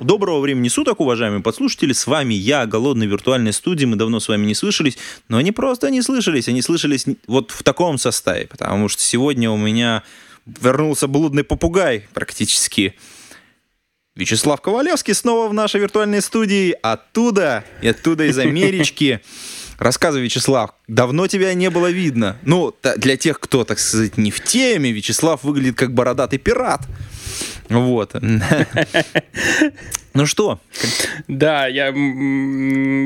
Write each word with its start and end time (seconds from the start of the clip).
Доброго 0.00 0.40
времени 0.40 0.68
суток, 0.68 0.98
уважаемые 1.00 1.42
подслушатели. 1.42 1.92
С 1.92 2.06
вами 2.06 2.32
я, 2.32 2.64
голодный 2.64 3.06
виртуальной 3.06 3.52
студии. 3.52 3.84
Мы 3.84 3.96
давно 3.96 4.18
с 4.18 4.28
вами 4.28 4.46
не 4.46 4.54
слышались, 4.54 4.96
но 5.28 5.36
они 5.36 5.52
просто 5.52 5.90
не 5.90 6.00
слышались. 6.00 6.48
Они 6.48 6.62
слышались 6.62 7.04
вот 7.26 7.50
в 7.50 7.62
таком 7.62 7.98
составе, 7.98 8.46
потому 8.46 8.88
что 8.88 9.02
сегодня 9.02 9.50
у 9.50 9.58
меня 9.58 10.02
вернулся 10.46 11.06
блудный 11.06 11.44
попугай 11.44 12.08
практически. 12.14 12.94
Вячеслав 14.16 14.62
Ковалевский 14.62 15.12
снова 15.12 15.48
в 15.48 15.52
нашей 15.52 15.82
виртуальной 15.82 16.22
студии. 16.22 16.74
Оттуда 16.80 17.62
и 17.82 17.88
оттуда 17.88 18.24
из 18.24 18.38
Амерички. 18.38 19.20
Рассказывай, 19.78 20.24
Вячеслав, 20.24 20.70
давно 20.88 21.26
тебя 21.26 21.52
не 21.52 21.68
было 21.68 21.90
видно. 21.90 22.38
Ну, 22.42 22.74
для 22.96 23.18
тех, 23.18 23.38
кто, 23.38 23.64
так 23.64 23.78
сказать, 23.78 24.16
не 24.16 24.30
в 24.30 24.42
теме, 24.42 24.92
Вячеслав 24.92 25.42
выглядит 25.42 25.76
как 25.76 25.92
бородатый 25.92 26.38
пират. 26.38 26.86
Вот. 27.70 28.14
Ну 30.12 30.26
что, 30.26 30.58
Да, 31.28 31.68
я, 31.68 31.94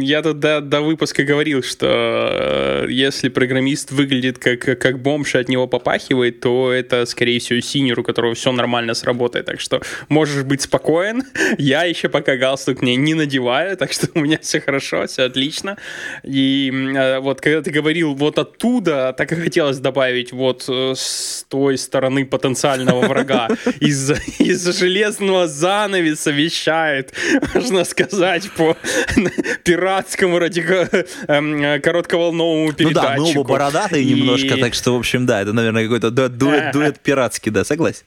я 0.00 0.22
тут 0.22 0.38
до, 0.38 0.60
до 0.62 0.80
выпуска 0.80 1.22
говорил, 1.22 1.62
что 1.62 1.86
э, 1.86 2.86
если 2.88 3.28
программист 3.28 3.92
выглядит 3.92 4.38
как, 4.38 4.60
как 4.60 5.02
бомж 5.02 5.34
и 5.34 5.38
от 5.38 5.48
него 5.48 5.66
попахивает, 5.66 6.40
то 6.40 6.72
это, 6.72 7.04
скорее 7.04 7.38
всего, 7.40 7.60
синер, 7.60 8.00
у 8.00 8.02
которого 8.02 8.34
все 8.34 8.52
нормально 8.52 8.94
сработает. 8.94 9.46
Так 9.46 9.60
что 9.60 9.82
можешь 10.08 10.44
быть 10.44 10.62
спокоен. 10.62 11.24
Я 11.58 11.84
еще 11.84 12.08
пока 12.08 12.36
галстук 12.36 12.80
не, 12.80 12.96
не 12.96 13.14
надеваю, 13.14 13.76
так 13.76 13.92
что 13.92 14.08
у 14.14 14.20
меня 14.20 14.38
все 14.40 14.60
хорошо, 14.60 15.06
все 15.06 15.24
отлично. 15.24 15.76
И 16.22 16.72
э, 16.72 17.18
вот 17.18 17.40
когда 17.42 17.60
ты 17.60 17.70
говорил 17.70 18.14
вот 18.14 18.38
оттуда, 18.38 19.14
так 19.16 19.32
и 19.32 19.34
хотелось 19.34 19.78
добавить 19.78 20.32
вот 20.32 20.64
э, 20.68 20.94
с 20.96 21.44
той 21.48 21.76
стороны 21.76 22.24
потенциального 22.24 23.06
врага 23.06 23.48
из-за 23.80 24.14
из 24.38 24.64
железного 24.78 25.48
занавеса 25.48 26.30
вещает, 26.30 26.93
можно 27.54 27.84
сказать, 27.84 28.50
по 28.52 28.76
пиратскому 29.64 30.38
радико... 30.38 30.88
эм, 31.28 31.80
коротковолновому 31.82 32.66
ну 32.66 32.72
передатчику. 32.72 33.16
да, 33.16 33.16
мы 33.16 33.40
оба 33.40 33.48
бородатые 33.48 34.04
И- 34.04 34.14
немножко, 34.14 34.56
так 34.56 34.74
что, 34.74 34.94
в 34.94 34.98
общем, 34.98 35.26
да, 35.26 35.42
это, 35.42 35.52
наверное, 35.52 35.82
какой-то 35.84 36.10
ду- 36.10 36.28
дуэт, 36.28 36.72
дуэт 36.72 37.00
пиратский, 37.00 37.50
да, 37.50 37.64
согласен. 37.64 38.02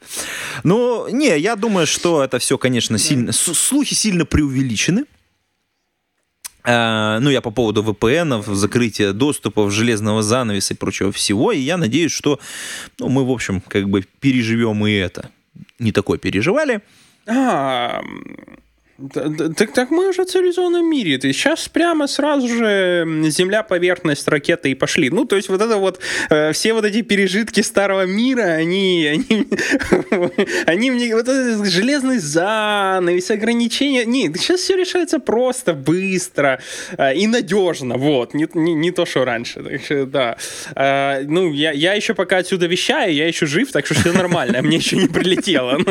Ну, 0.64 1.08
не, 1.10 1.38
я 1.38 1.56
думаю, 1.56 1.88
что 1.88 2.24
это 2.24 2.40
все, 2.40 2.58
конечно, 2.58 2.98
сильно... 2.98 3.32
Слухи 3.32 3.94
сильно 3.94 4.26
преувеличены. 4.26 5.06
А, 6.64 7.20
Ну, 7.20 7.30
я 7.30 7.42
по 7.42 7.52
поводу 7.52 7.82
VPN, 7.82 8.44
закрытия 8.54 9.14
доступов, 9.14 9.72
железного 9.72 10.22
занавеса 10.22 10.74
и 10.74 10.78
прочего 10.78 11.12
всего. 11.12 11.52
И 11.54 11.60
я 11.60 11.78
надеюсь, 11.78 12.12
что 12.12 12.40
ну, 13.00 13.08
мы, 13.08 13.26
в 13.26 13.32
общем, 13.32 13.62
как 13.62 13.88
бы 13.90 14.04
переживем 14.20 14.86
и 14.86 14.92
это. 14.92 15.30
Не 15.80 15.92
такое 15.92 16.18
переживали. 16.18 16.82
А, 17.26 18.02
так, 19.14 19.73
так 19.73 19.92
мы 19.92 20.09
уже 20.09 20.23
в 20.23 20.26
цивилизованном 20.26 20.90
мире. 20.90 21.20
Ты 21.20 21.31
сейчас 21.31 21.70
прямо 21.70 22.08
сразу 22.08 22.48
же 22.48 23.06
Земля, 23.30 23.62
поверхность, 23.62 24.28
ракеты 24.28 24.72
и 24.72 24.76
пошли. 24.76 25.12
Ну, 25.12 25.26
то 25.26 25.36
есть 25.36 25.50
вот 25.50 25.62
это 25.62 25.78
вот, 25.78 26.00
э, 26.30 26.52
все 26.52 26.73
вот 26.73 26.84
эти 26.84 27.03
пережитки 27.03 27.62
старого 27.62 28.08
мира, 28.08 28.42
они, 28.42 29.06
они, 29.06 29.48
они 30.66 30.91
мне, 30.91 31.16
вот 31.16 31.28
этот 31.28 31.68
железный 31.68 32.18
занавес, 32.18 33.30
ограничения, 33.30 34.06
нет, 34.06 34.35
сейчас 34.40 34.62
все 34.62 34.75
решается 34.75 35.19
просто, 35.19 35.74
быстро 35.74 36.59
э, 36.97 37.16
и 37.16 37.28
надежно, 37.28 37.97
вот, 37.97 38.34
не, 38.34 38.47
не, 38.56 38.74
не 38.74 38.91
то, 38.91 39.06
что 39.06 39.25
раньше, 39.25 39.62
так 39.62 39.84
что, 39.84 40.06
да. 40.08 40.38
Э, 40.75 41.24
ну, 41.28 41.53
я, 41.53 41.72
я 41.72 41.94
еще 41.94 42.16
пока 42.16 42.38
отсюда 42.38 42.66
вещаю, 42.66 43.14
я 43.14 43.28
еще 43.28 43.46
жив, 43.46 43.72
так 43.72 43.85
что 43.85 43.94
все 43.94 44.12
нормально, 44.12 44.64
мне 44.64 44.78
еще 44.78 44.97
не 44.97 45.08
прилетело. 45.08 45.79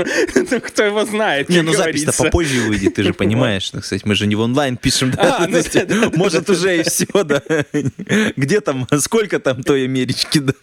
Ну, 0.48 0.60
кто 0.60 0.84
его 0.84 1.04
знает, 1.04 1.48
Не, 1.48 1.62
ну 1.62 1.72
запись-то 1.72 2.12
попозже 2.12 2.60
выйдет, 2.60 2.95
ты 2.96 3.02
же 3.02 3.12
понимаешь, 3.14 3.70
так 3.70 3.84
сказать, 3.84 4.06
мы 4.06 4.14
же 4.14 4.26
не 4.26 4.34
в 4.34 4.40
онлайн 4.40 4.78
пишем, 4.78 5.10
да, 5.10 5.36
А, 5.36 5.46
ну 5.48 5.58
да, 5.72 5.84
да, 5.84 6.10
может 6.14 6.46
да, 6.46 6.52
уже 6.54 6.80
и 6.80 6.82
все, 6.82 7.06
да, 7.24 7.42
где 8.36 8.60
там, 8.62 8.86
сколько 8.98 9.38
там 9.38 9.62
той 9.62 9.84
Амерички, 9.84 10.38
да, 10.38 10.54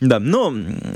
да, 0.00 0.20
но 0.20 0.54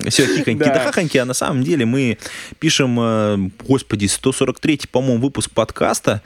все 0.08 0.26
хихоньки 0.26 0.64
да 0.64 0.84
хахоньки, 0.84 1.16
а 1.16 1.24
на 1.24 1.32
самом 1.34 1.64
деле 1.64 1.86
мы 1.86 2.18
пишем, 2.58 2.98
э, 3.00 3.50
господи, 3.66 4.06
143 4.06 4.80
по-моему, 4.92 5.22
выпуск 5.22 5.50
подкаста, 5.50 6.22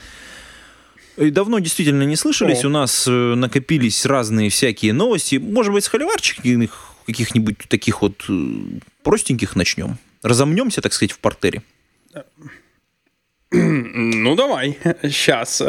и 1.16 1.30
давно 1.30 1.60
действительно 1.60 2.02
не 2.02 2.16
слышались, 2.16 2.64
О. 2.64 2.66
у 2.66 2.70
нас 2.70 3.06
э, 3.06 3.10
накопились 3.10 4.04
разные 4.04 4.50
всякие 4.50 4.92
новости, 4.92 5.36
может 5.36 5.72
быть, 5.72 5.84
с 5.84 5.88
холиварчиков 5.88 6.44
каких-нибудь 7.06 7.58
таких 7.68 8.02
вот 8.02 8.24
э, 8.28 8.54
простеньких 9.04 9.54
начнем, 9.54 9.98
разомнемся, 10.22 10.80
так 10.80 10.92
сказать, 10.92 11.12
в 11.12 11.18
портере. 11.18 11.62
Ну, 13.54 14.34
давай, 14.34 14.78
сейчас. 15.02 15.62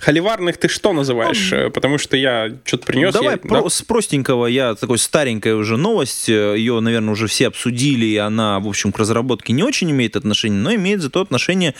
Холиварных 0.00 0.56
ты 0.56 0.68
что 0.68 0.92
называешь? 0.92 1.52
Э, 1.52 1.70
Потому 1.70 1.98
что 1.98 2.16
я 2.16 2.52
что-то 2.64 2.86
принес. 2.86 3.12
Давай 3.14 3.32
я- 3.34 3.36
про- 3.38 3.62
да? 3.62 3.68
с 3.68 3.82
простенького, 3.82 4.46
я 4.46 4.74
такой 4.74 4.98
старенькая 4.98 5.54
уже 5.54 5.76
новость, 5.76 6.28
э, 6.28 6.54
ее, 6.58 6.80
наверное, 6.80 7.12
уже 7.12 7.26
все 7.28 7.46
обсудили, 7.46 8.06
и 8.06 8.16
она, 8.16 8.58
в 8.58 8.66
общем, 8.66 8.90
к 8.92 8.98
разработке 8.98 9.52
не 9.52 9.62
очень 9.62 9.90
имеет 9.90 10.16
отношения, 10.16 10.56
но 10.58 10.74
имеет 10.74 11.00
зато 11.00 11.20
отношение 11.20 11.74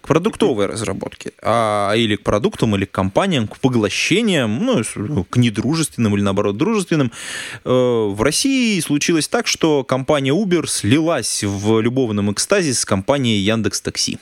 к 0.00 0.06
продуктовой 0.06 0.66
разработке, 0.66 1.32
а, 1.42 1.92
или 1.94 2.16
к 2.16 2.22
продуктам, 2.22 2.76
или 2.76 2.84
к 2.84 2.90
компаниям, 2.92 3.48
к 3.48 3.58
поглощениям, 3.58 4.64
ну, 4.64 4.84
с- 4.84 4.94
к 5.28 5.36
недружественным 5.36 6.14
или, 6.14 6.22
наоборот, 6.22 6.56
дружественным. 6.56 7.10
Э, 7.64 7.70
В 8.10 8.22
России 8.22 8.78
случилось 8.80 9.28
так, 9.28 9.46
что 9.46 9.82
компания 9.84 10.32
Uber 10.32 10.66
слилась 10.66 11.42
в 11.44 11.80
любовном 11.80 12.30
экстазе 12.32 12.74
с 12.74 12.84
компанией 12.84 13.38
Яндекс 13.38 13.80
Такси. 13.80 14.18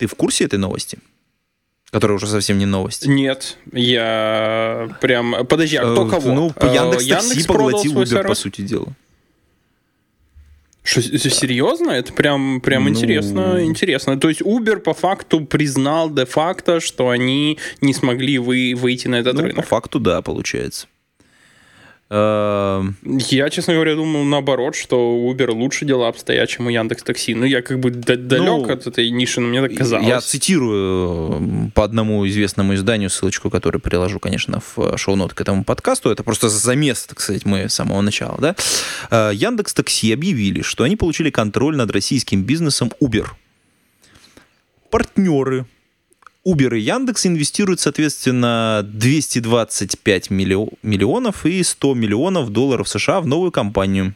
Ты 0.00 0.06
в 0.06 0.14
курсе 0.14 0.44
этой 0.44 0.58
новости? 0.58 0.98
Которая 1.90 2.16
уже 2.16 2.26
совсем 2.26 2.56
не 2.56 2.64
новость. 2.64 3.06
Нет, 3.06 3.58
я 3.72 4.96
прям... 5.02 5.44
Подожди, 5.46 5.76
а 5.76 5.82
кто 5.92 6.06
Э, 6.06 6.10
кого? 6.10 6.32
Ну, 6.32 6.52
Э, 6.56 6.74
Яндекс 6.74 7.02
Яндекс 7.02 7.46
поглотил 7.46 7.92
Uber, 7.92 8.00
по 8.00 8.06
сервис? 8.06 8.38
сути 8.38 8.62
дела. 8.62 8.88
Что, 10.82 11.02
серьезно? 11.02 11.90
Это 11.90 12.14
прям, 12.14 12.62
прям 12.62 12.84
Ну. 12.84 12.88
интересно, 12.90 13.62
интересно. 13.62 14.18
То 14.18 14.30
есть 14.30 14.40
Uber 14.40 14.76
по 14.78 14.94
факту 14.94 15.44
признал 15.44 16.08
де-факто, 16.10 16.80
что 16.80 17.10
они 17.10 17.58
не 17.82 17.92
смогли 17.92 18.38
вы, 18.38 18.72
выйти 18.74 19.06
на 19.06 19.16
этот 19.16 19.34
Ну, 19.34 19.40
по 19.42 19.46
рынок. 19.48 19.66
факту, 19.66 20.00
да, 20.00 20.22
получается. 20.22 20.86
Э, 22.12 22.82
Я, 23.04 23.50
честно 23.50 23.74
говоря, 23.74 23.94
думал 23.94 24.24
наоборот, 24.24 24.74
что 24.74 25.12
у 25.16 25.32
Uber 25.32 25.52
лучше 25.52 25.84
дела 25.84 26.08
обстоят, 26.08 26.48
чем 26.48 26.66
у 26.66 26.70
Яндекс 26.70 27.04
Такси. 27.04 27.34
Ну, 27.34 27.44
я 27.44 27.62
как 27.62 27.78
бы 27.78 27.90
далек 27.90 28.42
Ну, 28.42 28.64
от 28.68 28.86
этой 28.88 29.10
ниши, 29.10 29.40
но 29.40 29.46
мне 29.46 29.60
так 29.62 29.76
казалось. 29.76 30.06
Я 30.06 30.20
цитирую 30.20 31.70
по 31.74 31.84
одному 31.84 32.26
известному 32.26 32.74
изданию, 32.74 33.10
ссылочку, 33.10 33.48
которую 33.48 33.80
приложу, 33.80 34.18
конечно, 34.18 34.60
в 34.60 34.78
э, 34.78 34.96
шоу-нот 34.96 35.34
к 35.34 35.40
этому 35.40 35.62
подкасту. 35.62 36.10
Это 36.10 36.24
просто 36.24 36.48
замес, 36.48 37.04
так 37.04 37.20
сказать, 37.20 37.44
мы 37.44 37.68
с 37.68 37.74
самого 37.74 38.00
начала. 38.00 38.38
Да? 38.40 38.56
Э, 39.10 39.30
Яндекс 39.32 39.72
Такси 39.72 40.12
объявили, 40.12 40.62
что 40.62 40.82
они 40.82 40.96
получили 40.96 41.30
контроль 41.30 41.76
над 41.76 41.92
российским 41.92 42.42
бизнесом 42.42 42.90
Uber. 43.00 43.26
Партнеры 44.90 45.64
Uber 46.46 46.76
и 46.76 46.80
Яндекс 46.80 47.26
инвестируют, 47.26 47.80
соответственно, 47.80 48.82
225 48.84 50.30
миллио- 50.30 50.72
миллионов 50.82 51.44
и 51.44 51.62
100 51.62 51.94
миллионов 51.94 52.50
долларов 52.50 52.88
США 52.88 53.20
в 53.20 53.26
новую 53.26 53.52
компанию. 53.52 54.14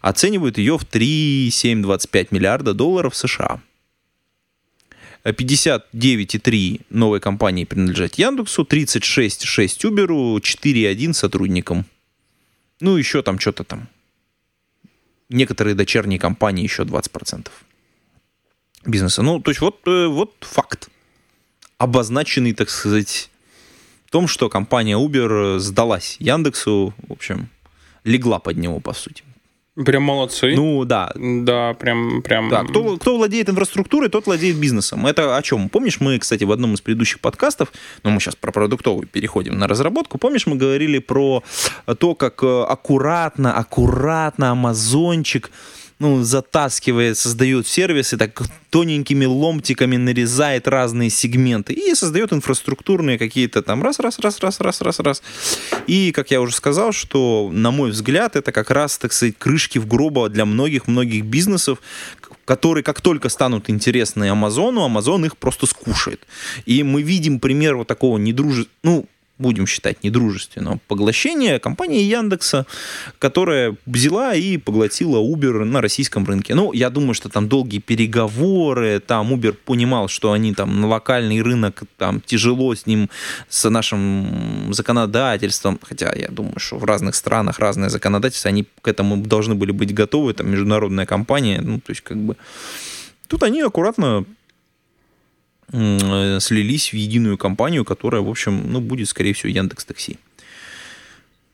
Оценивают 0.00 0.58
ее 0.58 0.78
в 0.78 0.84
3,725 0.84 2.30
миллиарда 2.30 2.74
долларов 2.74 3.16
США. 3.16 3.60
59,3 5.24 6.82
новой 6.90 7.18
компании 7.20 7.64
принадлежат 7.64 8.14
Яндексу, 8.14 8.62
36,6 8.62 9.84
Uber, 9.84 10.40
4,1 10.40 11.12
сотрудникам. 11.12 11.84
Ну, 12.80 12.96
еще 12.96 13.22
там 13.22 13.40
что-то 13.40 13.64
там. 13.64 13.88
Некоторые 15.28 15.74
дочерние 15.74 16.20
компании 16.20 16.62
еще 16.62 16.84
20% 16.84 17.48
бизнеса. 18.86 19.22
Ну, 19.22 19.40
то 19.40 19.50
есть 19.50 19.60
вот, 19.60 19.80
э, 19.86 20.06
вот 20.06 20.34
факт, 20.40 20.88
обозначенный, 21.78 22.52
так 22.52 22.70
сказать, 22.70 23.30
в 24.06 24.10
том, 24.10 24.28
что 24.28 24.48
компания 24.48 24.96
Uber 24.96 25.58
сдалась 25.58 26.16
Яндексу, 26.18 26.94
в 27.08 27.12
общем, 27.12 27.48
легла 28.04 28.38
под 28.38 28.56
него, 28.56 28.80
по 28.80 28.92
сути. 28.92 29.22
Прям 29.84 30.02
молодцы. 30.02 30.56
Ну, 30.56 30.84
да. 30.84 31.12
Да, 31.14 31.74
прям... 31.74 32.20
прям... 32.22 32.48
Да, 32.48 32.64
кто, 32.64 32.96
кто 32.96 33.16
владеет 33.16 33.48
инфраструктурой, 33.48 34.08
тот 34.08 34.26
владеет 34.26 34.56
бизнесом. 34.56 35.06
Это 35.06 35.36
о 35.36 35.42
чем? 35.42 35.68
Помнишь, 35.68 36.00
мы, 36.00 36.18
кстати, 36.18 36.42
в 36.42 36.50
одном 36.50 36.74
из 36.74 36.80
предыдущих 36.80 37.20
подкастов, 37.20 37.72
но 38.02 38.10
мы 38.10 38.18
сейчас 38.18 38.34
про 38.34 38.50
продуктовый 38.50 39.06
переходим 39.06 39.56
на 39.56 39.68
разработку, 39.68 40.18
помнишь, 40.18 40.46
мы 40.48 40.56
говорили 40.56 40.98
про 40.98 41.44
то, 41.98 42.14
как 42.16 42.42
э, 42.42 42.62
аккуратно, 42.64 43.54
аккуратно 43.54 44.50
Амазончик 44.50 45.50
ну, 45.98 46.22
затаскивает, 46.22 47.18
создает 47.18 47.66
сервисы, 47.66 48.16
так 48.16 48.40
тоненькими 48.70 49.24
ломтиками 49.24 49.96
нарезает 49.96 50.68
разные 50.68 51.10
сегменты 51.10 51.72
и 51.72 51.94
создает 51.94 52.32
инфраструктурные 52.32 53.18
какие-то 53.18 53.62
там 53.62 53.82
раз, 53.82 53.98
раз, 53.98 54.18
раз, 54.18 54.40
раз, 54.40 54.60
раз, 54.60 54.80
раз, 54.80 55.00
раз. 55.00 55.22
И, 55.86 56.12
как 56.12 56.30
я 56.30 56.40
уже 56.40 56.54
сказал, 56.54 56.92
что, 56.92 57.50
на 57.52 57.70
мой 57.70 57.90
взгляд, 57.90 58.36
это 58.36 58.52
как 58.52 58.70
раз, 58.70 58.98
так 58.98 59.12
сказать, 59.12 59.36
крышки 59.38 59.78
в 59.78 59.86
гроба 59.86 60.28
для 60.28 60.44
многих-многих 60.44 61.24
бизнесов, 61.24 61.78
которые 62.44 62.84
как 62.84 63.00
только 63.00 63.28
станут 63.28 63.68
интересны 63.68 64.30
Амазону, 64.30 64.84
Амазон 64.84 65.24
их 65.24 65.36
просто 65.36 65.66
скушает. 65.66 66.26
И 66.64 66.82
мы 66.82 67.02
видим 67.02 67.40
пример 67.40 67.76
вот 67.76 67.88
такого 67.88 68.18
недружественного, 68.18 68.68
ну, 68.82 69.08
будем 69.38 69.66
считать 69.66 70.02
недружественного 70.02 70.78
поглощения 70.88 71.58
компании 71.58 72.02
Яндекса, 72.02 72.66
которая 73.18 73.76
взяла 73.86 74.34
и 74.34 74.56
поглотила 74.56 75.18
Uber 75.18 75.64
на 75.64 75.80
российском 75.80 76.24
рынке. 76.24 76.54
Ну, 76.54 76.72
я 76.72 76.90
думаю, 76.90 77.14
что 77.14 77.28
там 77.28 77.48
долгие 77.48 77.78
переговоры, 77.78 79.00
там 79.00 79.32
Uber 79.32 79.52
понимал, 79.52 80.08
что 80.08 80.32
они 80.32 80.54
там 80.54 80.80
на 80.80 80.88
локальный 80.88 81.40
рынок, 81.40 81.82
там 81.96 82.20
тяжело 82.20 82.74
с 82.74 82.86
ним, 82.86 83.08
с 83.48 83.68
нашим 83.70 84.72
законодательством, 84.72 85.78
хотя 85.82 86.12
я 86.14 86.28
думаю, 86.28 86.58
что 86.58 86.76
в 86.76 86.84
разных 86.84 87.14
странах 87.14 87.58
разное 87.58 87.88
законодательство, 87.88 88.48
они 88.48 88.66
к 88.82 88.88
этому 88.88 89.16
должны 89.16 89.54
были 89.54 89.70
быть 89.70 89.94
готовы, 89.94 90.34
там 90.34 90.50
международная 90.50 91.06
компания, 91.06 91.60
ну, 91.60 91.80
то 91.80 91.90
есть 91.90 92.02
как 92.02 92.16
бы 92.16 92.36
Тут 93.28 93.42
они 93.42 93.60
аккуратно 93.60 94.24
слились 95.70 96.92
в 96.92 96.96
единую 96.96 97.36
компанию, 97.36 97.84
которая, 97.84 98.22
в 98.22 98.28
общем, 98.28 98.72
ну, 98.72 98.80
будет, 98.80 99.08
скорее 99.08 99.34
всего, 99.34 99.50
Яндекс 99.50 99.84
Такси. 99.84 100.18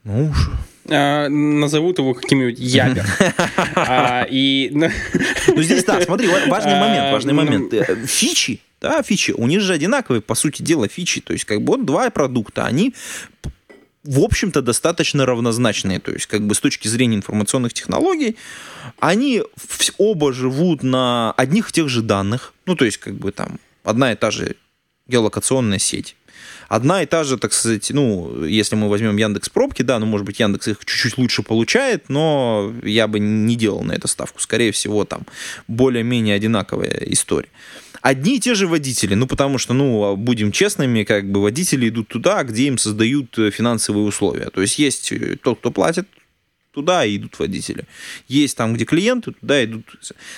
Ну 0.04 0.30
уж. 0.30 0.50
А, 0.90 1.28
назовут 1.28 1.98
его 1.98 2.14
каким-нибудь 2.14 2.58
Ябер. 2.58 3.06
а, 3.74 4.26
и... 4.30 4.70
Ну, 4.72 4.90
ну, 5.48 5.62
здесь, 5.62 5.84
да, 5.84 6.00
смотри, 6.02 6.28
важный 6.28 6.74
момент, 6.80 7.12
важный 7.12 7.32
а, 7.32 7.36
момент. 7.36 7.72
Ну. 7.72 7.78
Э, 7.78 8.06
фичи, 8.06 8.60
да, 8.80 9.02
фичи, 9.02 9.32
у 9.32 9.46
них 9.46 9.62
же 9.62 9.72
одинаковые, 9.72 10.20
по 10.20 10.34
сути 10.34 10.62
дела, 10.62 10.88
фичи. 10.88 11.20
То 11.22 11.32
есть, 11.32 11.46
как 11.46 11.62
бы, 11.62 11.76
вот 11.76 11.86
два 11.86 12.10
продукта, 12.10 12.66
они 12.66 12.94
в 14.04 14.20
общем-то, 14.20 14.60
достаточно 14.60 15.24
равнозначные. 15.24 15.98
То 15.98 16.12
есть, 16.12 16.26
как 16.26 16.46
бы 16.46 16.54
с 16.54 16.60
точки 16.60 16.88
зрения 16.88 17.16
информационных 17.16 17.72
технологий, 17.72 18.36
они 19.00 19.42
оба 19.96 20.34
живут 20.34 20.82
на 20.82 21.32
одних 21.32 21.70
и 21.70 21.72
тех 21.72 21.88
же 21.88 22.02
данных. 22.02 22.52
Ну, 22.66 22.76
то 22.76 22.84
есть, 22.84 22.98
как 22.98 23.14
бы 23.14 23.32
там 23.32 23.58
одна 23.84 24.12
и 24.12 24.16
та 24.16 24.30
же 24.30 24.56
геолокационная 25.06 25.78
сеть. 25.78 26.16
Одна 26.68 27.02
и 27.02 27.06
та 27.06 27.24
же, 27.24 27.36
так 27.36 27.52
сказать, 27.52 27.90
ну, 27.90 28.44
если 28.44 28.74
мы 28.74 28.88
возьмем 28.88 29.16
Яндекс 29.16 29.50
пробки, 29.50 29.82
да, 29.82 29.98
ну, 29.98 30.06
может 30.06 30.26
быть, 30.26 30.40
Яндекс 30.40 30.68
их 30.68 30.84
чуть-чуть 30.84 31.18
лучше 31.18 31.42
получает, 31.42 32.08
но 32.08 32.72
я 32.82 33.06
бы 33.06 33.18
не 33.18 33.54
делал 33.54 33.84
на 33.84 33.92
это 33.92 34.08
ставку. 34.08 34.40
Скорее 34.40 34.72
всего, 34.72 35.04
там 35.04 35.26
более-менее 35.68 36.34
одинаковая 36.34 37.02
история. 37.06 37.50
Одни 38.00 38.36
и 38.36 38.40
те 38.40 38.54
же 38.54 38.66
водители, 38.66 39.14
ну, 39.14 39.26
потому 39.26 39.58
что, 39.58 39.74
ну, 39.74 40.16
будем 40.16 40.52
честными, 40.52 41.04
как 41.04 41.30
бы 41.30 41.42
водители 41.42 41.88
идут 41.88 42.08
туда, 42.08 42.42
где 42.42 42.66
им 42.66 42.78
создают 42.78 43.34
финансовые 43.34 44.04
условия. 44.06 44.50
То 44.50 44.62
есть 44.62 44.78
есть 44.78 45.12
тот, 45.42 45.58
кто 45.58 45.70
платит 45.70 46.08
туда 46.74 47.06
идут 47.08 47.38
водители. 47.38 47.84
Есть 48.28 48.56
там, 48.56 48.74
где 48.74 48.84
клиенты, 48.84 49.32
туда 49.32 49.64
идут. 49.64 49.84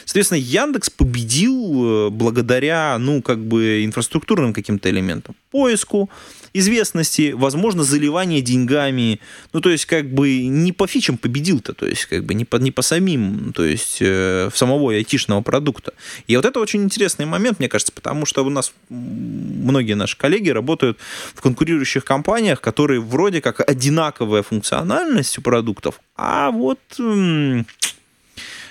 Соответственно, 0.04 0.38
Яндекс 0.38 0.90
победил 0.90 2.08
э, 2.08 2.10
благодаря, 2.10 2.98
ну, 2.98 3.22
как 3.22 3.38
бы 3.38 3.84
инфраструктурным 3.84 4.52
каким-то 4.52 4.90
элементам. 4.90 5.34
Поиску, 5.50 6.10
известности, 6.58 7.32
возможно, 7.32 7.84
заливание 7.84 8.42
деньгами. 8.42 9.20
Ну, 9.52 9.60
то 9.60 9.70
есть, 9.70 9.86
как 9.86 10.12
бы 10.12 10.46
не 10.46 10.72
по 10.72 10.86
фичам 10.86 11.18
победил-то, 11.18 11.72
то 11.72 11.86
есть, 11.86 12.06
как 12.06 12.24
бы 12.24 12.34
не 12.34 12.44
по, 12.44 12.56
не 12.56 12.70
по 12.70 12.82
самим, 12.82 13.52
то 13.52 13.64
есть, 13.64 13.98
э, 14.00 14.50
самого 14.54 14.92
айтишного 14.92 15.42
продукта. 15.42 15.92
И 16.26 16.36
вот 16.36 16.44
это 16.44 16.60
очень 16.60 16.82
интересный 16.82 17.26
момент, 17.26 17.58
мне 17.58 17.68
кажется, 17.68 17.92
потому 17.92 18.26
что 18.26 18.44
у 18.44 18.50
нас 18.50 18.72
многие 18.88 19.94
наши 19.94 20.16
коллеги 20.16 20.50
работают 20.50 20.98
в 21.34 21.40
конкурирующих 21.40 22.04
компаниях, 22.04 22.60
которые 22.60 23.00
вроде 23.00 23.40
как 23.40 23.68
одинаковая 23.68 24.42
функциональность 24.42 25.38
у 25.38 25.42
продуктов, 25.42 26.00
а 26.16 26.50
вот 26.50 26.80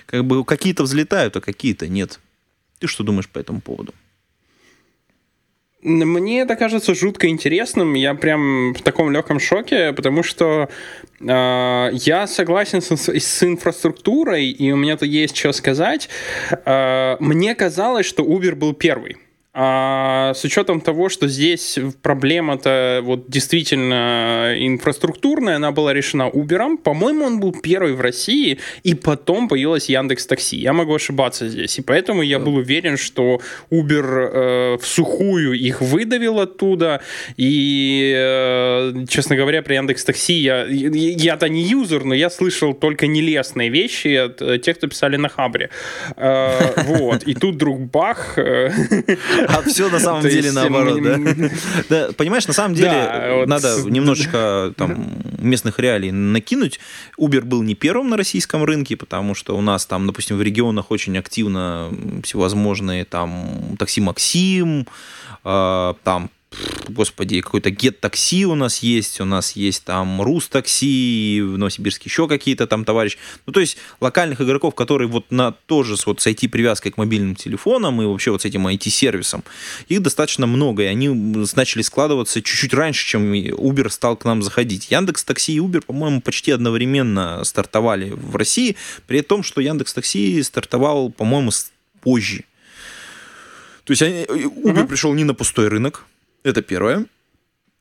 как 0.06 0.26
бы 0.26 0.46
какие-то 0.46 0.84
взлетают, 0.84 1.36
а 1.36 1.42
какие-то 1.42 1.88
нет. 1.88 2.20
Ты 2.80 2.88
что 2.88 3.04
думаешь 3.04 3.28
по 3.28 3.40
этому 3.40 3.62
поводу? 3.62 3.94
Мне 5.86 6.42
это 6.42 6.56
кажется 6.56 6.96
жутко 6.96 7.28
интересным. 7.28 7.94
Я 7.94 8.16
прям 8.16 8.74
в 8.74 8.82
таком 8.82 9.12
легком 9.12 9.40
шоке, 9.40 9.94
потому 9.94 10.24
что 10.24 10.68
э, 11.22 11.90
я 11.94 12.26
согласен 12.26 12.82
с, 12.82 12.92
с 12.92 13.44
инфраструктурой, 13.44 14.50
и 14.50 14.72
у 14.72 14.78
меня 14.78 14.98
тут 14.98 15.10
есть 15.10 15.38
что 15.38 15.54
сказать. 15.54 16.10
Э, 16.66 17.18
мне 17.20 17.54
казалось, 17.54 18.08
что 18.08 18.24
Uber 18.24 18.56
был 18.56 18.74
первый. 18.74 19.18
А 19.58 20.34
с 20.34 20.44
учетом 20.44 20.82
того, 20.82 21.08
что 21.08 21.30
здесь 21.30 21.80
проблема-то 22.02 23.00
вот 23.04 23.30
действительно 23.30 24.54
инфраструктурная, 24.58 25.56
она 25.56 25.72
была 25.72 25.94
решена 25.94 26.24
Uber, 26.24 26.78
по-моему, 26.78 27.24
он 27.24 27.40
был 27.40 27.54
первый 27.54 27.94
в 27.94 28.02
России, 28.02 28.60
и 28.84 28.96
потом 28.96 29.48
появилась 29.48 29.88
Яндекс 29.88 30.28
Такси. 30.28 30.58
Я 30.58 30.74
могу 30.74 30.94
ошибаться 30.94 31.48
здесь, 31.48 31.80
и 31.80 31.82
поэтому 31.82 32.22
я 32.22 32.38
был 32.38 32.56
уверен, 32.56 32.98
что 32.98 33.40
Uber 33.72 34.04
э, 34.04 34.78
в 34.78 34.86
сухую 34.86 35.54
их 35.54 35.80
выдавил 35.80 36.42
оттуда, 36.42 37.02
и, 37.38 38.14
э, 38.14 39.06
честно 39.08 39.38
говоря, 39.38 39.62
про 39.62 39.76
Яндекс 39.76 40.04
Такси 40.04 40.34
я, 40.34 40.66
я-то 40.66 41.48
не 41.48 41.62
юзер, 41.62 42.04
но 42.04 42.14
я 42.14 42.30
слышал 42.30 42.74
только 42.74 43.08
нелестные 43.08 43.70
вещи 43.70 44.16
от 44.16 44.42
э, 44.42 44.60
тех, 44.60 44.78
кто 44.78 44.88
писали 44.88 45.16
на 45.16 45.30
Хабре. 45.30 45.70
Э, 46.18 46.74
вот, 46.88 47.24
и 47.24 47.34
тут 47.36 47.56
вдруг 47.56 47.80
бах... 47.80 48.38
А 49.48 49.62
все 49.64 49.90
на 49.90 50.00
самом 50.00 50.22
деле 50.22 50.52
наоборот, 50.52 51.02
да? 51.90 52.10
Понимаешь, 52.18 52.48
на 52.48 52.54
самом 52.54 52.76
деле 52.76 53.46
надо 53.46 53.82
немножечко 53.84 54.74
там 54.78 55.08
местных 55.40 55.80
реалий 55.80 56.12
накинуть. 56.12 56.80
Uber 57.20 57.42
был 57.42 57.64
не 57.64 57.76
первым 57.76 58.10
на 58.10 58.18
российском 58.18 58.64
рынке, 58.64 58.96
потому 58.96 59.36
что 59.36 59.56
у 59.58 59.62
нас 59.62 59.86
там, 59.86 60.08
допустим, 60.08 60.38
в 60.38 60.42
регионах 60.42 60.92
очень 60.92 61.18
активно 61.18 61.92
всевозможные 62.24 63.06
там 63.06 63.76
такси 63.78 64.02
Максим, 64.02 64.88
а, 65.44 65.96
там 66.04 66.30
господи, 66.90 67.42
какой-то 67.42 67.70
Get 67.70 67.94
такси 68.00 68.46
у 68.46 68.56
нас 68.56 68.80
есть, 68.80 69.20
у 69.22 69.26
нас 69.26 69.54
есть 69.54 69.84
там 69.84 70.22
Рус 70.22 70.48
такси, 70.48 71.42
в 71.44 71.58
Новосибирске 71.58 72.10
еще 72.10 72.28
какие-то 72.28 72.68
там 72.68 72.86
товарищи. 72.86 73.18
Ну, 73.46 73.54
то 73.54 73.60
есть 73.60 73.78
локальных 74.00 74.42
игроков, 74.42 74.76
которые 74.76 75.08
вот 75.08 75.32
на 75.32 75.52
тоже 75.52 75.98
с, 75.98 76.06
вот 76.06 76.22
с 76.22 76.28
IT-привязкой 76.28 76.92
к 76.92 76.98
мобильным 76.98 77.36
телефонам 77.36 78.02
и 78.02 78.06
вообще 78.06 78.32
вот 78.32 78.42
с 78.42 78.46
этим 78.46 78.68
IT-сервисом, 78.68 79.44
их 79.88 80.02
достаточно 80.02 80.48
много, 80.48 80.84
и 80.84 80.88
они 80.88 81.10
начали 81.56 81.82
складываться 81.82 82.42
чуть-чуть 82.42 82.74
раньше, 82.74 83.06
чем 83.06 83.34
Uber 83.34 83.90
стал 83.90 84.16
к 84.18 84.26
нам 84.26 84.42
заходить. 84.42 84.92
Яндекс 84.92 85.24
Такси 85.24 85.54
и 85.54 85.60
Uber, 85.60 85.82
по-моему, 85.82 86.22
почти 86.22 86.52
одновременно 86.52 87.44
стартовали 87.44 88.12
в 88.12 88.36
России, 88.36 88.76
при 89.08 89.22
том, 89.22 89.44
что 89.44 89.62
Яндекс 89.62 89.94
Такси 89.94 90.42
стартовал, 90.44 91.12
по-моему, 91.12 91.52
позже. 92.02 92.44
То 93.84 93.92
есть 93.92 94.02
Uber 94.02 94.28
uh-huh. 94.28 94.88
пришел 94.88 95.14
не 95.14 95.24
на 95.24 95.34
пустой 95.34 95.68
рынок, 95.68 96.06
это 96.46 96.62
первое. 96.62 97.08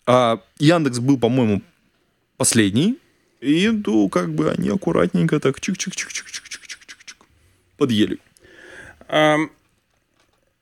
А 0.06 0.40
Яндекс 0.58 0.98
был, 0.98 1.18
по-моему, 1.18 1.62
последний. 2.36 2.98
И, 3.40 3.68
ну, 3.68 4.08
как 4.08 4.34
бы 4.34 4.50
они 4.50 4.70
аккуратненько 4.70 5.38
так 5.38 5.58
чик-чик-чик-чик-чик-чик-чик 5.58 7.16
подъели. 7.76 8.18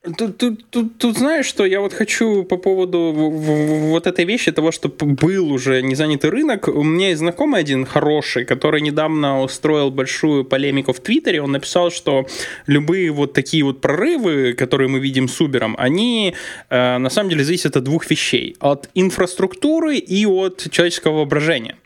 Тут, 0.03 0.37
тут, 0.37 0.65
тут, 0.71 0.99
тут 0.99 1.17
знаешь, 1.17 1.47
что 1.47 1.65
я 1.65 1.81
вот 1.81 1.93
хочу 1.93 2.43
по 2.43 2.57
поводу 2.57 3.13
вот 3.13 4.09
этой 4.09 4.25
вещи, 4.25 4.51
того, 4.51 4.73
что 4.73 4.89
был 4.89 5.53
уже 5.53 5.81
незанятый 5.81 6.29
рынок. 6.31 6.67
У 6.67 6.83
меня 6.83 7.11
есть 7.11 7.21
знакомый 7.21 7.61
один 7.61 7.87
хороший, 7.87 8.45
который 8.45 8.81
недавно 8.81 9.43
устроил 9.43 9.93
большую 9.93 10.45
полемику 10.45 10.93
в 10.93 10.99
Твиттере. 10.99 11.41
Он 11.41 11.53
написал, 11.53 11.93
что 11.93 12.27
любые 12.67 13.13
вот 13.13 13.33
такие 13.33 13.63
вот 13.63 13.81
прорывы, 13.81 14.55
которые 14.55 14.89
мы 14.89 14.99
видим 14.99 15.29
с 15.29 15.41
Uber, 15.41 15.73
они 15.79 16.35
э, 16.69 16.99
на 16.99 17.09
самом 17.09 17.31
деле 17.31 17.45
зависят 17.45 17.77
от 17.77 17.85
двух 17.85 18.11
вещей. 18.11 18.57
От 18.59 18.89
инфраструктуры 18.95 19.99
и 19.99 20.27
от 20.27 20.69
человеческого 20.73 21.19
воображения. 21.19 21.77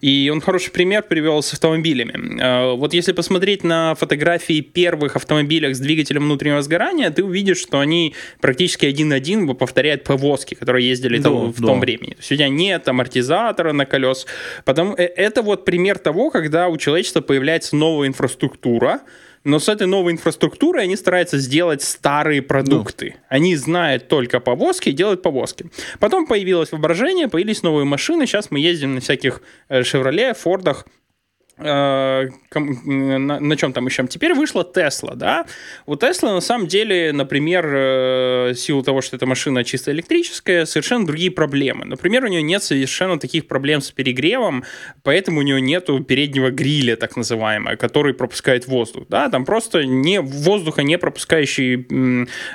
И 0.00 0.30
он 0.32 0.40
хороший 0.40 0.70
пример 0.70 1.02
привел 1.02 1.42
с 1.42 1.52
автомобилями. 1.52 2.40
Э, 2.40 2.74
вот 2.74 2.94
если 2.94 3.12
посмотреть 3.12 3.64
на 3.64 3.94
фотографии 3.94 4.60
первых 4.60 5.16
автомобилей 5.16 5.74
с 5.74 5.78
двигателем 5.78 6.24
внутреннего 6.24 6.62
сгорания, 6.62 7.10
ты 7.10 7.24
увидишь, 7.24 7.58
что 7.58 7.80
они 7.80 8.14
практически 8.40 8.86
один-один 8.86 9.54
повторяют 9.56 10.04
повозки, 10.04 10.54
которые 10.54 10.88
ездили 10.88 11.18
да, 11.18 11.24
там, 11.24 11.52
в 11.52 11.60
да. 11.60 11.66
том 11.66 11.80
времени. 11.80 12.10
То 12.10 12.18
есть 12.18 12.32
у 12.32 12.34
тебя 12.36 12.48
нет 12.48 12.88
амортизатора 12.88 13.72
на 13.72 13.86
колес. 13.86 14.26
Потому, 14.64 14.94
э, 14.94 15.04
это 15.04 15.42
вот 15.42 15.64
пример 15.64 15.98
того, 15.98 16.30
когда 16.30 16.68
у 16.68 16.76
человечества 16.76 17.20
появляется 17.20 17.76
новая 17.76 18.08
инфраструктура, 18.08 19.00
но 19.44 19.58
с 19.58 19.68
этой 19.68 19.86
новой 19.86 20.12
инфраструктурой 20.12 20.84
они 20.84 20.96
стараются 20.96 21.38
сделать 21.38 21.82
старые 21.82 22.42
продукты. 22.42 23.16
Ну. 23.16 23.26
Они 23.28 23.56
знают 23.56 24.08
только 24.08 24.40
повозки 24.40 24.90
и 24.90 24.92
делают 24.92 25.22
повозки. 25.22 25.66
Потом 25.98 26.26
появилось 26.26 26.72
воображение, 26.72 27.28
появились 27.28 27.62
новые 27.62 27.84
машины. 27.84 28.26
Сейчас 28.26 28.50
мы 28.50 28.60
ездим 28.60 28.94
на 28.94 29.00
всяких 29.00 29.42
Chevrolet, 29.68 30.34
Фордах, 30.34 30.86
Э, 30.86 31.01
на, 31.62 33.40
на 33.40 33.56
чем 33.56 33.72
там 33.72 33.86
еще? 33.86 34.06
Теперь 34.06 34.34
вышла 34.34 34.64
Тесла, 34.64 35.14
да? 35.14 35.46
У 35.86 35.96
Тесла 35.96 36.32
на 36.32 36.40
самом 36.40 36.66
деле, 36.66 37.12
например, 37.12 37.66
э, 37.66 38.52
в 38.52 38.56
силу 38.56 38.82
того, 38.82 39.00
что 39.00 39.16
эта 39.16 39.26
машина 39.26 39.64
чисто 39.64 39.92
электрическая, 39.92 40.66
совершенно 40.66 41.06
другие 41.06 41.30
проблемы. 41.30 41.84
Например, 41.84 42.24
у 42.24 42.28
нее 42.28 42.42
нет 42.42 42.62
совершенно 42.62 43.18
таких 43.18 43.46
проблем 43.46 43.80
с 43.80 43.90
перегревом, 43.90 44.64
поэтому 45.02 45.40
у 45.40 45.42
нее 45.42 45.60
нет 45.60 45.88
переднего 46.06 46.50
гриля, 46.50 46.96
так 46.96 47.16
называемого, 47.16 47.76
который 47.76 48.14
пропускает 48.14 48.66
воздух, 48.66 49.04
да? 49.08 49.28
Там 49.28 49.44
просто 49.44 49.84
не, 49.84 50.20
воздуха 50.20 50.82
не 50.82 50.98
пропускающий 50.98 51.86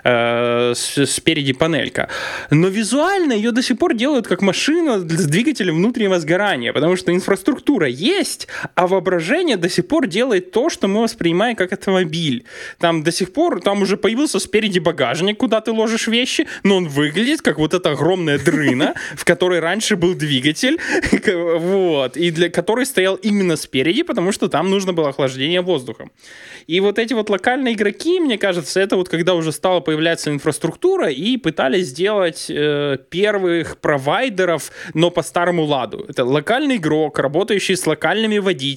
э, 0.03 0.73
спереди 0.75 1.53
панелька. 1.53 2.09
Но 2.49 2.67
визуально 2.67 3.33
ее 3.33 3.51
до 3.51 3.61
сих 3.61 3.77
пор 3.77 3.93
делают 3.93 4.27
как 4.27 4.41
машина 4.41 4.99
с 4.99 5.25
двигателем 5.25 5.75
внутреннего 5.75 6.19
сгорания, 6.19 6.73
потому 6.73 6.95
что 6.95 7.13
инфраструктура 7.13 7.87
есть, 7.87 8.47
а 8.75 8.87
воображение 8.97 9.57
до 9.57 9.69
сих 9.69 9.87
пор 9.87 10.07
делает 10.07 10.51
то, 10.51 10.69
что 10.69 10.87
мы 10.87 11.03
воспринимаем 11.03 11.55
как 11.55 11.71
автомобиль. 11.71 12.43
Там 12.79 13.03
до 13.03 13.11
сих 13.11 13.31
пор, 13.31 13.61
там 13.61 13.81
уже 13.81 13.95
появился 13.95 14.39
спереди 14.39 14.79
багажник, 14.79 15.37
куда 15.37 15.61
ты 15.61 15.71
ложишь 15.71 16.07
вещи, 16.07 16.47
но 16.63 16.77
он 16.77 16.87
выглядит 16.87 17.41
как 17.41 17.59
вот 17.59 17.73
эта 17.73 17.91
огромная 17.91 18.39
дрына, 18.39 18.95
в 19.15 19.23
которой 19.23 19.59
раньше 19.59 19.95
был 19.95 20.15
двигатель, 20.15 20.79
вот, 21.59 22.17
и 22.17 22.31
для 22.31 22.49
которой 22.49 22.85
стоял 22.85 23.15
именно 23.15 23.55
спереди, 23.55 24.03
потому 24.03 24.31
что 24.31 24.47
там 24.47 24.69
нужно 24.69 24.93
было 24.93 25.09
охлаждение 25.09 25.61
воздухом. 25.61 26.11
И 26.65 26.79
вот 26.79 26.97
эти 26.97 27.13
вот 27.13 27.29
локальные 27.29 27.75
игроки, 27.75 28.19
мне 28.19 28.37
кажется, 28.37 28.79
это 28.79 28.95
вот 28.95 29.09
когда 29.09 29.35
уже 29.35 29.51
стала 29.51 29.79
появляться 29.79 30.31
инфраструктура 30.31 31.09
и 31.09 31.37
пытались 31.37 31.87
сделать 31.87 32.47
э, 32.49 32.97
первых 33.09 33.77
провайдеров, 33.77 34.71
но 34.93 35.11
по 35.11 35.21
старому 35.21 35.63
ладу. 35.63 36.05
Это 36.09 36.25
локальный 36.25 36.77
игрок, 36.77 37.19
работающий 37.19 37.75
с 37.75 37.85
локальными 37.85 38.39
водителями, 38.39 38.76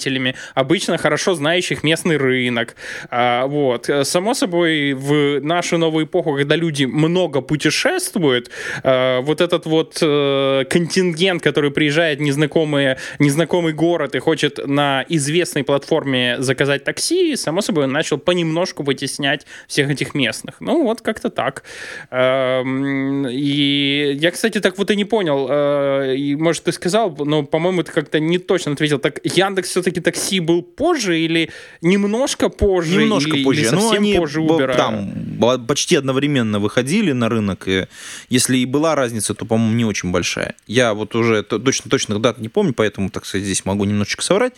обычно 0.55 0.99
хорошо 0.99 1.35
знающих 1.35 1.83
местный 1.83 2.17
рынок. 2.17 2.77
А, 3.11 3.47
вот. 3.47 3.89
Само 4.03 4.35
собой, 4.35 4.93
в 4.93 5.41
нашу 5.41 5.79
новую 5.79 6.07
эпоху, 6.07 6.37
когда 6.37 6.57
люди 6.57 6.85
много 6.85 7.41
путешествуют, 7.41 8.51
а, 8.83 9.21
вот 9.21 9.41
этот 9.41 9.67
вот 9.67 9.99
а, 10.03 10.65
контингент, 10.65 11.43
который 11.43 11.71
приезжает 11.71 12.19
в 12.19 12.23
незнакомый, 12.23 12.97
незнакомый 13.19 13.73
город 13.73 14.15
и 14.15 14.19
хочет 14.19 14.67
на 14.67 15.05
известной 15.09 15.65
платформе 15.65 16.37
заказать 16.39 16.85
такси, 16.85 17.37
само 17.37 17.61
собой, 17.61 17.85
он 17.85 17.93
начал 17.93 18.19
понемножку 18.19 18.83
вытеснять 18.83 19.47
всех 19.67 19.91
этих 19.91 20.15
местных. 20.15 20.57
Ну, 20.61 20.85
вот 20.85 21.01
как-то 21.01 21.31
так. 21.31 21.65
Эм, 22.11 23.27
и 23.29 24.13
я, 24.15 24.31
кстати, 24.31 24.61
так 24.61 24.79
вот 24.79 24.91
и 24.91 24.97
не 24.97 25.05
понял, 25.05 25.49
э, 25.51 26.37
может, 26.37 26.65
ты 26.65 26.73
сказал, 26.73 27.15
но, 27.19 27.43
по-моему, 27.43 27.83
ты 27.83 27.93
как-то 27.93 28.21
не 28.21 28.39
точно 28.39 28.73
ответил. 28.73 28.99
Так 28.99 29.21
Яндекс 29.25 29.71
все-таки 29.71 29.90
такси 29.99 30.39
был 30.39 30.63
позже 30.63 31.19
или 31.19 31.51
немножко 31.81 32.49
позже? 32.49 33.03
Немножко 33.03 33.37
или, 33.37 33.45
позже. 33.45 33.61
Или 33.63 33.69
совсем 33.69 33.89
ну, 33.89 33.97
они 33.97 34.15
позже 34.15 34.41
Uber? 34.41 34.77
Там 34.77 35.67
почти 35.67 35.97
одновременно 35.97 36.61
выходили 36.61 37.11
на 37.11 37.29
рынок. 37.29 37.67
И 37.67 37.89
если 38.29 38.59
и 38.59 38.67
была 38.67 38.95
разница, 38.95 39.35
то, 39.35 39.45
по-моему, 39.45 39.75
не 39.75 39.85
очень 39.85 40.13
большая. 40.13 40.55
Я 40.69 40.95
вот 40.95 41.17
уже 41.17 41.43
точно 41.43 41.91
точно 41.91 42.21
дат 42.21 42.39
не 42.39 42.49
помню, 42.49 42.73
поэтому, 42.73 43.11
так 43.11 43.27
сказать, 43.27 43.45
здесь 43.45 43.65
могу 43.65 43.85
немножечко 43.85 44.23
соврать. 44.23 44.53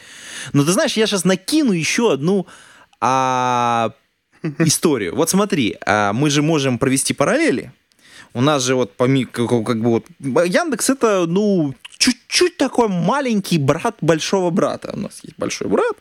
Но 0.52 0.64
ты 0.64 0.72
знаешь, 0.72 0.92
я 0.98 1.06
сейчас 1.06 1.24
накину 1.24 1.72
еще 1.72 2.12
одну 2.12 2.46
а, 3.00 3.92
историю. 4.58 5.14
Вот 5.14 5.30
смотри, 5.30 5.76
а, 5.86 6.12
мы 6.12 6.30
же 6.30 6.42
можем 6.42 6.78
провести 6.78 7.14
параллели. 7.14 7.72
У 8.34 8.40
нас 8.40 8.62
же 8.64 8.74
вот 8.74 8.92
как, 8.96 9.48
как 9.48 9.80
бы 9.80 9.90
вот 9.90 10.06
Яндекс 10.20 10.90
это 10.90 11.26
ну 11.26 11.74
чуть-чуть 12.02 12.56
такой 12.56 12.88
маленький 12.88 13.58
брат 13.58 13.94
большого 14.00 14.50
брата. 14.50 14.90
У 14.92 14.98
нас 14.98 15.20
есть 15.22 15.38
большой 15.38 15.68
брат, 15.68 15.96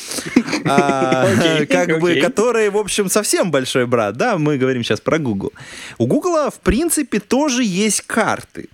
а, 0.64 1.28
как 1.68 2.00
бы, 2.00 2.14
который, 2.22 2.70
в 2.70 2.78
общем, 2.78 3.10
совсем 3.10 3.50
большой 3.50 3.86
брат, 3.86 4.16
да, 4.16 4.38
мы 4.38 4.56
говорим 4.56 4.82
сейчас 4.82 5.02
про 5.02 5.18
Google. 5.18 5.52
У 5.98 6.06
Google, 6.06 6.50
в 6.50 6.60
принципе, 6.60 7.20
тоже 7.20 7.64
есть 7.64 8.00
карты. 8.06 8.70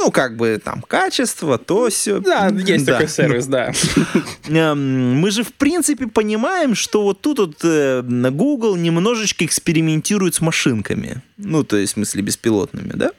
Ну, 0.00 0.10
как 0.10 0.36
бы 0.36 0.60
там 0.62 0.82
качество, 0.82 1.58
то 1.58 1.88
все. 1.88 2.18
Да, 2.18 2.48
есть 2.48 2.86
да. 2.86 2.94
такой 2.94 3.08
сервис, 3.08 3.46
да. 3.46 3.72
Эм, 4.48 5.20
мы 5.20 5.30
же, 5.30 5.44
в 5.44 5.52
принципе, 5.52 6.08
понимаем, 6.08 6.74
что 6.74 7.04
вот 7.04 7.20
тут 7.20 7.38
вот 7.38 7.60
э, 7.62 8.02
Google 8.02 8.74
немножечко 8.74 9.44
экспериментирует 9.44 10.34
с 10.34 10.40
машинками. 10.40 11.22
Ну, 11.36 11.62
то 11.62 11.76
есть, 11.76 11.92
в 11.92 11.94
смысле, 11.94 12.22
беспилотными, 12.22 12.94
да? 12.94 13.12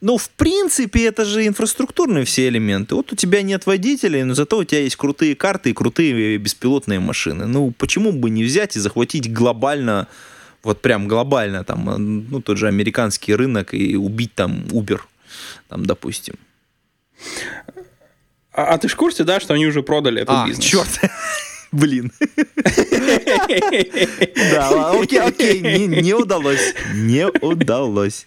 Но, 0.00 0.16
в 0.16 0.30
принципе, 0.30 1.06
это 1.06 1.24
же 1.24 1.46
инфраструктурные 1.46 2.24
все 2.24 2.48
элементы. 2.48 2.94
Вот 2.94 3.12
у 3.12 3.16
тебя 3.16 3.42
нет 3.42 3.66
водителей, 3.66 4.22
но 4.22 4.34
зато 4.34 4.58
у 4.58 4.64
тебя 4.64 4.80
есть 4.80 4.96
крутые 4.96 5.34
карты 5.34 5.70
и 5.70 5.72
крутые 5.72 6.38
беспилотные 6.38 7.00
машины. 7.00 7.46
Ну, 7.46 7.72
почему 7.72 8.12
бы 8.12 8.30
не 8.30 8.44
взять 8.44 8.76
и 8.76 8.80
захватить 8.80 9.32
глобально, 9.32 10.06
вот 10.62 10.80
прям 10.82 11.08
глобально, 11.08 11.64
там, 11.64 12.24
ну, 12.30 12.40
тот 12.40 12.58
же 12.58 12.68
американский 12.68 13.34
рынок 13.34 13.74
и 13.74 13.96
убить 13.96 14.34
там 14.34 14.66
Uber, 14.70 15.00
там, 15.68 15.84
допустим. 15.84 16.36
А, 18.52 18.74
а 18.74 18.78
ты 18.78 18.86
в 18.86 18.94
курсе, 18.96 19.24
да, 19.24 19.40
что 19.40 19.54
они 19.54 19.66
уже 19.66 19.82
продали 19.82 20.22
этот 20.22 20.34
а, 20.36 20.46
бизнес? 20.46 20.64
черт. 20.64 21.00
Блин. 21.72 22.12
Да, 24.52 24.90
окей, 24.92 25.20
окей, 25.20 25.60
не 25.60 26.14
удалось. 26.14 26.74
Не 26.94 27.26
удалось. 27.26 28.26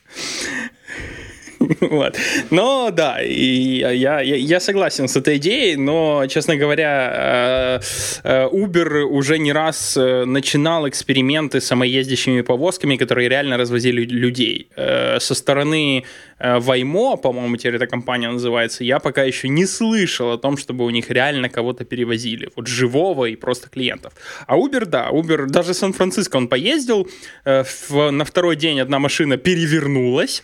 Вот. 1.80 2.18
Но 2.50 2.90
да, 2.92 3.22
и 3.22 3.80
я, 3.80 3.92
я, 3.92 4.20
я 4.20 4.60
согласен 4.60 5.08
с 5.08 5.16
этой 5.16 5.38
идеей, 5.38 5.76
но, 5.76 6.26
честно 6.28 6.56
говоря, 6.56 7.12
э, 7.14 7.80
э, 8.24 8.48
Uber 8.52 9.02
уже 9.02 9.38
не 9.38 9.54
раз 9.54 9.98
э, 9.98 10.26
начинал 10.26 10.88
эксперименты 10.88 11.60
с 11.62 11.66
самоездящими 11.66 12.42
повозками, 12.42 12.98
которые 12.98 13.30
реально 13.30 13.58
развозили 13.58 14.04
людей. 14.06 14.68
Со 14.76 15.36
стороны 15.36 16.04
Waymo, 16.42 17.18
по-моему, 17.18 17.58
теперь 17.58 17.76
эта 17.76 17.88
компания 17.88 18.30
называется, 18.30 18.84
я 18.84 19.00
пока 19.00 19.24
еще 19.24 19.48
не 19.50 19.66
слышал 19.66 20.32
о 20.32 20.38
том, 20.38 20.58
чтобы 20.58 20.86
у 20.86 20.90
них 20.90 21.10
реально 21.10 21.50
кого-то 21.50 21.86
перевозили, 21.86 22.50
вот 22.56 22.68
живого 22.68 23.26
и 23.26 23.36
просто 23.36 23.70
клиентов. 23.70 24.14
А 24.48 24.58
Uber, 24.58 24.86
да, 24.86 25.10
Uber, 25.12 25.46
даже 25.46 25.74
Сан-Франциско 25.74 26.38
он 26.38 26.48
поездил, 26.48 27.08
в, 27.46 28.12
на 28.12 28.26
второй 28.26 28.56
день 28.56 28.80
одна 28.80 29.00
машина 29.00 29.38
перевернулась, 29.38 30.44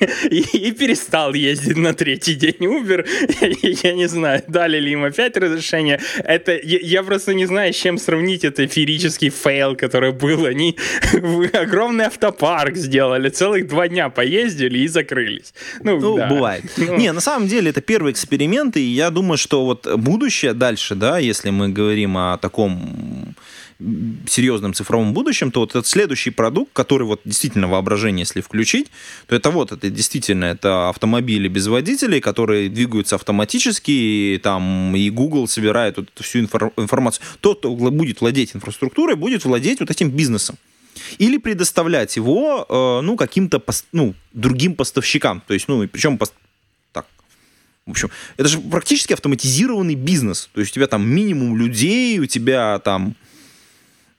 и, 0.30 0.70
перестал 0.72 1.34
ездить 1.34 1.76
на 1.76 1.94
третий 1.94 2.34
день 2.34 2.56
Uber. 2.60 3.06
Я, 3.82 3.92
не 3.92 4.06
знаю, 4.08 4.42
дали 4.48 4.78
ли 4.78 4.92
им 4.92 5.04
опять 5.04 5.36
разрешение. 5.36 6.00
Это, 6.24 6.58
я, 6.62 7.02
просто 7.02 7.34
не 7.34 7.46
знаю, 7.46 7.72
с 7.72 7.76
чем 7.76 7.98
сравнить 7.98 8.44
это 8.44 8.66
феерический 8.66 9.30
фейл, 9.30 9.76
который 9.76 10.12
был. 10.12 10.44
Они 10.44 10.76
огромный 11.52 12.06
автопарк 12.06 12.76
сделали, 12.76 13.28
целых 13.28 13.68
два 13.68 13.88
дня 13.88 14.08
поездили 14.08 14.78
и 14.78 14.88
закрылись. 15.10 15.54
Ну, 15.82 16.00
ну 16.00 16.16
да. 16.16 16.28
бывает. 16.28 16.64
Ну. 16.80 16.96
Не, 16.96 17.12
на 17.12 17.20
самом 17.20 17.46
деле 17.46 17.70
это 17.70 17.80
первый 17.80 18.12
эксперимент, 18.12 18.76
и 18.76 18.80
я 18.80 19.10
думаю, 19.10 19.36
что 19.38 19.64
вот 19.64 19.86
будущее 19.96 20.54
дальше, 20.54 20.94
да, 20.94 21.18
если 21.18 21.50
мы 21.50 21.68
говорим 21.68 22.16
о 22.16 22.38
таком 22.38 23.34
серьезном 24.26 24.72
цифровом 24.74 25.12
будущем, 25.12 25.50
то 25.50 25.60
вот 25.60 25.70
этот 25.70 25.86
следующий 25.86 26.30
продукт, 26.30 26.72
который 26.72 27.06
вот 27.06 27.20
действительно 27.24 27.68
воображение, 27.68 28.20
если 28.20 28.40
включить, 28.40 28.90
то 29.26 29.36
это 29.36 29.50
вот, 29.50 29.72
это 29.72 29.90
действительно, 29.90 30.46
это 30.46 30.88
автомобили 30.88 31.48
без 31.48 31.66
водителей, 31.66 32.20
которые 32.20 32.68
двигаются 32.68 33.16
автоматически, 33.16 33.90
и 33.90 34.40
там 34.42 34.94
и 34.96 35.10
Google 35.10 35.48
собирает 35.48 35.96
вот 35.96 36.08
эту 36.14 36.22
всю 36.22 36.40
инфор- 36.40 36.72
информацию. 36.76 37.24
Тот, 37.40 37.58
кто 37.58 37.74
будет 37.74 38.20
владеть 38.20 38.54
инфраструктурой, 38.54 39.16
будет 39.16 39.44
владеть 39.44 39.80
вот 39.80 39.90
этим 39.90 40.10
бизнесом. 40.10 40.56
Или 41.18 41.38
предоставлять 41.38 42.16
его, 42.16 42.66
э, 42.68 43.00
ну, 43.02 43.16
каким-то, 43.16 43.62
ну, 43.92 44.14
другим 44.32 44.74
поставщикам. 44.74 45.42
То 45.46 45.54
есть, 45.54 45.68
ну, 45.68 45.86
причем 45.88 46.18
так, 46.92 47.06
в 47.86 47.90
общем, 47.90 48.10
это 48.36 48.48
же 48.48 48.60
практически 48.60 49.12
автоматизированный 49.12 49.94
бизнес. 49.94 50.48
То 50.52 50.60
есть 50.60 50.72
у 50.72 50.74
тебя 50.74 50.86
там 50.86 51.08
минимум 51.08 51.56
людей, 51.56 52.18
у 52.18 52.26
тебя 52.26 52.78
там 52.78 53.16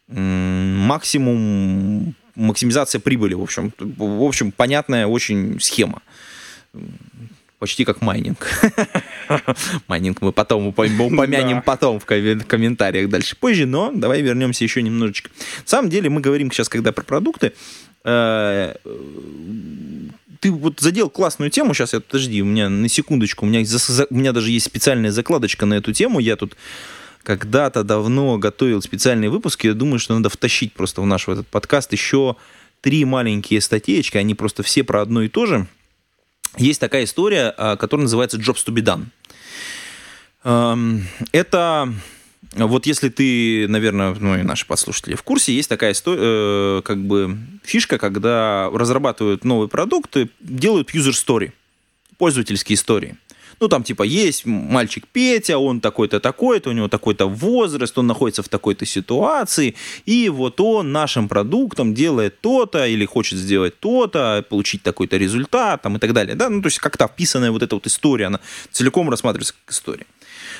максимум 0.07 2.15
максимизация 2.35 2.99
прибыли, 2.99 3.33
в 3.33 3.41
общем. 3.41 3.73
В 3.79 4.23
общем, 4.23 4.51
понятная 4.51 5.07
очень 5.07 5.59
схема. 5.59 6.01
Почти 7.61 7.85
как 7.85 8.01
майнинг. 8.01 8.47
Майнинг 9.87 10.19
мы 10.23 10.31
потом 10.31 10.65
упомянем 10.69 11.61
потом 11.61 11.99
в 11.99 12.07
коммен- 12.07 12.43
комментариях 12.43 13.07
дальше 13.07 13.35
позже, 13.39 13.67
но 13.67 13.91
давай 13.93 14.23
вернемся 14.23 14.63
еще 14.63 14.81
немножечко. 14.81 15.29
На 15.59 15.67
самом 15.67 15.91
деле 15.91 16.09
мы 16.09 16.21
говорим 16.21 16.51
сейчас, 16.51 16.69
когда 16.69 16.91
про 16.91 17.03
продукты, 17.03 17.53
э, 18.03 18.73
ты 20.39 20.51
вот 20.51 20.79
задел 20.79 21.11
классную 21.11 21.51
тему, 21.51 21.75
сейчас 21.75 21.93
я, 21.93 21.99
подожди, 21.99 22.41
у 22.41 22.45
меня 22.45 22.67
на 22.67 22.89
секундочку, 22.89 23.45
у 23.45 23.47
меня, 23.47 23.59
у 24.09 24.15
меня 24.15 24.31
даже 24.33 24.49
есть 24.49 24.65
специальная 24.65 25.11
закладочка 25.11 25.67
на 25.67 25.75
эту 25.75 25.93
тему, 25.93 26.17
я 26.17 26.37
тут 26.37 26.57
когда-то 27.21 27.83
давно 27.83 28.39
готовил 28.39 28.81
специальные 28.81 29.29
выпуски, 29.29 29.67
я 29.67 29.75
думаю, 29.75 29.99
что 29.99 30.15
надо 30.15 30.29
втащить 30.29 30.73
просто 30.73 31.03
в 31.03 31.05
наш 31.05 31.27
в 31.27 31.29
этот 31.29 31.47
подкаст 31.47 31.91
еще 31.91 32.37
три 32.81 33.05
маленькие 33.05 33.61
статейки, 33.61 34.17
они 34.17 34.33
просто 34.33 34.63
все 34.63 34.83
про 34.83 35.03
одно 35.03 35.21
и 35.21 35.27
то 35.27 35.45
же. 35.45 35.67
Есть 36.57 36.79
такая 36.79 37.05
история, 37.05 37.53
а, 37.57 37.77
которая 37.77 38.03
называется 38.03 38.37
Jobs 38.37 38.65
to 38.65 38.73
be 38.73 38.83
done. 38.83 39.05
Эм, 40.43 41.07
Это 41.31 41.93
вот 42.55 42.85
если 42.85 43.07
ты, 43.09 43.67
наверное, 43.69 44.13
ну 44.19 44.37
и 44.37 44.41
наши 44.41 44.65
подслушатели 44.65 45.15
в 45.15 45.23
курсе, 45.23 45.53
есть 45.53 45.69
такая 45.69 45.93
история, 45.93 46.81
как 46.81 46.97
бы 46.97 47.37
фишка, 47.63 47.97
когда 47.97 48.69
разрабатывают 48.73 49.45
новые 49.45 49.69
продукты, 49.69 50.29
делают 50.41 50.93
user 50.93 51.11
story, 51.11 51.53
пользовательские 52.17 52.75
истории. 52.75 53.15
Ну, 53.61 53.67
там, 53.67 53.83
типа, 53.83 54.01
есть 54.01 54.47
мальчик 54.47 55.05
Петя, 55.07 55.59
он 55.59 55.81
такой-то, 55.81 56.19
такой-то, 56.19 56.71
у 56.71 56.73
него 56.73 56.87
такой-то 56.87 57.27
возраст, 57.27 57.95
он 57.95 58.07
находится 58.07 58.41
в 58.41 58.49
такой-то 58.49 58.87
ситуации, 58.87 59.75
и 60.07 60.29
вот 60.29 60.59
он 60.59 60.91
нашим 60.91 61.27
продуктом 61.27 61.93
делает 61.93 62.41
то-то, 62.41 62.87
или 62.87 63.05
хочет 63.05 63.37
сделать 63.37 63.79
то-то, 63.79 64.43
получить 64.49 64.81
такой-то 64.81 65.17
результат, 65.17 65.83
там, 65.83 65.97
и 65.97 65.99
так 65.99 66.13
далее, 66.13 66.35
да, 66.35 66.49
ну, 66.49 66.63
то 66.63 66.67
есть 66.69 66.79
как-то 66.79 67.07
вписанная 67.07 67.51
вот 67.51 67.61
эта 67.61 67.75
вот 67.75 67.85
история, 67.85 68.25
она 68.25 68.39
целиком 68.71 69.11
рассматривается 69.11 69.53
как 69.63 69.75
история. 69.75 70.07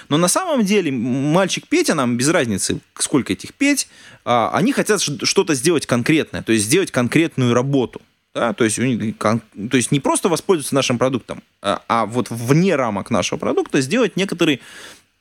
Но 0.08 0.18
на 0.18 0.28
самом 0.28 0.64
деле 0.64 0.92
мальчик 0.92 1.68
Петя, 1.68 1.96
нам 1.96 2.18
без 2.18 2.30
разницы, 2.30 2.82
сколько 3.00 3.34
этих 3.34 3.56
Петь, 3.56 3.88
а, 4.26 4.52
они 4.54 4.74
хотят 4.74 5.02
что-то 5.02 5.56
сделать 5.56 5.88
конкретное, 5.88 6.44
то 6.44 6.52
есть 6.52 6.66
сделать 6.66 6.92
конкретную 6.92 7.56
работу. 7.56 8.00
Да, 8.34 8.54
то, 8.54 8.64
есть, 8.64 8.80
у 8.80 8.84
то 9.14 9.78
есть 9.78 9.92
не 9.92 10.00
просто 10.00 10.30
воспользоваться 10.30 10.74
нашим 10.74 10.98
продуктом, 10.98 11.44
а, 11.62 11.82
а 11.90 12.06
вот 12.06 12.30
вне 12.30 12.76
рамок 12.78 13.10
нашего 13.10 13.38
продукта 13.38 13.82
сделать 13.82 14.16
некоторый, 14.16 14.62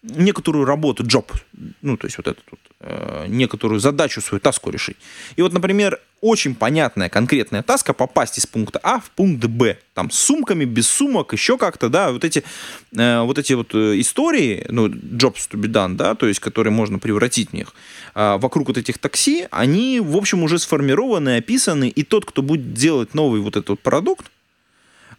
некоторую 0.03 0.65
работу, 0.65 1.05
job, 1.05 1.31
ну, 1.83 1.97
то 1.97 2.07
есть 2.07 2.17
вот 2.17 2.27
эту 2.27 2.41
вот, 2.51 2.61
э, 2.81 3.27
некоторую 3.29 3.81
задачу 3.81 4.21
свою, 4.21 4.41
таску 4.41 4.71
решить. 4.71 4.97
И 5.37 5.43
вот, 5.43 5.53
например, 5.53 6.01
очень 6.23 6.55
понятная, 6.55 7.11
конкретная 7.11 7.63
таска 7.63 7.93
попасть 7.93 8.39
из 8.39 8.47
пункта 8.47 8.81
А 8.83 9.01
в 9.01 9.11
пункт 9.11 9.45
Б. 9.45 9.79
Там 9.95 10.11
с 10.11 10.19
сумками, 10.19 10.65
без 10.65 10.89
сумок, 10.89 11.33
еще 11.33 11.59
как-то, 11.59 11.91
да, 11.91 12.13
вот 12.13 12.25
эти, 12.25 12.45
э, 12.97 13.21
вот 13.21 13.39
эти 13.39 13.53
вот 13.53 13.75
э, 13.75 14.01
истории, 14.01 14.65
ну, 14.71 14.89
jobs 14.89 15.49
to 15.51 15.61
be 15.61 15.71
done, 15.71 15.97
да, 15.97 16.15
то 16.15 16.27
есть, 16.27 16.41
которые 16.41 16.73
можно 16.73 16.99
превратить 16.99 17.51
в 17.51 17.53
них, 17.53 17.75
а, 18.15 18.39
вокруг 18.39 18.69
вот 18.69 18.79
этих 18.79 18.99
такси, 18.99 19.47
они, 19.51 20.01
в 20.01 20.17
общем, 20.17 20.43
уже 20.43 20.59
сформированы, 20.59 21.37
описаны, 21.37 21.89
и 21.89 22.03
тот, 22.05 22.25
кто 22.25 22.43
будет 22.43 22.73
делать 22.73 23.15
новый 23.15 23.41
вот 23.41 23.57
этот 23.57 23.71
вот 23.71 23.81
продукт, 23.81 24.31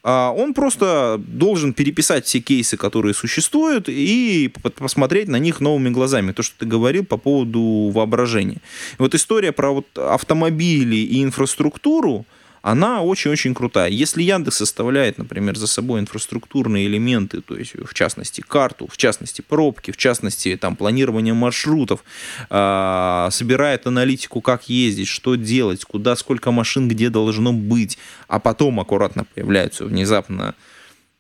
он 0.04 0.54
просто 0.54 1.22
должен 1.28 1.74
переписать 1.74 2.26
все 2.26 2.40
кейсы, 2.40 2.78
которые 2.78 3.14
существуют, 3.14 3.88
и 3.88 4.52
посмотреть 4.78 5.28
на 5.28 5.38
них 5.38 5.62
новыми 5.62 5.90
глазами. 5.90 6.32
То, 6.32 6.44
что 6.44 6.56
ты 6.60 6.66
говорил 6.66 7.06
по 7.06 7.18
поводу 7.18 7.92
воображения. 7.94 8.62
Вот 8.98 9.14
история 9.14 9.52
про 9.52 9.72
вот 9.72 9.86
автомобили 9.98 10.96
и 10.96 11.24
инфраструктуру, 11.24 12.26
она 12.62 13.02
очень-очень 13.02 13.54
крутая. 13.54 13.90
Если 13.90 14.22
Яндекс 14.22 14.58
составляет, 14.58 15.18
например, 15.18 15.58
за 15.58 15.68
собой 15.68 16.00
инфраструктурные 16.00 16.86
элементы, 16.86 17.42
то 17.42 17.56
есть 17.56 17.74
в 17.74 17.94
частности 17.94 18.42
карту, 18.42 18.88
в 18.88 18.98
частности 18.98 19.42
пробки, 19.42 19.92
в 19.92 19.98
частности 19.98 20.56
там 20.58 20.76
планирование 20.76 21.34
маршрутов, 21.34 22.04
а, 22.50 23.30
собирает 23.32 23.88
аналитику, 23.88 24.42
как 24.42 24.70
ездить, 24.70 25.08
что 25.08 25.36
делать, 25.36 25.86
куда, 25.86 26.16
сколько 26.16 26.52
машин, 26.52 26.88
где 26.88 27.10
должно 27.10 27.52
быть, 27.52 27.98
а 28.28 28.40
потом 28.40 28.80
аккуратно 28.80 29.26
появляются 29.26 29.86
внезапно 29.86 30.54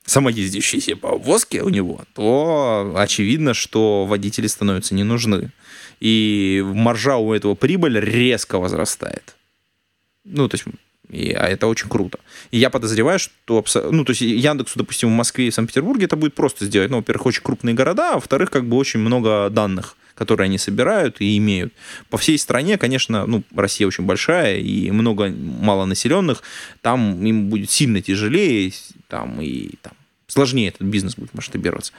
самоездящиеся 0.05 0.95
повозки 0.95 1.57
у 1.57 1.69
него, 1.69 2.01
то 2.13 2.93
очевидно, 2.98 3.53
что 3.53 4.05
водители 4.05 4.48
становятся 4.48 4.95
не 4.95 5.03
нужны. 5.03 5.51
И 6.00 6.63
маржа 6.65 7.17
у 7.17 7.33
этого 7.33 7.55
прибыль 7.55 8.00
резко 8.00 8.57
возрастает. 8.57 9.36
Ну, 10.24 10.50
то 10.50 10.55
есть 10.55 10.65
и, 11.12 11.34
а 11.34 11.48
это 11.48 11.68
очень 11.68 11.89
круто. 11.89 12.20
И 12.51 12.58
я 12.58 12.70
подозреваю, 12.70 13.20
что... 13.20 13.63
Ну, 13.91 14.06
то 14.06 14.12
есть 14.12 14.22
Яндексу, 14.22 14.80
допустим, 14.80 15.10
в 15.10 15.12
Москве 15.12 15.48
и 15.48 15.51
Санкт-Петербурге 15.51 16.06
это 16.06 16.15
будет 16.15 16.34
просто 16.34 16.65
сделать. 16.65 16.89
Ну, 16.89 16.98
во-первых, 16.98 17.25
очень 17.25 17.44
крупные 17.44 17.75
города, 17.75 18.12
а 18.12 18.15
во-вторых, 18.15 18.50
как 18.50 18.65
бы 18.65 18.77
очень 18.77 19.01
много 19.01 19.50
данных, 19.50 19.97
которые 20.15 20.45
они 20.45 20.58
собирают 20.58 21.19
и 21.19 21.38
имеют. 21.38 21.74
По 22.10 22.17
всей 22.17 22.38
стране, 22.38 22.78
конечно, 22.78 23.26
ну, 23.26 23.43
Россия 23.54 23.88
очень 23.88 24.06
большая 24.06 24.60
и 24.60 24.89
много 24.91 25.30
малонаселенных, 25.30 26.43
там 26.82 27.26
им 27.26 27.50
будет 27.50 27.69
сильно 27.69 28.02
тяжелее, 28.02 28.71
там 29.10 29.41
и 29.41 29.71
там 29.82 29.93
сложнее 30.28 30.69
этот 30.69 30.88
бизнес 30.88 31.15
будет 31.15 31.34
масштабироваться. 31.34 31.91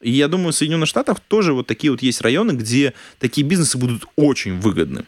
И 0.00 0.10
я 0.10 0.28
думаю, 0.28 0.52
в 0.52 0.56
Соединенных 0.56 0.88
Штатах 0.88 1.20
тоже 1.20 1.52
вот 1.52 1.66
такие 1.66 1.90
вот 1.90 2.02
есть 2.02 2.22
районы, 2.22 2.52
где 2.52 2.94
такие 3.18 3.46
бизнесы 3.46 3.76
будут 3.76 4.06
очень 4.16 4.58
выгодны. 4.58 5.04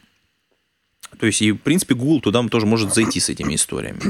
То 1.18 1.26
есть, 1.26 1.42
и, 1.42 1.52
в 1.52 1.58
принципе, 1.58 1.94
Google 1.94 2.20
туда 2.20 2.42
тоже 2.48 2.66
может 2.66 2.94
зайти 2.94 3.20
с 3.20 3.28
этими 3.28 3.54
историями. 3.54 4.00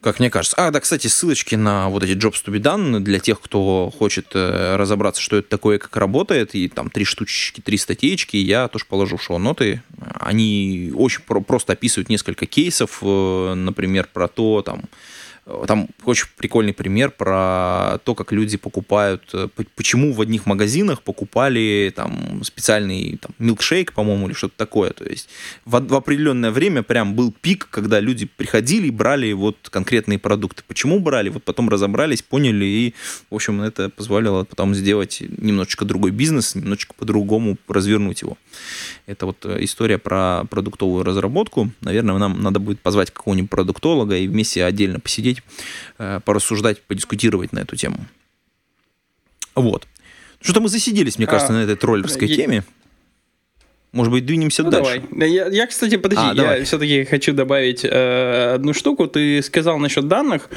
Как 0.00 0.20
мне 0.20 0.30
кажется. 0.30 0.56
А, 0.56 0.70
да, 0.70 0.78
кстати, 0.78 1.08
ссылочки 1.08 1.56
на 1.56 1.88
вот 1.88 2.04
эти 2.04 2.12
Jobs 2.12 2.44
to 2.44 2.52
be 2.52 2.60
done 2.60 3.00
для 3.00 3.18
тех, 3.18 3.40
кто 3.40 3.92
хочет 3.96 4.26
э, 4.34 4.76
разобраться, 4.76 5.20
что 5.20 5.36
это 5.36 5.48
такое, 5.48 5.78
как 5.78 5.96
работает, 5.96 6.54
и 6.54 6.68
там 6.68 6.90
три 6.90 7.04
штучки, 7.04 7.60
три 7.60 7.76
статейки, 7.76 8.36
я 8.36 8.68
тоже 8.68 8.84
положу 8.84 9.16
в 9.16 9.22
шоу-ноты. 9.22 9.82
Они 10.20 10.92
очень 10.94 11.22
про- 11.22 11.40
просто 11.40 11.72
описывают 11.72 12.08
несколько 12.08 12.46
кейсов, 12.46 12.98
э, 13.02 13.54
например, 13.54 14.08
про 14.12 14.28
то, 14.28 14.62
там, 14.62 14.82
там 15.66 15.88
очень 16.04 16.26
прикольный 16.36 16.72
пример 16.72 17.12
про 17.12 17.98
то, 18.04 18.14
как 18.14 18.32
люди 18.32 18.56
покупают, 18.56 19.22
э, 19.32 19.48
почему 19.76 20.12
в 20.12 20.20
одних 20.20 20.44
магазинах 20.44 21.02
покупали 21.02 21.92
там 21.94 22.42
специальный 22.42 23.18
там, 23.18 23.30
милкшейк, 23.38 23.92
по-моему, 23.92 24.26
или 24.26 24.34
что-то 24.34 24.54
такое. 24.56 24.90
То 24.90 25.04
есть 25.04 25.28
в, 25.64 25.70
в 25.70 25.94
определенное 25.94 26.50
время 26.50 26.82
прям 26.82 27.14
был 27.14 27.32
пик, 27.32 27.68
когда 27.70 28.00
люди 28.00 28.26
приходили 28.26 28.88
и 28.88 28.90
брали 28.90 29.32
вот 29.32 29.56
конкретные 29.70 30.18
продукты. 30.18 30.64
Почему 30.66 30.98
брали? 30.98 31.28
Вот 31.28 31.44
потом 31.44 31.68
разобрались, 31.68 32.22
поняли, 32.22 32.64
и, 32.64 32.94
в 33.30 33.34
общем, 33.36 33.62
это 33.62 33.88
позволило 33.88 34.42
потом 34.42 34.74
сделать 34.74 35.22
немножечко 35.38 35.84
другой 35.84 36.10
бизнес, 36.10 36.56
немножечко 36.56 36.94
по-другому 36.94 37.56
развернуть 37.68 38.22
его. 38.22 38.36
Это 39.06 39.26
вот 39.26 39.44
э, 39.44 39.62
история 39.62 39.98
про 39.98 40.44
продуктовую 40.50 41.04
разработку. 41.04 41.70
Наверное, 41.80 42.18
нам 42.18 42.42
надо 42.42 42.58
будет 42.58 42.80
позвать 42.80 43.12
какого-нибудь 43.12 43.50
продуктолога 43.50 44.16
и 44.16 44.26
вместе 44.26 44.64
отдельно 44.64 44.98
посидеть, 44.98 45.35
э, 45.98 46.20
порассуждать, 46.24 46.82
подискутировать 46.82 47.52
на 47.52 47.60
эту 47.60 47.76
тему. 47.76 48.06
Вот. 49.54 49.86
Что-то 50.40 50.60
мы 50.60 50.68
засиделись, 50.68 51.18
мне 51.18 51.26
кажется, 51.26 51.52
А, 51.52 51.56
на 51.56 51.62
этой 51.62 51.76
троллерской 51.76 52.28
я- 52.28 52.36
теме. 52.36 52.64
Может 53.92 54.12
быть, 54.12 54.26
двинемся 54.26 54.62
Ну, 54.62 54.70
дальше. 54.70 55.00
давай. 55.00 55.08
Да, 55.10 55.24
Я, 55.24 55.46
я, 55.46 55.66
кстати, 55.66 55.96
подожди, 55.96 56.22
А, 56.38 56.56
я 56.56 56.64
все-таки 56.64 57.04
хочу 57.04 57.32
добавить 57.32 57.82
э, 57.84 58.52
одну 58.54 58.74
штуку. 58.74 59.06
Ты 59.06 59.40
сказал 59.42 59.78
насчет 59.78 60.06
данных. 60.06 60.50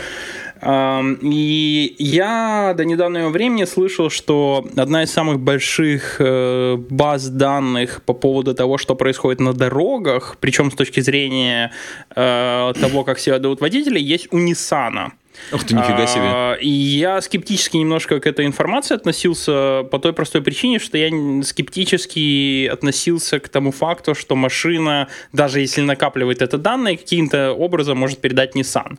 И 0.61 1.95
я 1.97 2.73
до 2.75 2.85
недавнего 2.85 3.29
времени 3.29 3.63
слышал, 3.65 4.09
что 4.09 4.67
одна 4.75 5.03
из 5.03 5.11
самых 5.11 5.39
больших 5.39 6.17
э, 6.19 6.75
баз 6.89 7.29
данных 7.29 8.01
по 8.03 8.13
поводу 8.13 8.53
того, 8.53 8.77
что 8.77 8.95
происходит 8.95 9.39
на 9.39 9.53
дорогах, 9.53 10.37
причем 10.39 10.71
с 10.71 10.75
точки 10.75 10.99
зрения 10.99 11.71
э, 12.15 12.73
того, 12.79 13.03
как 13.03 13.19
себя 13.19 13.37
ведут 13.37 13.61
водители, 13.61 13.99
есть 13.99 14.27
у 14.31 14.37
Ниссана. 14.37 15.13
Ух 15.51 15.63
ты, 15.63 15.73
нифига 15.73 16.05
себе. 16.05 16.23
А, 16.25 16.53
И 16.55 16.69
я 16.69 17.21
скептически 17.21 17.77
немножко 17.77 18.19
к 18.19 18.27
этой 18.27 18.45
информации 18.45 18.95
относился 18.95 19.83
по 19.89 19.97
той 19.97 20.13
простой 20.13 20.41
причине, 20.41 20.79
что 20.79 20.97
я 20.97 21.09
скептически 21.43 22.67
относился 22.67 23.39
к 23.39 23.49
тому 23.49 23.71
факту, 23.71 24.15
что 24.15 24.35
машина, 24.35 25.07
даже 25.33 25.59
если 25.61 25.81
накапливает 25.81 26.41
это 26.41 26.57
данные, 26.57 26.97
каким-то 26.97 27.53
образом 27.53 27.97
может 27.97 28.19
передать 28.19 28.55
Nissan. 28.55 28.97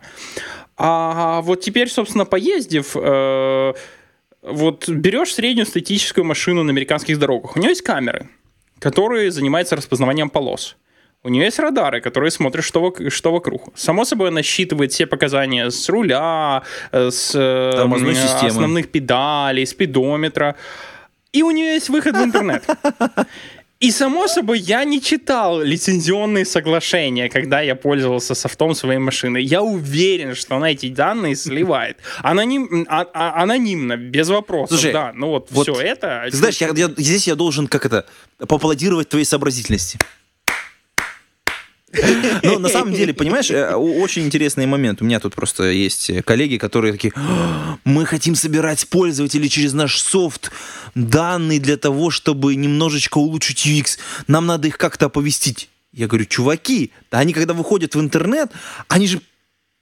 А 0.83 1.41
вот 1.43 1.61
теперь, 1.61 1.89
собственно, 1.91 2.25
поездив, 2.25 2.97
э, 2.97 3.75
вот 4.43 4.89
берешь 4.89 5.35
среднюю 5.35 5.67
статическую 5.67 6.25
машину 6.25 6.63
на 6.63 6.71
американских 6.71 7.19
дорогах. 7.19 7.55
У 7.57 7.59
нее 7.61 7.69
есть 7.71 7.83
камеры, 7.83 8.29
которые 8.79 9.31
занимаются 9.31 9.77
распознаванием 9.77 10.31
полос. 10.31 10.77
У 11.23 11.29
нее 11.29 11.45
есть 11.45 11.59
радары, 11.59 12.01
которые 12.01 12.31
смотрят, 12.31 12.65
что, 12.65 12.81
вок- 12.81 13.11
что 13.11 13.31
вокруг. 13.31 13.69
Само 13.75 14.07
собой, 14.07 14.29
она 14.29 14.43
считывает 14.43 14.91
все 14.91 15.07
показания 15.07 15.71
с 15.71 15.87
руля, 15.91 16.63
э, 16.93 17.11
с 17.11 17.33
э, 17.35 17.73
Тормозной 17.77 18.15
системы. 18.15 18.49
основных 18.49 18.91
педалей, 18.91 19.67
спидометра. 19.67 20.57
И 21.35 21.43
у 21.43 21.51
нее 21.51 21.75
есть 21.75 21.91
выход 21.91 22.17
в 22.17 22.25
интернет. 22.25 22.65
И, 23.81 23.91
само 23.93 24.29
собой, 24.29 24.59
я 24.59 24.85
не 24.85 25.01
читал 25.01 25.63
лицензионные 25.63 26.45
соглашения, 26.45 27.31
когда 27.31 27.63
я 27.63 27.75
пользовался 27.75 28.35
софтом 28.35 28.75
своей 28.75 28.99
машины. 28.99 29.39
Я 29.39 29.63
уверен, 29.63 30.35
что 30.35 30.57
она 30.57 30.73
эти 30.73 30.91
данные 30.91 31.35
сливает. 31.35 31.97
Аноним, 32.19 32.87
а, 32.91 33.07
а, 33.15 33.43
анонимно, 33.43 33.97
без 33.97 34.29
вопросов. 34.29 34.79
Слушай, 34.79 34.93
да, 34.93 35.13
ну 35.15 35.29
вот, 35.29 35.49
вот 35.51 35.67
все 35.67 35.81
это... 35.81 36.27
Ты 36.31 36.37
знаешь, 36.37 36.59
я, 36.61 36.69
я- 36.77 36.91
здесь 36.95 37.27
я 37.27 37.35
должен, 37.37 37.69
как 37.69 37.87
это, 37.87 38.05
поаплодировать 38.37 39.09
твоей 39.09 39.25
сообразительности. 39.25 39.99
Ну, 42.43 42.59
на 42.59 42.69
самом 42.69 42.95
деле, 42.95 43.13
понимаешь, 43.13 43.51
э, 43.51 43.75
очень 43.75 44.25
интересный 44.25 44.67
момент. 44.67 45.03
У 45.03 45.05
меня 45.05 45.19
тут 45.21 45.35
просто 45.35 45.65
есть 45.71 46.11
коллеги, 46.25 46.57
которые 46.57 46.93
такие, 46.93 47.13
«А, 47.17 47.79
мы 47.85 48.07
хотим 48.07 48.35
собирать 48.35 48.87
пользователей 48.89 49.49
через 49.49 49.73
наш 49.73 50.01
софт 50.01 50.53
данные 50.95 51.59
для 51.59 51.77
того, 51.77 52.11
чтобы 52.11 52.55
немножечко 52.55 53.19
улучшить 53.19 53.67
UX. 53.67 53.99
Нам 54.29 54.47
надо 54.47 54.69
их 54.69 54.79
как-то 54.79 55.07
оповестить. 55.07 55.69
Я 55.93 56.07
говорю, 56.07 56.27
чуваки, 56.27 56.93
они 57.11 57.33
когда 57.33 57.53
выходят 57.53 57.97
в 57.97 58.01
интернет, 58.01 58.53
они 58.87 59.09
же 59.09 59.21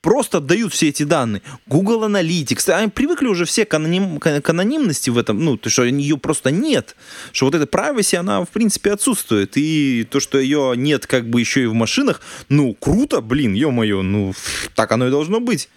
просто 0.00 0.38
отдают 0.38 0.72
все 0.72 0.88
эти 0.88 1.02
данные. 1.02 1.42
Google 1.66 2.04
Analytics, 2.04 2.70
они 2.72 2.88
привыкли 2.88 3.26
уже 3.26 3.44
все 3.44 3.64
к, 3.64 3.74
аноним- 3.74 4.18
к 4.18 4.48
анонимности 4.48 5.10
в 5.10 5.18
этом, 5.18 5.44
ну, 5.44 5.56
то, 5.56 5.70
что 5.70 5.84
ее 5.84 6.18
просто 6.18 6.50
нет, 6.50 6.96
что 7.32 7.46
вот 7.46 7.54
эта 7.54 7.64
privacy, 7.64 8.16
она, 8.16 8.44
в 8.44 8.48
принципе, 8.48 8.92
отсутствует, 8.92 9.56
и 9.56 10.06
то, 10.10 10.20
что 10.20 10.38
ее 10.38 10.74
нет 10.76 11.06
как 11.06 11.28
бы 11.28 11.40
еще 11.40 11.64
и 11.64 11.66
в 11.66 11.74
машинах, 11.74 12.20
ну, 12.48 12.74
круто, 12.74 13.20
блин, 13.20 13.54
ё-моё, 13.54 14.02
ну, 14.02 14.34
так 14.74 14.92
оно 14.92 15.08
и 15.08 15.10
должно 15.10 15.40
быть. 15.40 15.68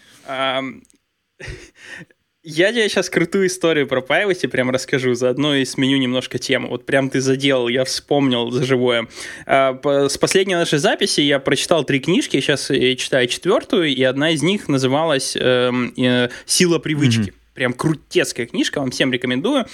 Я 2.44 2.72
тебе 2.72 2.90
сейчас 2.90 3.08
крутую 3.12 3.46
историю 3.46 3.86
про 3.86 4.02
privacy 4.02 4.48
прям 4.48 4.72
расскажу, 4.72 5.14
заодно 5.14 5.54
и 5.54 5.64
сменю 5.64 5.98
немножко 5.98 6.40
тему. 6.40 6.70
Вот 6.70 6.88
прям 6.88 7.12
ты 7.12 7.22
заделал, 7.22 7.68
я 7.68 7.86
вспомнил 7.86 8.50
за 8.50 8.64
живое. 8.64 9.08
А, 9.46 9.80
С 9.84 10.18
последней 10.18 10.56
нашей 10.56 10.80
записи 10.80 11.22
я 11.22 11.38
прочитал 11.38 11.84
три 11.84 12.00
книжки, 12.00 12.40
сейчас 12.40 12.72
я 12.72 12.96
читаю 12.96 13.28
четвертую, 13.28 13.90
и 13.94 14.02
одна 14.02 14.32
из 14.32 14.42
них 14.42 14.68
называлась 14.68 15.36
эм, 15.40 15.94
э, 15.96 16.30
«Сила 16.48 16.80
привычки». 16.80 17.32
Прям 17.54 17.74
крутецкая 17.74 18.48
книжка, 18.48 18.80
вам 18.80 18.90
всем 18.90 19.14
рекомендую. 19.14 19.68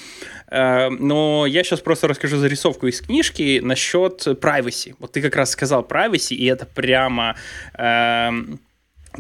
Э, 0.50 0.90
Но 0.90 1.46
я 1.46 1.64
сейчас 1.64 1.80
просто 1.80 2.10
расскажу 2.10 2.36
зарисовку 2.36 2.88
из 2.88 3.00
книжки 3.00 3.62
насчет 3.64 4.28
privacy. 4.28 4.94
Вот 5.00 5.14
ты 5.14 5.22
как 5.22 5.38
раз 5.38 5.52
сказал 5.52 5.84
privacy, 5.90 6.36
и 6.36 6.46
это 6.48 6.66
прямо 6.66 7.38
эм, 7.78 8.60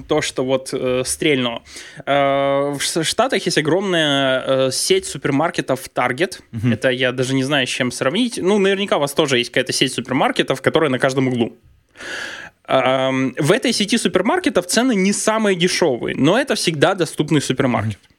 то, 0.07 0.21
что 0.21 0.43
вот 0.43 0.69
э, 0.73 1.03
стрельнуло. 1.05 1.63
Э, 2.05 2.75
в 2.77 3.03
Штатах 3.03 3.45
есть 3.45 3.57
огромная 3.57 4.43
э, 4.45 4.71
сеть 4.71 5.05
супермаркетов 5.05 5.81
Target. 5.93 6.39
Это 6.71 6.89
я 6.89 7.11
даже 7.11 7.33
не 7.33 7.43
знаю, 7.43 7.67
с 7.67 7.69
чем 7.69 7.91
сравнить. 7.91 8.37
Ну, 8.37 8.57
наверняка 8.57 8.97
у 8.97 8.99
вас 8.99 9.13
тоже 9.13 9.37
есть 9.37 9.51
какая-то 9.51 9.73
сеть 9.73 9.93
супермаркетов, 9.93 10.61
которая 10.61 10.89
на 10.89 10.99
каждом 10.99 11.27
углу. 11.27 11.57
Эм, 12.67 13.33
В 13.39 13.51
этой 13.51 13.71
сети 13.71 13.97
супермаркетов 13.97 14.67
цены 14.67 14.93
не 14.95 15.13
самые 15.13 15.55
дешевые, 15.55 16.15
но 16.15 16.37
это 16.37 16.55
всегда 16.55 16.95
доступный 16.95 17.41
супермаркет. 17.41 17.99
Э, 18.03 18.16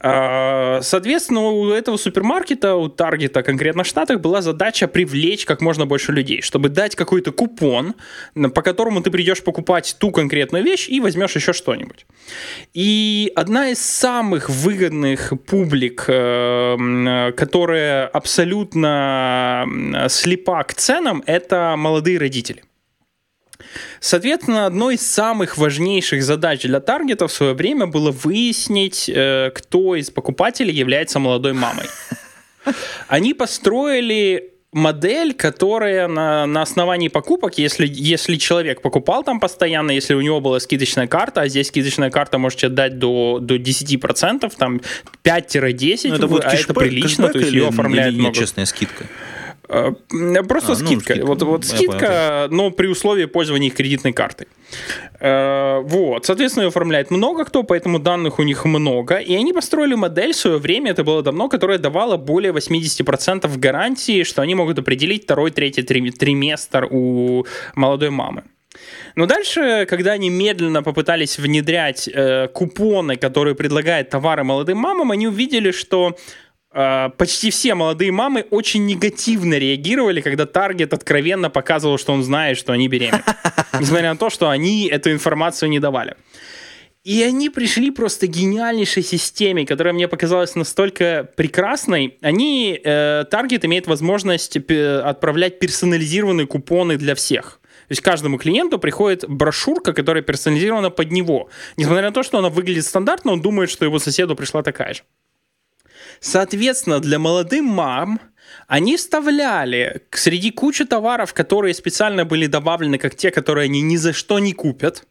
Соответственно, 0.00 1.40
у 1.48 1.70
этого 1.70 1.96
супермаркета, 1.96 2.74
у 2.76 2.88
Таргета 2.88 3.42
конкретно 3.42 3.82
в 3.82 3.86
Штатах, 3.86 4.20
была 4.20 4.42
задача 4.42 4.88
привлечь 4.88 5.44
как 5.44 5.60
можно 5.60 5.86
больше 5.86 6.12
людей, 6.12 6.42
чтобы 6.42 6.68
дать 6.68 6.94
какой-то 6.94 7.32
купон, 7.32 7.94
по 8.34 8.62
которому 8.62 9.02
ты 9.02 9.10
придешь 9.10 9.42
покупать 9.42 9.96
ту 9.98 10.10
конкретную 10.10 10.64
вещь 10.64 10.88
и 10.88 11.00
возьмешь 11.00 11.34
еще 11.34 11.52
что-нибудь. 11.52 12.06
И 12.74 13.32
одна 13.34 13.70
из 13.70 13.78
самых 13.78 14.48
выгодных 14.50 15.32
публик, 15.46 16.04
э, 16.08 17.32
которая 17.36 18.06
абсолютно 18.06 19.66
слепа 20.08 20.62
к 20.64 20.74
ценам, 20.74 21.22
это 21.26 21.74
молодые 21.76 22.18
родители. 22.18 22.62
Соответственно, 24.00 24.66
одной 24.66 24.94
из 24.94 25.06
самых 25.06 25.58
важнейших 25.58 26.22
задач 26.22 26.62
для 26.62 26.80
таргета 26.80 27.26
в 27.28 27.32
свое 27.32 27.54
время 27.54 27.86
было 27.86 28.10
выяснить, 28.10 29.08
э, 29.12 29.50
кто 29.54 29.96
из 29.96 30.10
покупателей 30.10 30.74
является 30.74 31.18
молодой 31.18 31.52
мамой. 31.52 31.86
Они 33.08 33.34
построили 33.34 34.52
модель, 34.72 35.32
которая 35.34 36.08
на, 36.08 36.46
на 36.46 36.62
основании 36.62 37.08
покупок, 37.08 37.56
если, 37.58 37.88
если 37.90 38.36
человек 38.36 38.82
покупал 38.82 39.24
там 39.24 39.40
постоянно, 39.40 39.90
если 39.92 40.14
у 40.14 40.20
него 40.20 40.40
была 40.40 40.60
скидочная 40.60 41.06
карта, 41.06 41.40
а 41.42 41.48
здесь 41.48 41.68
скидочная 41.68 42.10
карта 42.10 42.38
можете 42.38 42.68
дать 42.68 42.98
до, 42.98 43.38
до 43.40 43.56
10%, 43.56 44.52
там 44.58 44.80
5-10, 45.24 46.08
Ну, 46.08 46.14
это 46.14 46.26
будет 46.28 46.44
а 46.44 46.50
это 46.52 46.72
кэшбэк- 46.72 46.78
прилично, 46.78 47.28
кэшбэк 47.28 47.32
то 47.32 47.38
есть 47.38 47.52
ее 47.52 47.68
оформляют 47.68 48.12
или 48.14 48.20
много. 48.20 48.36
честная 48.36 48.66
скидка? 48.66 49.06
Э, 49.68 49.92
Просто 50.48 50.72
А, 50.72 50.76
ну, 50.78 50.86
скидка. 50.86 51.12
скидка. 51.14 51.26
Вот, 51.26 51.42
вот 51.42 51.64
Я 51.64 51.76
скидка, 51.76 52.48
но 52.50 52.70
при 52.70 52.86
условии 52.86 53.26
пользования 53.26 53.68
их 53.68 53.74
кредитной 53.74 54.12
картой. 54.12 54.46
Э, 55.20 55.80
Вот. 55.82 56.24
Соответственно, 56.26 56.64
ее 56.64 56.68
оформляет 56.68 57.10
много 57.10 57.44
кто, 57.44 57.62
поэтому 57.62 57.98
данных 57.98 58.38
у 58.38 58.42
них 58.42 58.64
много. 58.64 59.16
И 59.16 59.34
они 59.34 59.52
построили 59.52 59.94
модель 59.94 60.32
в 60.32 60.36
свое 60.36 60.58
время, 60.58 60.92
это 60.92 61.04
было 61.04 61.22
давно, 61.22 61.48
которая 61.48 61.78
давала 61.78 62.16
более 62.16 62.52
80% 62.52 63.58
гарантии, 63.58 64.22
что 64.24 64.42
они 64.42 64.54
могут 64.54 64.78
определить 64.78 65.24
второй, 65.24 65.50
третий 65.50 65.82
трим- 65.82 66.12
триместр 66.12 66.86
у 66.90 67.46
молодой 67.74 68.10
мамы. 68.10 68.42
Но 69.16 69.26
дальше, 69.26 69.86
когда 69.88 70.12
они 70.12 70.30
медленно 70.30 70.82
попытались 70.82 71.38
внедрять 71.38 72.08
э, 72.08 72.48
купоны, 72.48 73.16
которые 73.16 73.54
предлагают 73.54 74.10
товары 74.10 74.44
молодым 74.44 74.78
мамам, 74.78 75.10
они 75.10 75.26
увидели, 75.26 75.72
что 75.72 76.16
почти 76.72 77.50
все 77.50 77.74
молодые 77.74 78.12
мамы 78.12 78.46
очень 78.50 78.86
негативно 78.86 79.54
реагировали, 79.54 80.20
когда 80.20 80.46
Таргет 80.46 80.92
откровенно 80.92 81.50
показывал, 81.50 81.98
что 81.98 82.12
он 82.12 82.22
знает, 82.22 82.58
что 82.58 82.72
они 82.72 82.88
беременны. 82.88 83.22
Несмотря 83.80 84.12
на 84.12 84.18
то, 84.18 84.30
что 84.30 84.50
они 84.50 84.86
эту 84.86 85.10
информацию 85.10 85.70
не 85.70 85.80
давали. 85.80 86.16
И 87.08 87.22
они 87.22 87.48
пришли 87.48 87.90
просто 87.90 88.26
к 88.26 88.30
гениальнейшей 88.30 89.02
системе, 89.02 89.64
которая 89.64 89.94
мне 89.94 90.08
показалась 90.08 90.54
настолько 90.56 91.26
прекрасной. 91.36 92.18
Они, 92.20 92.78
э, 92.84 93.24
Target 93.30 93.64
имеет 93.64 93.86
возможность 93.86 94.56
отправлять 94.56 95.58
персонализированные 95.58 96.46
купоны 96.46 96.98
для 96.98 97.14
всех. 97.14 97.60
То 97.88 97.92
есть 97.92 98.02
каждому 98.02 98.36
клиенту 98.36 98.78
приходит 98.78 99.24
брошюрка, 99.26 99.94
которая 99.94 100.22
персонализирована 100.22 100.90
под 100.90 101.10
него. 101.10 101.48
Несмотря 101.78 102.02
на 102.02 102.12
то, 102.12 102.22
что 102.22 102.38
она 102.38 102.50
выглядит 102.50 102.84
стандартно, 102.84 103.32
он 103.32 103.40
думает, 103.40 103.70
что 103.70 103.86
его 103.86 103.98
соседу 103.98 104.36
пришла 104.36 104.62
такая 104.62 104.92
же. 104.92 105.00
Соответственно, 106.20 107.00
для 107.00 107.18
молодым 107.18 107.64
мам 107.64 108.20
они 108.66 108.96
вставляли 108.96 110.02
среди 110.10 110.50
кучи 110.50 110.84
товаров, 110.84 111.34
которые 111.34 111.74
специально 111.74 112.24
были 112.24 112.46
добавлены, 112.46 112.98
как 112.98 113.14
те, 113.14 113.30
которые 113.30 113.64
они 113.64 113.82
ни 113.82 113.96
за 113.96 114.12
что 114.12 114.38
не 114.38 114.52
купят, 114.52 115.04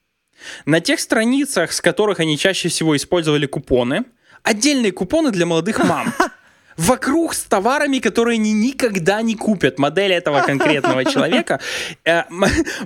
на 0.65 0.79
тех 0.79 0.99
страницах, 0.99 1.71
с 1.71 1.81
которых 1.81 2.19
они 2.19 2.37
чаще 2.37 2.69
всего 2.69 2.95
использовали 2.95 3.45
купоны, 3.45 4.05
отдельные 4.43 4.91
купоны 4.91 5.31
для 5.31 5.45
молодых 5.45 5.79
мам. 5.83 6.13
Вокруг 6.77 7.33
с 7.33 7.43
товарами, 7.43 7.99
которые 7.99 8.35
они 8.35 8.53
никогда 8.53 9.21
не 9.21 9.35
купят. 9.35 9.79
Модель 9.79 10.11
этого 10.13 10.41
конкретного 10.41 11.03
человека. 11.11 11.59
Э, 12.05 12.23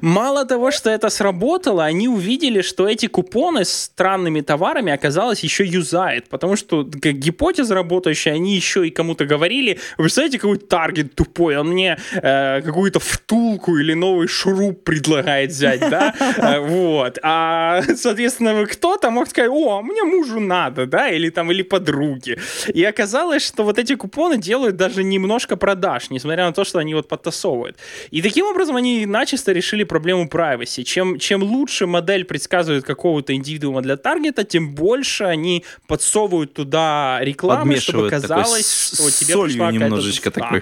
Мало 0.01 0.45
того, 0.45 0.71
что 0.71 0.89
это 0.89 1.09
сработало, 1.09 1.83
они 1.83 2.07
увидели, 2.07 2.61
что 2.61 2.87
эти 2.87 3.07
купоны 3.07 3.65
с 3.65 3.69
странными 3.83 4.41
товарами 4.41 4.93
оказалось 4.93 5.41
еще 5.43 5.65
юзает. 5.65 6.29
Потому 6.29 6.55
что 6.55 6.83
как 7.01 7.13
гипотеза 7.13 7.75
работающая, 7.75 8.33
они 8.33 8.55
еще 8.55 8.87
и 8.87 8.91
кому-то 8.91 9.25
говорили, 9.25 9.77
вы 9.97 10.03
представляете, 10.05 10.39
какой 10.39 10.57
таргет 10.57 11.15
тупой, 11.15 11.57
он 11.57 11.67
мне 11.69 11.97
э, 12.13 12.61
какую-то 12.61 12.99
втулку 12.99 13.77
или 13.77 13.93
новый 13.93 14.27
шуруп 14.27 14.83
предлагает 14.83 15.51
взять, 15.51 15.79
да? 15.89 16.13
Э, 16.37 16.59
Вот. 16.59 17.19
А, 17.23 17.81
соответственно, 17.95 18.65
кто-то 18.65 19.09
мог 19.11 19.27
сказать, 19.27 19.49
о, 19.51 19.77
а 19.77 19.81
мне 19.81 20.03
мужу 20.03 20.39
надо, 20.39 20.85
да, 20.85 21.09
или 21.09 21.29
там, 21.29 21.51
или 21.51 21.61
подруге. 21.61 22.39
И 22.73 22.83
оказалось, 22.83 23.45
что 23.45 23.63
вот 23.63 23.80
эти 23.81 23.95
купоны 23.95 24.37
делают 24.37 24.75
даже 24.75 25.03
немножко 25.03 25.55
продаж, 25.55 26.09
несмотря 26.09 26.45
на 26.45 26.53
то, 26.53 26.63
что 26.63 26.79
они 26.79 26.93
вот 26.93 27.07
подтасовывают. 27.07 27.77
И 28.11 28.21
таким 28.21 28.45
образом 28.45 28.75
они 28.75 29.05
начисто 29.05 29.51
решили 29.51 29.83
проблему 29.83 30.27
privacy. 30.27 30.83
Чем, 30.83 31.19
чем 31.19 31.43
лучше 31.43 31.87
модель 31.87 32.25
предсказывает 32.25 32.85
какого-то 32.85 33.33
индивидуума 33.33 33.81
для 33.81 33.97
таргета, 33.97 34.43
тем 34.43 34.73
больше 34.73 35.25
они 35.25 35.65
подсовывают 35.87 36.53
туда 36.53 37.19
рекламы, 37.21 37.77
чтобы 37.77 38.09
казалось, 38.09 38.93
что 38.93 39.11
тебе 39.11 39.43
пришла 39.43 39.71
немножечко 39.71 40.31
такой. 40.31 40.61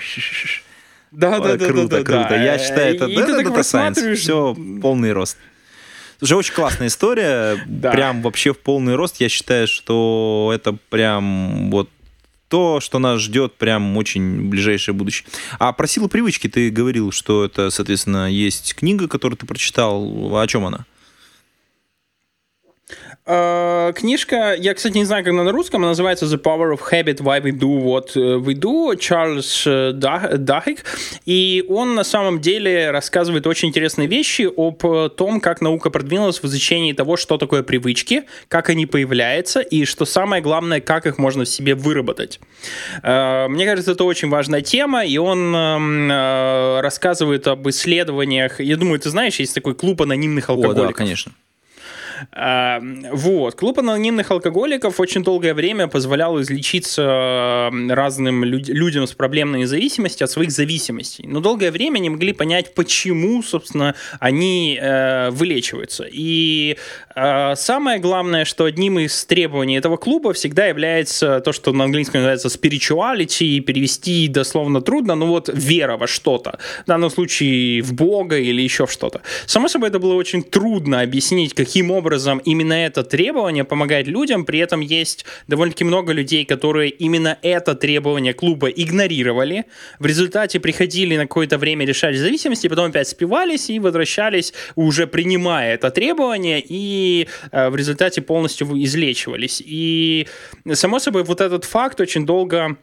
Да, 1.12 1.40
да, 1.40 1.56
да, 1.56 1.66
круто, 1.66 1.88
да, 1.88 2.04
круто. 2.04 2.28
да. 2.30 2.44
Я 2.44 2.60
считаю, 2.60 2.96
это, 2.96 3.06
data 3.06 3.60
science. 3.62 4.16
Все 4.16 4.56
полный 4.82 5.12
рост. 5.12 5.38
Слушай, 6.20 6.34
очень 6.34 6.54
классная 6.54 6.88
история. 6.88 7.58
Да. 7.66 7.92
Прям 7.92 8.22
вообще 8.22 8.54
в 8.54 8.60
полный 8.60 8.96
рост. 8.96 9.16
Я 9.20 9.30
считаю, 9.30 9.68
что 9.68 10.52
это 10.54 10.78
прям 10.90 11.72
вот 11.72 11.90
то, 12.50 12.80
что 12.82 13.00
нас 13.00 13.22
ждет 13.22 13.56
прям 13.56 13.96
очень 13.96 14.50
ближайшее 14.50 14.94
будущее. 14.94 15.28
А 15.60 15.72
про 15.72 15.88
силу 15.88 16.10
привычки 16.10 16.50
ты 16.50 16.70
говорил, 16.70 17.12
что 17.12 17.46
это, 17.46 17.70
соответственно, 17.70 18.30
есть 18.30 18.76
книга, 18.76 19.08
которую 19.08 19.38
ты 19.38 19.46
прочитал. 19.46 20.36
О 20.36 20.48
чем 20.48 20.66
она? 20.66 20.86
Э, 23.32 23.94
книжка, 23.96 24.56
я, 24.58 24.74
кстати, 24.74 24.98
не 24.98 25.06
знаю, 25.06 25.24
как 25.24 25.34
она 25.34 25.44
на 25.44 25.52
русском, 25.52 25.82
она 25.82 25.90
называется 25.90 26.26
The 26.26 26.42
Power 26.42 26.76
of 26.76 26.80
Habit, 26.92 27.18
Why 27.18 27.44
We 27.44 27.52
Do 27.52 27.80
What 27.80 28.16
We 28.16 28.56
Do, 28.56 28.98
Чарльз 28.98 29.68
Дахик, 29.94 30.84
и 31.28 31.64
он 31.70 31.94
на 31.94 32.04
самом 32.04 32.42
деле 32.42 32.90
рассказывает 32.90 33.46
очень 33.46 33.70
интересные 33.70 34.08
вещи 34.08 34.50
об 34.58 35.14
том, 35.16 35.42
как 35.42 35.62
наука 35.62 35.92
продвинулась 35.92 36.42
в 36.42 36.46
изучении 36.46 36.94
того, 36.94 37.18
что 37.18 37.38
такое 37.38 37.62
привычки, 37.62 38.24
как 38.48 38.70
они 38.70 38.88
появляются, 38.88 39.60
и 39.60 39.86
что 39.86 40.06
самое 40.06 40.42
главное, 40.42 40.82
как 40.82 41.06
их 41.06 41.20
можно 41.20 41.44
в 41.44 41.50
себе 41.50 41.76
выработать. 41.76 42.40
Э, 43.04 43.48
мне 43.48 43.68
кажется, 43.68 43.92
это 43.92 44.06
очень 44.06 44.30
важная 44.30 44.62
тема, 44.62 45.06
и 45.06 45.20
он 45.20 45.54
э, 45.54 46.80
рассказывает 46.82 47.48
об 47.48 47.70
исследованиях. 47.70 48.60
Я 48.60 48.76
думаю, 48.76 49.00
ты 49.00 49.12
знаешь, 49.12 49.36
есть 49.36 49.54
такой 49.54 49.76
клуб 49.76 50.02
анонимных 50.02 50.50
алкоголиков. 50.50 50.86
О, 50.86 50.88
да, 50.88 50.94
конечно. 50.94 51.32
Вот. 52.32 53.56
Клуб 53.56 53.80
анонимных 53.80 54.32
алкоголиков 54.32 55.00
очень 55.00 55.24
долгое 55.24 55.54
время 55.54 55.88
позволял 55.88 56.40
излечиться 56.42 57.72
разным 57.90 58.44
людям 58.44 59.08
с 59.08 59.14
проблемной 59.14 59.66
зависимостью 59.66 60.26
от 60.26 60.32
своих 60.32 60.52
зависимостей. 60.52 61.26
Но 61.28 61.40
долгое 61.40 61.72
время 61.72 62.00
не 62.00 62.10
могли 62.10 62.34
понять, 62.34 62.74
почему, 62.74 63.44
собственно, 63.44 63.96
они 64.20 64.78
э, 64.82 65.30
вылечиваются. 65.32 66.06
И 66.10 66.78
э, 67.16 67.56
самое 67.56 68.00
главное, 68.00 68.46
что 68.46 68.66
одним 68.66 69.00
из 69.00 69.26
требований 69.26 69.78
этого 69.78 69.98
клуба 69.98 70.34
всегда 70.34 70.68
является 70.68 71.40
то, 71.40 71.52
что 71.54 71.74
на 71.74 71.86
английском 71.86 72.22
называется 72.22 72.48
spirituality, 72.48 73.46
и 73.46 73.60
перевести 73.62 74.28
дословно 74.28 74.82
трудно, 74.82 75.16
но 75.16 75.28
вот 75.28 75.50
вера 75.54 75.98
во 75.98 76.08
что-то. 76.08 76.60
В 76.84 76.88
данном 76.88 77.10
случае 77.10 77.82
в 77.82 77.94
Бога 77.94 78.38
или 78.38 78.62
еще 78.62 78.86
в 78.86 78.92
что-то. 78.92 79.22
Само 79.46 79.68
собой, 79.68 79.90
это 79.90 80.00
было 80.00 80.14
очень 80.14 80.44
трудно 80.44 81.02
объяснить, 81.02 81.54
каким 81.54 81.92
образом 81.92 82.09
образом 82.10 82.40
именно 82.40 82.74
это 82.74 83.04
требование 83.04 83.64
помогает 83.64 84.08
людям, 84.08 84.44
при 84.44 84.60
этом 84.60 84.82
есть 84.82 85.26
довольно-таки 85.48 85.84
много 85.84 86.12
людей, 86.12 86.44
которые 86.44 86.90
именно 86.90 87.38
это 87.44 87.76
требование 87.76 88.34
клуба 88.34 88.70
игнорировали, 88.70 89.66
в 90.00 90.06
результате 90.08 90.60
приходили 90.60 91.18
на 91.18 91.24
какое-то 91.24 91.60
время 91.60 91.86
решать 91.86 92.18
зависимости, 92.18 92.68
потом 92.68 92.86
опять 92.86 93.08
спивались 93.08 93.70
и 93.70 93.80
возвращались, 93.80 94.54
уже 94.76 95.06
принимая 95.06 95.76
это 95.76 95.92
требование, 95.92 96.64
и 96.68 97.28
э, 97.52 97.70
в 97.70 97.76
результате 97.76 98.22
полностью 98.22 98.68
излечивались. 98.84 99.62
И, 99.64 100.28
само 100.74 100.98
собой, 101.00 101.24
вот 101.24 101.42
этот 101.42 101.64
факт 101.64 102.02
очень 102.02 102.26
долго 102.26 102.78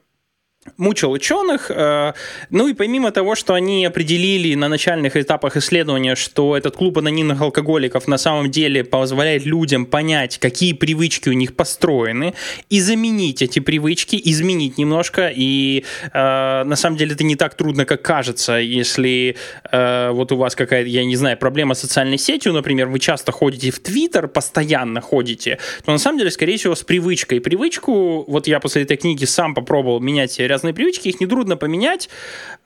мучил 0.76 1.12
ученых. 1.12 1.70
Э, 1.70 2.12
ну 2.50 2.68
и 2.68 2.74
помимо 2.74 3.10
того, 3.10 3.34
что 3.34 3.54
они 3.54 3.84
определили 3.84 4.54
на 4.54 4.68
начальных 4.68 5.16
этапах 5.16 5.56
исследования, 5.56 6.14
что 6.14 6.56
этот 6.56 6.76
клуб 6.76 6.98
анонимных 6.98 7.40
алкоголиков 7.40 8.08
на 8.08 8.18
самом 8.18 8.50
деле 8.50 8.84
позволяет 8.84 9.46
людям 9.46 9.86
понять, 9.86 10.38
какие 10.38 10.72
привычки 10.72 11.28
у 11.28 11.32
них 11.32 11.54
построены, 11.54 12.34
и 12.70 12.80
заменить 12.80 13.42
эти 13.42 13.60
привычки, 13.60 14.20
изменить 14.24 14.78
немножко. 14.78 15.32
И 15.34 15.84
э, 16.12 16.64
на 16.64 16.76
самом 16.76 16.96
деле 16.96 17.14
это 17.14 17.24
не 17.24 17.36
так 17.36 17.54
трудно, 17.54 17.84
как 17.84 18.02
кажется, 18.02 18.54
если 18.54 19.36
э, 19.70 20.10
вот 20.12 20.32
у 20.32 20.36
вас 20.36 20.54
какая-то, 20.54 20.88
я 20.88 21.04
не 21.04 21.16
знаю, 21.16 21.36
проблема 21.36 21.74
с 21.74 21.80
социальной 21.80 22.18
сетью, 22.18 22.52
например, 22.52 22.88
вы 22.88 22.98
часто 22.98 23.32
ходите 23.32 23.70
в 23.70 23.78
Твиттер, 23.80 24.28
постоянно 24.28 25.00
ходите, 25.00 25.58
то 25.84 25.92
на 25.92 25.98
самом 25.98 26.18
деле, 26.18 26.30
скорее 26.30 26.56
всего, 26.56 26.74
с 26.74 26.82
привычкой. 26.82 27.40
Привычку, 27.40 28.24
вот 28.26 28.46
я 28.46 28.60
после 28.60 28.82
этой 28.82 28.96
книги 28.96 29.24
сам 29.24 29.54
попробовал 29.54 30.00
менять 30.00 30.32
грязные 30.56 30.74
привычки, 30.74 31.08
их 31.08 31.20
нетрудно 31.20 31.56
поменять, 31.56 32.08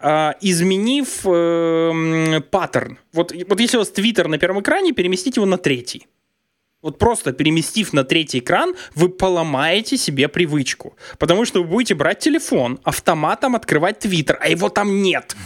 э, 0.01 0.33
изменив 0.41 1.21
э, 1.25 2.41
паттерн. 2.51 2.99
Вот, 3.13 3.33
вот 3.49 3.61
если 3.61 3.77
у 3.77 3.81
вас 3.81 3.91
Твиттер 3.91 4.29
на 4.29 4.39
первом 4.39 4.61
экране, 4.61 4.93
переместите 4.93 5.41
его 5.41 5.47
на 5.47 5.59
третий. 5.59 6.07
Вот 6.83 6.99
просто 6.99 7.33
переместив 7.33 7.93
на 7.93 8.05
третий 8.05 8.39
экран, 8.39 8.75
вы 8.95 9.09
поломаете 9.09 9.97
себе 9.97 10.29
привычку. 10.29 10.95
Потому 11.19 11.45
что 11.45 11.63
вы 11.63 11.69
будете 11.69 11.95
брать 11.95 12.21
телефон, 12.21 12.79
автоматом 12.85 13.55
открывать 13.55 13.99
Твиттер, 13.99 14.39
а 14.41 14.49
его 14.49 14.69
там 14.69 15.03
нет. 15.03 15.37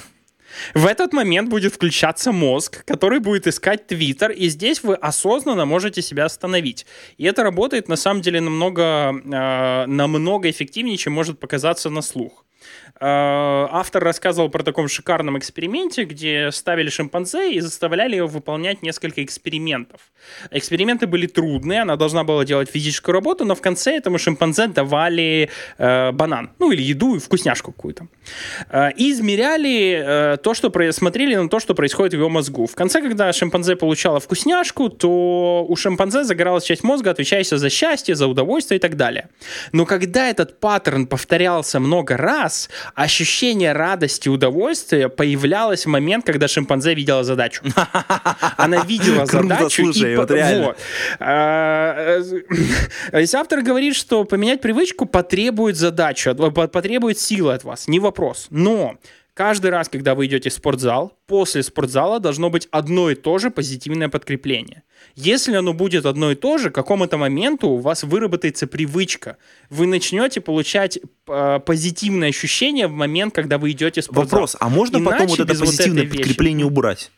В 0.75 0.87
этот 0.87 1.13
момент 1.13 1.49
будет 1.49 1.75
включаться 1.75 2.33
мозг, 2.33 2.85
который 2.85 3.21
будет 3.21 3.47
искать 3.47 3.87
Твиттер, 3.87 4.31
и 4.31 4.49
здесь 4.49 4.83
вы 4.83 4.95
осознанно 4.95 5.65
можете 5.65 6.03
себя 6.03 6.25
остановить. 6.25 6.87
И 7.19 7.25
это 7.25 7.43
работает 7.43 7.89
на 7.89 7.97
самом 7.97 8.21
деле 8.23 8.41
намного, 8.41 8.83
э, 9.13 9.87
намного 9.87 10.51
эффективнее, 10.51 10.97
чем 10.97 11.13
может 11.13 11.39
показаться 11.39 11.91
на 11.91 12.03
слух. 12.03 12.45
Э, 13.01 13.67
автор 13.71 14.05
рассказывал 14.05 14.49
про 14.51 14.63
таком 14.63 14.89
шикарном 14.89 15.37
эксперименте, 15.37 16.05
где 16.05 16.51
ставили 16.53 16.91
шимпанзе 16.91 17.55
и 17.55 17.61
заставляли 17.61 18.17
его 18.17 18.29
выполнять 18.29 18.83
несколько 18.83 19.25
экспериментов. 19.25 20.01
Эксперименты 20.53 21.07
были 21.09 21.27
трудные, 21.27 21.83
она 21.83 21.97
должна 21.97 22.23
была 22.23 22.45
делать 22.45 22.71
физическую 22.71 23.13
работу, 23.15 23.45
но 23.45 23.55
в 23.55 23.61
конце 23.61 23.97
этому 23.97 24.19
шимпанзе 24.19 24.69
давали 24.69 25.51
э, 25.79 26.13
банан, 26.13 26.51
ну 26.61 26.71
или 26.71 26.83
еду, 26.83 27.19
вкусняшку 27.19 27.73
какую-то. 27.73 28.07
Э, 28.71 28.93
и 28.93 29.11
измеряли 29.11 30.35
э, 30.35 30.37
то, 30.37 30.55
что 30.55 30.71
смотрели 30.93 31.35
на 31.35 31.49
то, 31.49 31.59
что 31.59 31.75
происходит 31.75 32.15
в 32.15 32.19
его 32.19 32.29
мозгу. 32.29 32.67
В 32.67 32.77
конце, 32.77 33.01
когда 33.03 33.33
шимпанзе 33.33 33.75
получала 33.75 34.21
вкусняшку, 34.21 34.89
то 34.89 35.67
у 35.69 35.77
шимпанзе 35.77 36.23
загоралась 36.23 36.65
часть 36.65 36.85
мозга, 36.85 37.11
отвечающая 37.11 37.59
за 37.59 37.71
счастье, 37.71 38.15
за 38.15 38.29
удовольствие 38.29 38.79
и 38.79 38.81
так 38.81 38.97
далее. 38.97 39.29
Но 39.73 39.85
когда 39.85 40.31
этот 40.31 40.61
паттерн 40.61 41.07
повторялся 41.07 41.81
много 41.81 42.17
раз, 42.17 42.71
ощущение 42.95 43.73
радости, 43.73 44.29
удовольствия 44.29 45.09
появлялось 45.09 45.87
в 45.87 45.89
момент, 45.89 46.25
когда 46.25 46.49
шимпанзе 46.49 46.95
видела 46.95 47.25
задачу. 47.25 47.63
Она 48.57 48.85
видела 48.85 49.27
задачу. 49.27 49.83
Слушай, 49.85 50.17
вот 50.17 50.31
реально. 50.31 50.77
А, 51.21 52.21
э, 53.13 53.27
автор 53.35 53.63
говорит, 53.63 53.97
что 53.97 54.25
поменять 54.25 54.61
привычку 54.61 55.07
потребует 55.07 55.77
задачу, 55.77 56.35
потребует 56.35 57.19
силы 57.19 57.55
от 57.55 57.65
вас, 57.65 57.89
не 57.89 58.01
вопрос. 58.01 58.47
Но 58.51 58.97
Каждый 59.35 59.73
раз, 59.73 59.89
когда 59.89 60.15
вы 60.15 60.27
идете 60.27 60.49
в 60.49 60.53
спортзал, 60.53 61.19
после 61.27 61.65
спортзала 61.65 62.21
должно 62.21 62.51
быть 62.51 62.69
одно 62.71 63.11
и 63.11 63.17
то 63.17 63.39
же 63.39 63.51
позитивное 63.51 64.09
подкрепление. 64.09 64.85
Если 65.17 65.57
оно 65.57 65.73
будет 65.73 66.07
одно 66.07 66.31
и 66.31 66.37
то 66.37 66.57
же, 66.57 66.71
к 66.71 66.75
какому-то 66.75 67.19
моменту 67.19 67.69
у 67.69 67.79
вас 67.79 68.05
выработается 68.05 68.69
привычка. 68.69 69.37
Вы 69.71 69.87
начнете 69.87 70.41
получать 70.41 71.01
э, 71.27 71.61
позитивное 71.67 72.29
ощущение 72.29 72.87
в 72.87 72.93
момент, 72.93 73.35
когда 73.35 73.59
вы 73.59 73.73
идете 73.73 74.03
в 74.03 74.05
спортзал. 74.05 74.25
Вопрос, 74.25 74.57
а 74.61 74.69
можно 74.69 74.99
Иначе 74.99 75.11
потом 75.11 75.27
вот 75.27 75.41
это 75.41 75.59
позитивное 75.59 76.05
вот 76.05 76.13
подкрепление 76.13 76.65
вещи... 76.65 76.73
убрать? 76.73 77.11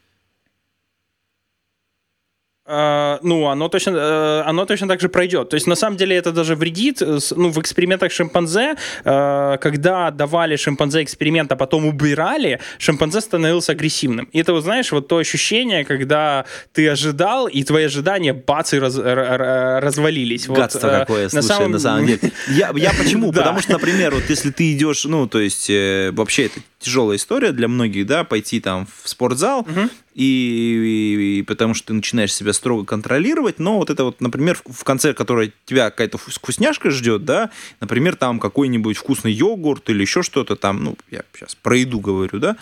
Uh, 2.66 3.18
ну, 3.22 3.46
оно 3.46 3.68
точно, 3.68 3.90
uh, 3.90 4.42
оно 4.42 4.66
точно 4.66 4.88
так 4.88 5.00
же 5.00 5.08
пройдет. 5.08 5.50
То 5.50 5.54
есть, 5.54 5.68
на 5.68 5.76
самом 5.76 5.96
деле, 5.96 6.16
это 6.16 6.32
даже 6.32 6.56
вредит. 6.56 7.00
Ну, 7.00 7.50
в 7.50 7.58
экспериментах 7.58 8.10
шимпанзе, 8.10 8.74
uh, 9.04 9.56
когда 9.58 10.10
давали 10.10 10.56
шимпанзе 10.56 11.04
эксперимент, 11.04 11.52
а 11.52 11.56
потом 11.56 11.86
убирали, 11.86 12.58
шимпанзе 12.78 13.20
становился 13.20 13.72
агрессивным. 13.72 14.28
И 14.32 14.40
это, 14.40 14.52
вот, 14.52 14.64
знаешь, 14.64 14.90
вот 14.90 15.06
то 15.06 15.18
ощущение, 15.18 15.84
когда 15.84 16.44
ты 16.72 16.88
ожидал, 16.88 17.46
и 17.46 17.62
твои 17.62 17.84
ожидания, 17.84 18.32
бац, 18.32 18.74
и 18.74 18.80
раз, 18.80 18.98
развалились. 18.98 20.48
Гадство 20.48 20.88
вот, 20.88 20.98
какое, 20.98 21.28
слушай, 21.28 21.42
на 21.42 21.42
самом, 21.42 21.70
на 21.70 21.78
самом 21.78 22.06
деле. 22.06 22.32
Я, 22.48 22.72
я 22.74 22.90
почему? 22.90 23.32
Потому 23.32 23.60
что, 23.60 23.72
например, 23.72 24.12
вот 24.12 24.24
если 24.28 24.50
ты 24.50 24.72
идешь, 24.72 25.04
ну, 25.04 25.28
то 25.28 25.38
есть, 25.38 25.70
э, 25.70 26.10
вообще 26.12 26.46
это 26.46 26.60
тяжелая 26.80 27.16
история 27.16 27.52
для 27.52 27.68
многих, 27.68 28.06
да, 28.06 28.24
пойти 28.24 28.60
там 28.60 28.86
в 29.02 29.08
спортзал, 29.08 29.60
угу. 29.60 29.88
И, 30.16 31.38
и, 31.38 31.42
потому 31.42 31.74
что 31.74 31.88
ты 31.88 31.92
начинаешь 31.92 32.32
себя 32.32 32.54
строго 32.54 32.86
контролировать, 32.86 33.58
но 33.58 33.76
вот 33.76 33.90
это 33.90 34.04
вот, 34.04 34.22
например, 34.22 34.58
в 34.64 34.82
конце, 34.82 35.12
которой 35.12 35.52
тебя 35.66 35.90
какая-то 35.90 36.16
вкусняшка 36.16 36.90
ждет, 36.90 37.26
да, 37.26 37.50
например, 37.80 38.16
там 38.16 38.40
какой-нибудь 38.40 38.96
вкусный 38.96 39.32
йогурт 39.32 39.90
или 39.90 40.00
еще 40.00 40.22
что-то 40.22 40.56
там, 40.56 40.82
ну, 40.82 40.96
я 41.10 41.22
сейчас 41.34 41.54
про 41.54 41.76
еду 41.76 42.00
говорю, 42.00 42.38
да, 42.38 42.56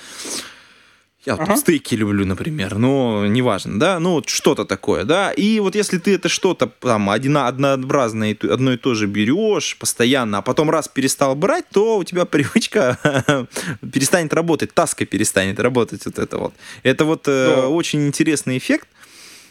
я 1.27 1.35
ага. 1.35 1.47
вот 1.47 1.59
стейки 1.59 1.95
люблю, 1.95 2.27
например, 2.27 2.77
но 2.77 3.27
неважно, 3.27 3.79
да, 3.81 3.99
ну 3.99 4.13
вот 4.13 4.29
что-то 4.29 4.65
такое, 4.65 5.05
да, 5.05 5.33
и 5.33 5.59
вот 5.61 5.75
если 5.75 5.99
ты 5.99 6.15
это 6.15 6.29
что-то 6.29 6.71
там 6.81 7.09
одно, 7.09 7.47
однообразное, 7.47 8.37
одно 8.43 8.73
и 8.73 8.77
то 8.77 8.95
же 8.95 9.07
берешь 9.07 9.77
постоянно, 9.79 10.39
а 10.39 10.43
потом 10.43 10.69
раз 10.69 10.89
перестал 10.89 11.35
брать, 11.35 11.65
то 11.73 11.97
у 11.97 12.05
тебя 12.05 12.25
привычка 12.35 12.99
перестанет 13.93 14.35
работать, 14.35 14.75
таска 14.75 15.07
перестанет 15.07 15.59
работать 15.61 16.05
вот 16.05 16.19
это 16.19 16.39
вот. 16.39 16.55
Это 16.83 17.05
вот 17.05 17.27
э, 17.27 17.67
очень 17.67 18.07
интересный 18.07 18.59
эффект. 18.59 18.89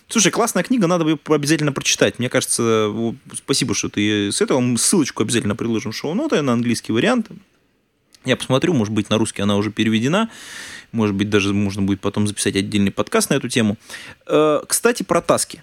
Слушай, 0.09 0.31
классная 0.31 0.63
книга, 0.63 0.86
надо 0.86 1.05
бы 1.05 1.19
обязательно 1.33 1.71
прочитать. 1.71 2.19
Мне 2.19 2.29
кажется, 2.29 2.93
спасибо, 3.36 3.73
что 3.73 3.89
ты 3.89 4.31
с 4.31 4.41
этого 4.41 4.77
ссылочку 4.77 5.23
обязательно 5.23 5.55
приложим 5.55 5.91
в 5.91 5.95
шоу-ноты 5.95 6.41
на 6.41 6.53
английский 6.53 6.91
вариант. 6.91 7.29
Я 8.25 8.38
посмотрю, 8.38 8.73
может 8.73 8.93
быть, 8.93 9.09
на 9.09 9.17
русский 9.17 9.41
она 9.41 9.57
уже 9.57 9.71
переведена. 9.71 10.29
Может 10.91 11.15
быть, 11.15 11.29
даже 11.29 11.53
можно 11.53 11.81
будет 11.81 11.99
потом 12.01 12.27
записать 12.27 12.55
отдельный 12.55 12.91
подкаст 12.91 13.29
на 13.29 13.36
эту 13.36 13.49
тему. 13.49 13.77
Э, 14.27 14.62
кстати, 14.67 15.03
про 15.03 15.21
таски. 15.21 15.62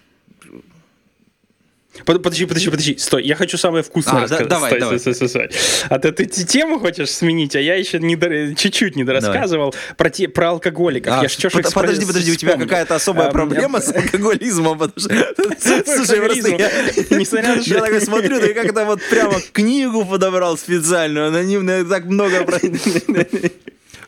Подожди, 2.05 2.47
подожди, 2.47 2.71
подожди, 2.71 2.97
стой, 2.99 3.25
я 3.25 3.35
хочу 3.35 3.59
самое 3.59 3.83
вкусное 3.83 4.21
а, 4.21 4.23
рассказать. 4.23 4.49
Да, 4.49 4.55
давай, 4.55 4.71
стой, 4.71 4.81
давай. 4.81 4.99
Стой, 5.01 5.15
стой, 5.15 5.29
стой. 5.29 5.51
А 5.89 5.99
ты, 5.99 6.13
ты, 6.13 6.27
тему 6.27 6.79
хочешь 6.79 7.11
сменить, 7.11 7.57
а 7.57 7.61
я 7.61 7.75
еще 7.75 7.99
не 7.99 8.15
до... 8.15 8.55
чуть-чуть 8.55 8.95
не 8.95 9.03
дорассказывал 9.03 9.75
про, 9.97 10.09
те, 10.09 10.29
про 10.29 10.51
алкоголиков. 10.51 11.13
А, 11.13 11.23
я 11.23 11.51
под, 11.51 11.75
подожди, 11.75 12.07
подожди, 12.07 12.33
у 12.33 12.37
тебя 12.37 12.57
какая-то 12.57 12.95
особая 12.95 13.29
а, 13.29 13.31
проблема 13.33 13.81
с 13.81 13.93
алкоголизмом? 13.93 14.79
Слушай, 14.97 16.21
просто 16.21 16.49
я, 16.51 16.71
я 17.67 17.81
такой 17.81 18.01
смотрю, 18.01 18.41
ты 18.41 18.55
как-то 18.55 18.85
вот 18.85 19.01
прямо 19.11 19.41
книгу 19.53 20.05
подобрал 20.05 20.57
специальную, 20.57 21.29
анонимно 21.29 21.85
так 21.85 22.05
много... 22.05 22.47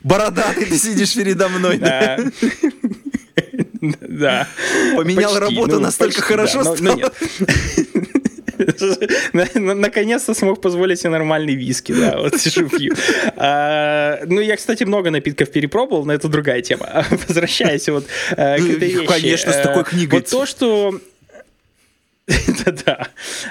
Бородатый 0.03 0.65
ты 0.65 0.77
сидишь 0.77 1.15
передо 1.15 1.49
мной. 1.49 1.81
Да. 4.01 4.47
Поменял 4.95 5.37
работу 5.37 5.75
ну, 5.75 5.79
настолько 5.81 6.21
хорошо 6.21 6.63
да, 6.63 6.75
стало. 6.75 7.11
Наконец-то 9.33 10.33
смог 10.33 10.61
позволить 10.61 10.99
себе 10.99 11.09
нормальный 11.09 11.55
виски, 11.55 11.91
да, 11.91 12.17
вот 12.19 12.39
сижу 12.39 12.69
пью. 12.69 12.93
А, 13.35 14.19
ну, 14.25 14.39
я, 14.39 14.55
кстати, 14.55 14.83
много 14.83 15.09
напитков 15.11 15.51
перепробовал, 15.51 16.05
но 16.05 16.13
это 16.13 16.27
другая 16.29 16.61
тема. 16.61 17.05
Возвращаясь 17.27 17.89
вот 17.89 18.05
э, 18.31 18.57
к 18.57 18.59
ну, 18.59 18.71
этой 18.73 18.89
вещи. 18.89 19.07
Конечно, 19.07 19.51
с 19.51 19.61
такой 19.61 19.81
э, 19.81 19.85
книгой. 19.85 20.19
Вот 20.19 20.29
то, 20.29 20.45
что 20.45 20.99
Да-да. 22.65 23.07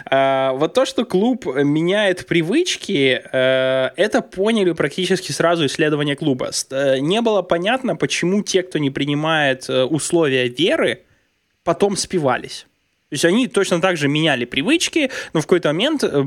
А, 0.06 0.52
вот 0.52 0.72
то, 0.72 0.84
что 0.84 1.04
клуб 1.04 1.44
меняет 1.46 2.26
привычки, 2.26 3.20
э, 3.22 3.90
это 3.96 4.22
поняли 4.22 4.72
практически 4.72 5.32
сразу 5.32 5.66
исследования 5.66 6.16
клуба. 6.16 6.50
Э, 6.70 6.98
не 6.98 7.20
было 7.20 7.42
понятно, 7.42 7.96
почему 7.96 8.42
те, 8.42 8.62
кто 8.62 8.78
не 8.78 8.90
принимает 8.90 9.68
э, 9.68 9.84
условия 9.84 10.48
веры, 10.48 11.02
потом 11.64 11.96
спивались. 11.96 12.66
То 13.12 13.14
есть 13.14 13.26
они 13.26 13.46
точно 13.46 13.78
так 13.78 13.98
же 13.98 14.08
меняли 14.08 14.46
привычки, 14.46 15.10
но 15.34 15.40
в 15.40 15.42
какой-то 15.42 15.68
момент 15.68 16.02
э, 16.02 16.22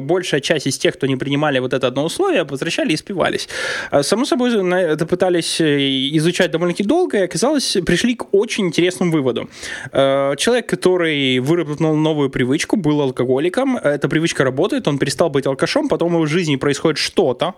большая 0.00 0.40
часть 0.40 0.66
из 0.66 0.76
тех, 0.76 0.94
кто 0.94 1.06
не 1.06 1.14
принимали 1.14 1.60
вот 1.60 1.72
это 1.72 1.86
одно 1.86 2.04
условие, 2.04 2.42
возвращали 2.42 2.92
и 2.92 2.96
спивались. 2.96 3.48
А, 3.92 4.02
само 4.02 4.24
собой, 4.24 4.50
это 4.50 5.06
пытались 5.06 5.60
э, 5.60 5.78
изучать 6.16 6.50
довольно-таки 6.50 6.82
долго, 6.82 7.18
и 7.18 7.22
оказалось, 7.22 7.76
пришли 7.86 8.16
к 8.16 8.34
очень 8.34 8.66
интересному 8.66 9.12
выводу. 9.12 9.48
Э, 9.92 10.34
человек, 10.36 10.66
который 10.66 11.38
выработал 11.38 11.94
новую 11.94 12.30
привычку, 12.30 12.74
был 12.74 13.00
алкоголиком, 13.00 13.76
эта 13.76 14.08
привычка 14.08 14.42
работает, 14.42 14.88
он 14.88 14.98
перестал 14.98 15.30
быть 15.30 15.46
алкашом, 15.46 15.88
потом 15.88 16.10
в 16.10 16.14
его 16.14 16.26
жизни 16.26 16.56
происходит 16.56 16.98
что-то, 16.98 17.54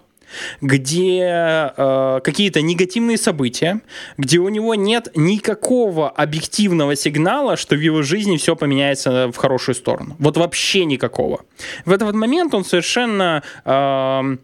где 0.60 1.72
э, 1.76 2.20
какие-то 2.22 2.62
негативные 2.62 3.18
события, 3.18 3.80
где 4.18 4.38
у 4.38 4.48
него 4.48 4.74
нет 4.74 5.08
никакого 5.14 6.08
объективного 6.08 6.96
сигнала, 6.96 7.56
что 7.56 7.76
в 7.76 7.80
его 7.80 8.02
жизни 8.02 8.36
все 8.36 8.56
поменяется 8.56 9.28
в 9.28 9.36
хорошую 9.36 9.74
сторону. 9.74 10.16
Вот 10.18 10.36
вообще 10.36 10.84
никакого. 10.84 11.40
В 11.84 11.92
этот 11.92 12.14
момент 12.14 12.54
он 12.54 12.64
совершенно 12.64 13.42
э, 13.64 14.36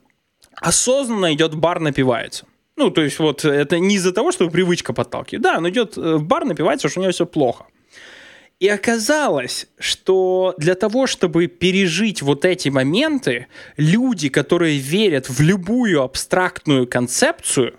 осознанно 0.57 1.33
идет 1.35 1.55
в 1.55 1.59
бар, 1.59 1.81
напивается. 1.81 2.47
Ну, 2.77 2.91
то 2.91 3.03
есть 3.03 3.19
вот 3.19 3.45
это 3.45 3.79
не 3.79 3.97
из-за 3.97 4.13
того, 4.13 4.33
что 4.33 4.49
привычка 4.49 4.93
подталкивает. 4.93 5.43
Да, 5.43 5.59
он 5.59 5.69
идет 5.69 5.97
в 5.97 6.23
бар, 6.23 6.45
напивается, 6.45 6.89
что 6.89 7.01
у 7.01 7.03
него 7.03 7.13
все 7.13 7.27
плохо. 7.27 7.67
И 8.63 8.69
оказалось, 8.69 9.67
что 9.81 10.55
для 10.57 10.77
того, 10.77 11.09
чтобы 11.09 11.49
пережить 11.49 12.23
вот 12.23 12.45
эти 12.45 12.69
моменты, 12.69 13.49
люди, 13.77 14.29
которые 14.29 14.79
верят 14.79 15.29
в 15.29 15.41
любую 15.41 16.01
абстрактную 16.01 16.87
концепцию, 16.87 17.75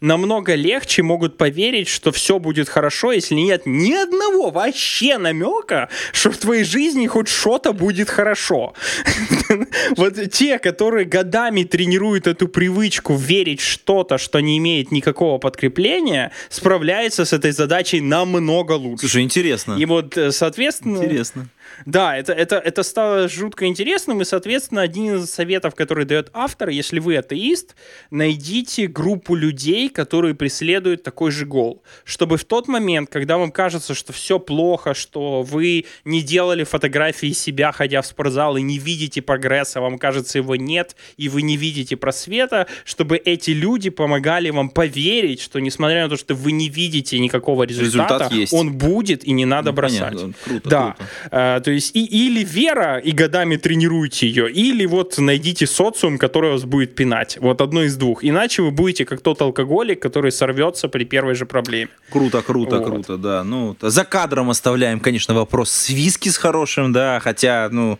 намного 0.00 0.54
легче 0.54 1.02
могут 1.02 1.36
поверить, 1.36 1.88
что 1.88 2.12
все 2.12 2.38
будет 2.38 2.68
хорошо, 2.68 3.12
если 3.12 3.34
нет 3.34 3.62
ни 3.66 3.92
одного 3.92 4.50
вообще 4.50 5.18
намека, 5.18 5.88
что 6.12 6.30
в 6.30 6.36
твоей 6.36 6.64
жизни 6.64 7.06
хоть 7.06 7.28
что-то 7.28 7.72
будет 7.72 8.10
хорошо. 8.10 8.74
Вот 9.96 10.14
те, 10.32 10.58
которые 10.58 11.04
годами 11.06 11.64
тренируют 11.64 12.26
эту 12.26 12.48
привычку 12.48 13.16
верить 13.16 13.60
что-то, 13.60 14.18
что 14.18 14.40
не 14.40 14.58
имеет 14.58 14.92
никакого 14.92 15.38
подкрепления, 15.38 16.32
справляются 16.50 17.24
с 17.24 17.32
этой 17.32 17.52
задачей 17.52 18.00
намного 18.00 18.72
лучше. 18.72 19.00
Слушай, 19.08 19.22
интересно. 19.22 19.76
И 19.78 19.84
вот, 19.86 20.16
э, 20.16 20.30
соответственно... 20.32 20.98
Интересно. 20.98 21.48
Да, 21.86 22.16
это, 22.16 22.32
это, 22.32 22.56
это 22.56 22.82
стало 22.82 23.28
жутко 23.28 23.66
интересным, 23.66 24.20
и, 24.20 24.24
соответственно, 24.24 24.82
один 24.82 25.16
из 25.16 25.30
советов, 25.30 25.74
который 25.74 26.04
дает 26.04 26.30
автор, 26.32 26.68
если 26.68 26.98
вы 26.98 27.16
атеист, 27.16 27.74
найдите 28.10 28.86
группу 28.86 29.34
людей, 29.34 29.88
которые 29.88 30.34
преследуют 30.34 31.02
такой 31.02 31.30
же 31.30 31.46
гол, 31.46 31.82
чтобы 32.04 32.36
в 32.36 32.44
тот 32.44 32.68
момент, 32.68 33.10
когда 33.10 33.38
вам 33.38 33.50
кажется, 33.50 33.94
что 33.94 34.12
все 34.12 34.38
плохо, 34.38 34.94
что 34.94 35.42
вы 35.42 35.86
не 36.04 36.22
делали 36.22 36.64
фотографии 36.64 37.32
себя, 37.32 37.72
ходя 37.72 38.02
в 38.02 38.06
спортзал, 38.06 38.56
и 38.56 38.62
не 38.62 38.78
видите 38.78 39.22
прогресса, 39.22 39.80
вам 39.80 39.98
кажется, 39.98 40.38
его 40.38 40.56
нет, 40.56 40.96
и 41.16 41.28
вы 41.28 41.42
не 41.42 41.56
видите 41.56 41.96
просвета, 41.96 42.66
чтобы 42.84 43.16
эти 43.16 43.50
люди 43.50 43.90
помогали 43.90 44.50
вам 44.50 44.70
поверить, 44.70 45.40
что, 45.40 45.58
несмотря 45.58 46.04
на 46.04 46.08
то, 46.10 46.16
что 46.16 46.34
вы 46.34 46.52
не 46.52 46.68
видите 46.68 47.18
никакого 47.18 47.64
результата, 47.64 48.28
Результат 48.30 48.52
он 48.52 48.72
будет, 48.76 49.24
и 49.24 49.32
не 49.32 49.44
надо 49.44 49.70
ну, 49.70 49.76
бросать. 49.76 50.14
Понятно. 50.14 50.32
Круто, 50.44 50.68
да. 50.68 50.96
круто. 51.20 51.67
То 51.68 51.72
есть 51.72 51.94
и, 51.94 52.02
или 52.02 52.44
вера, 52.44 52.96
и 52.96 53.12
годами 53.12 53.56
тренируйте 53.56 54.26
ее, 54.26 54.50
или 54.50 54.86
вот 54.86 55.18
найдите 55.18 55.66
социум, 55.66 56.16
который 56.16 56.52
вас 56.52 56.64
будет 56.64 56.94
пинать. 56.94 57.36
Вот 57.42 57.60
одно 57.60 57.82
из 57.82 57.94
двух. 57.96 58.24
Иначе 58.24 58.62
вы 58.62 58.70
будете 58.70 59.04
как 59.04 59.20
тот 59.20 59.42
алкоголик, 59.42 60.00
который 60.00 60.32
сорвется 60.32 60.88
при 60.88 61.04
первой 61.04 61.34
же 61.34 61.44
проблеме. 61.44 61.90
Круто, 62.10 62.40
круто, 62.40 62.78
вот. 62.78 62.86
круто, 62.86 63.18
да. 63.18 63.44
Ну, 63.44 63.76
за 63.82 64.06
кадром 64.06 64.48
оставляем, 64.48 64.98
конечно, 64.98 65.34
вопрос 65.34 65.70
с 65.70 65.90
виски 65.90 66.30
с 66.30 66.38
хорошим, 66.38 66.94
да, 66.94 67.20
хотя, 67.20 67.68
ну, 67.70 67.98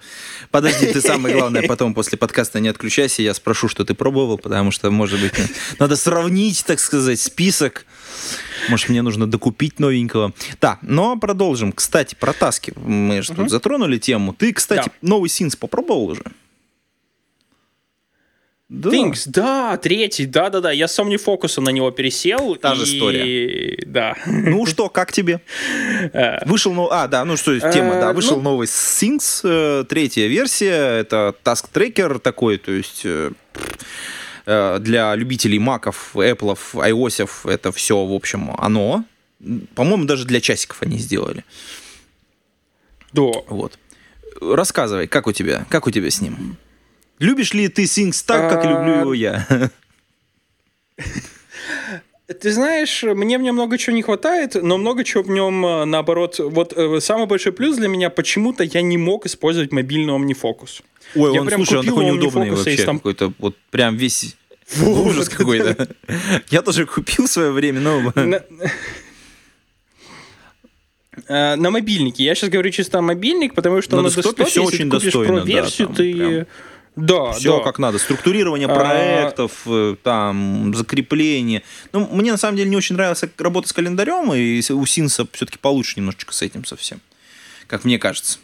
подожди, 0.50 0.86
ты 0.86 1.02
самое 1.02 1.36
главное 1.36 1.62
потом 1.68 1.92
после 1.92 2.16
подкаста 2.16 2.60
не 2.60 2.68
отключайся, 2.68 3.20
я 3.20 3.34
спрошу, 3.34 3.68
что 3.68 3.84
ты 3.84 3.92
пробовал, 3.92 4.38
потому 4.38 4.70
что, 4.70 4.90
может 4.90 5.20
быть, 5.20 5.34
надо 5.78 5.96
сравнить, 5.96 6.64
так 6.64 6.80
сказать, 6.80 7.20
список 7.20 7.84
может, 8.68 8.88
мне 8.88 9.02
нужно 9.02 9.26
докупить 9.26 9.78
новенького. 9.78 10.32
Да, 10.60 10.78
но 10.82 11.16
продолжим. 11.18 11.72
Кстати, 11.72 12.14
про 12.14 12.32
таски. 12.32 12.72
Мы 12.76 13.22
же 13.22 13.32
угу. 13.32 13.42
тут 13.42 13.50
затронули 13.50 13.98
тему. 13.98 14.32
Ты, 14.32 14.52
кстати, 14.52 14.88
да. 14.88 15.08
новый 15.08 15.28
Синс 15.28 15.56
попробовал 15.56 16.08
уже? 16.08 16.24
Да. 18.68 18.90
Things, 18.90 19.22
да, 19.24 19.78
третий, 19.78 20.26
да-да-да. 20.26 20.70
Я 20.70 20.88
с 20.88 20.98
Omnifocus 20.98 21.58
на 21.62 21.70
него 21.70 21.90
пересел. 21.90 22.54
Та 22.56 22.74
и... 22.74 22.76
же 22.76 22.84
история. 22.84 23.82
Да. 23.86 24.14
Ну 24.26 24.66
что, 24.66 24.90
как 24.90 25.10
тебе? 25.10 25.40
Э. 26.12 26.44
Вышел, 26.44 26.74
ну, 26.74 26.88
а, 26.90 27.08
да, 27.08 27.24
ну 27.24 27.38
что, 27.38 27.58
тема, 27.58 27.94
да, 27.94 28.10
э, 28.10 28.12
вышел 28.12 28.36
ну... 28.36 28.42
новый 28.42 28.66
Things, 28.66 29.40
э, 29.42 29.84
третья 29.88 30.26
версия. 30.26 31.00
Это 31.00 31.34
Task 31.44 31.64
Tracker 31.72 32.18
такой, 32.18 32.58
то 32.58 32.70
есть 32.70 33.06
Э, 33.06 33.30
для 34.48 35.14
любителей 35.14 35.58
маков, 35.58 36.12
Apple, 36.14 36.58
iOS, 36.72 37.50
это 37.50 37.70
все, 37.72 38.04
в 38.04 38.12
общем, 38.12 38.54
оно. 38.56 39.04
По-моему, 39.74 40.04
даже 40.04 40.24
для 40.24 40.40
часиков 40.40 40.82
они 40.82 40.98
сделали. 40.98 41.44
Да. 43.12 43.30
Вот. 43.48 43.78
Рассказывай, 44.40 45.06
как 45.06 45.26
у 45.26 45.32
тебя, 45.32 45.66
как 45.68 45.86
у 45.86 45.90
тебя 45.90 46.10
с 46.10 46.20
ним? 46.20 46.56
Любишь 47.18 47.52
ли 47.52 47.68
ты 47.68 47.84
Things 47.84 48.24
так, 48.24 48.50
как 48.50 48.64
люблю 48.64 49.00
его 49.00 49.14
я? 49.14 49.70
Ты 52.28 52.52
знаешь, 52.52 53.02
мне 53.04 53.38
в 53.38 53.42
нем 53.42 53.54
много 53.54 53.78
чего 53.78 53.96
не 53.96 54.02
хватает, 54.02 54.54
но 54.54 54.76
много 54.76 55.02
чего 55.02 55.22
в 55.22 55.30
нем, 55.30 55.64
э, 55.64 55.84
наоборот, 55.86 56.38
вот 56.38 56.74
э, 56.76 57.00
самый 57.00 57.26
большой 57.26 57.52
плюс 57.52 57.78
для 57.78 57.88
меня, 57.88 58.10
почему-то 58.10 58.64
я 58.64 58.82
не 58.82 58.98
мог 58.98 59.24
использовать 59.24 59.72
мобильный 59.72 60.12
OmniFocus. 60.12 60.82
Ой, 61.14 61.32
я 61.32 61.40
он, 61.40 61.46
прям 61.46 61.64
слушай, 61.64 61.78
он 61.78 61.86
такой 61.86 62.04
неудобный 62.04 62.50
вообще, 62.50 62.84
там... 62.84 62.98
какой-то 62.98 63.32
вот 63.38 63.56
прям 63.70 63.96
весь 63.96 64.36
ужас 64.82 65.30
какой-то. 65.30 65.88
Я 66.50 66.60
тоже 66.60 66.84
купил 66.84 67.26
в 67.26 67.30
свое 67.30 67.50
время, 67.50 67.80
но... 67.80 68.12
Э, 71.26 71.56
на 71.56 71.70
мобильнике. 71.70 72.22
Я 72.22 72.34
сейчас 72.34 72.48
говорю 72.48 72.70
чисто 72.70 72.98
о 72.98 73.02
мобильник, 73.02 73.54
потому 73.54 73.82
что 73.82 73.96
на, 73.96 74.02
на 74.02 74.08
десктопе, 74.08 74.44
все 74.44 74.62
очень 74.64 74.88
достойно. 74.88 75.40
версию, 75.40 75.88
ты... 75.88 76.46
Да, 76.98 77.32
все 77.32 77.58
да. 77.58 77.64
как 77.64 77.78
надо. 77.78 77.98
Структурирование 77.98 78.68
а, 78.68 78.74
проектов, 78.74 79.52
а... 79.66 79.94
там, 80.02 80.74
закрепление. 80.74 81.62
Ну, 81.92 82.08
мне 82.10 82.32
на 82.32 82.38
самом 82.38 82.56
деле 82.56 82.68
не 82.68 82.76
очень 82.76 82.96
нравилась 82.96 83.22
работа 83.38 83.68
с 83.68 83.72
календарем, 83.72 84.32
и 84.34 84.60
у 84.72 84.84
Синса 84.86 85.26
все-таки 85.32 85.58
получше 85.58 85.94
немножечко 85.96 86.34
с 86.34 86.42
этим 86.42 86.64
совсем. 86.64 87.00
Как 87.68 87.84
мне 87.84 87.98
кажется. 87.98 88.38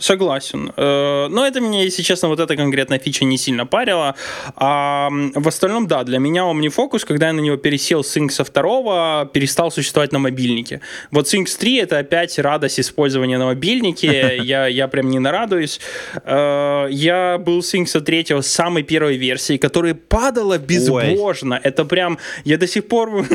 Согласен. 0.00 0.72
Э, 0.76 1.28
но 1.28 1.46
это 1.46 1.60
меня, 1.60 1.82
если 1.82 2.02
честно, 2.02 2.28
вот 2.28 2.40
эта 2.40 2.56
конкретная 2.56 2.98
фича 2.98 3.26
не 3.26 3.36
сильно 3.36 3.66
парила. 3.66 4.14
А 4.56 5.10
в 5.34 5.46
остальном, 5.46 5.86
да, 5.86 6.04
для 6.04 6.18
меня 6.18 6.42
OmniFocus, 6.42 7.04
когда 7.06 7.26
я 7.26 7.32
на 7.34 7.40
него 7.40 7.58
пересел 7.58 8.02
с 8.02 8.16
Sync 8.16 8.30
со 8.30 8.42
второго, 8.44 9.28
перестал 9.30 9.70
существовать 9.70 10.12
на 10.12 10.18
мобильнике. 10.18 10.80
Вот 11.10 11.26
Sync 11.26 11.44
3— 11.58 11.76
это 11.82 11.98
опять 11.98 12.38
радость 12.38 12.80
использования 12.80 13.36
на 13.36 13.46
мобильнике. 13.46 14.38
Я, 14.50 14.66
я 14.66 14.88
прям 14.88 15.10
не 15.10 15.18
нарадуюсь. 15.18 15.80
Э, 16.24 16.86
я 16.90 17.36
был 17.38 17.62
с 17.62 17.74
Sync 17.74 17.86
со 17.86 18.00
третьего 18.00 18.40
самой 18.40 18.82
первой 18.82 19.18
версии, 19.18 19.58
которая 19.58 19.94
падала 19.94 20.56
безбожно. 20.58 21.56
Ой. 21.56 21.60
Это 21.62 21.84
прям... 21.84 22.18
Я 22.44 22.56
до 22.56 22.66
сих 22.66 22.88
пор... 22.88 23.10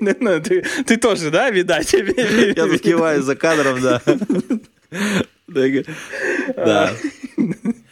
Ну, 0.00 0.40
ты, 0.40 0.64
ты 0.86 0.96
тоже, 0.96 1.30
да, 1.30 1.50
видать? 1.50 1.92
Я 2.56 2.66
тут 2.66 2.80
киваю 2.80 3.22
за 3.22 3.34
кадром, 3.36 3.80
да. 3.80 4.00
Да. 6.56 6.92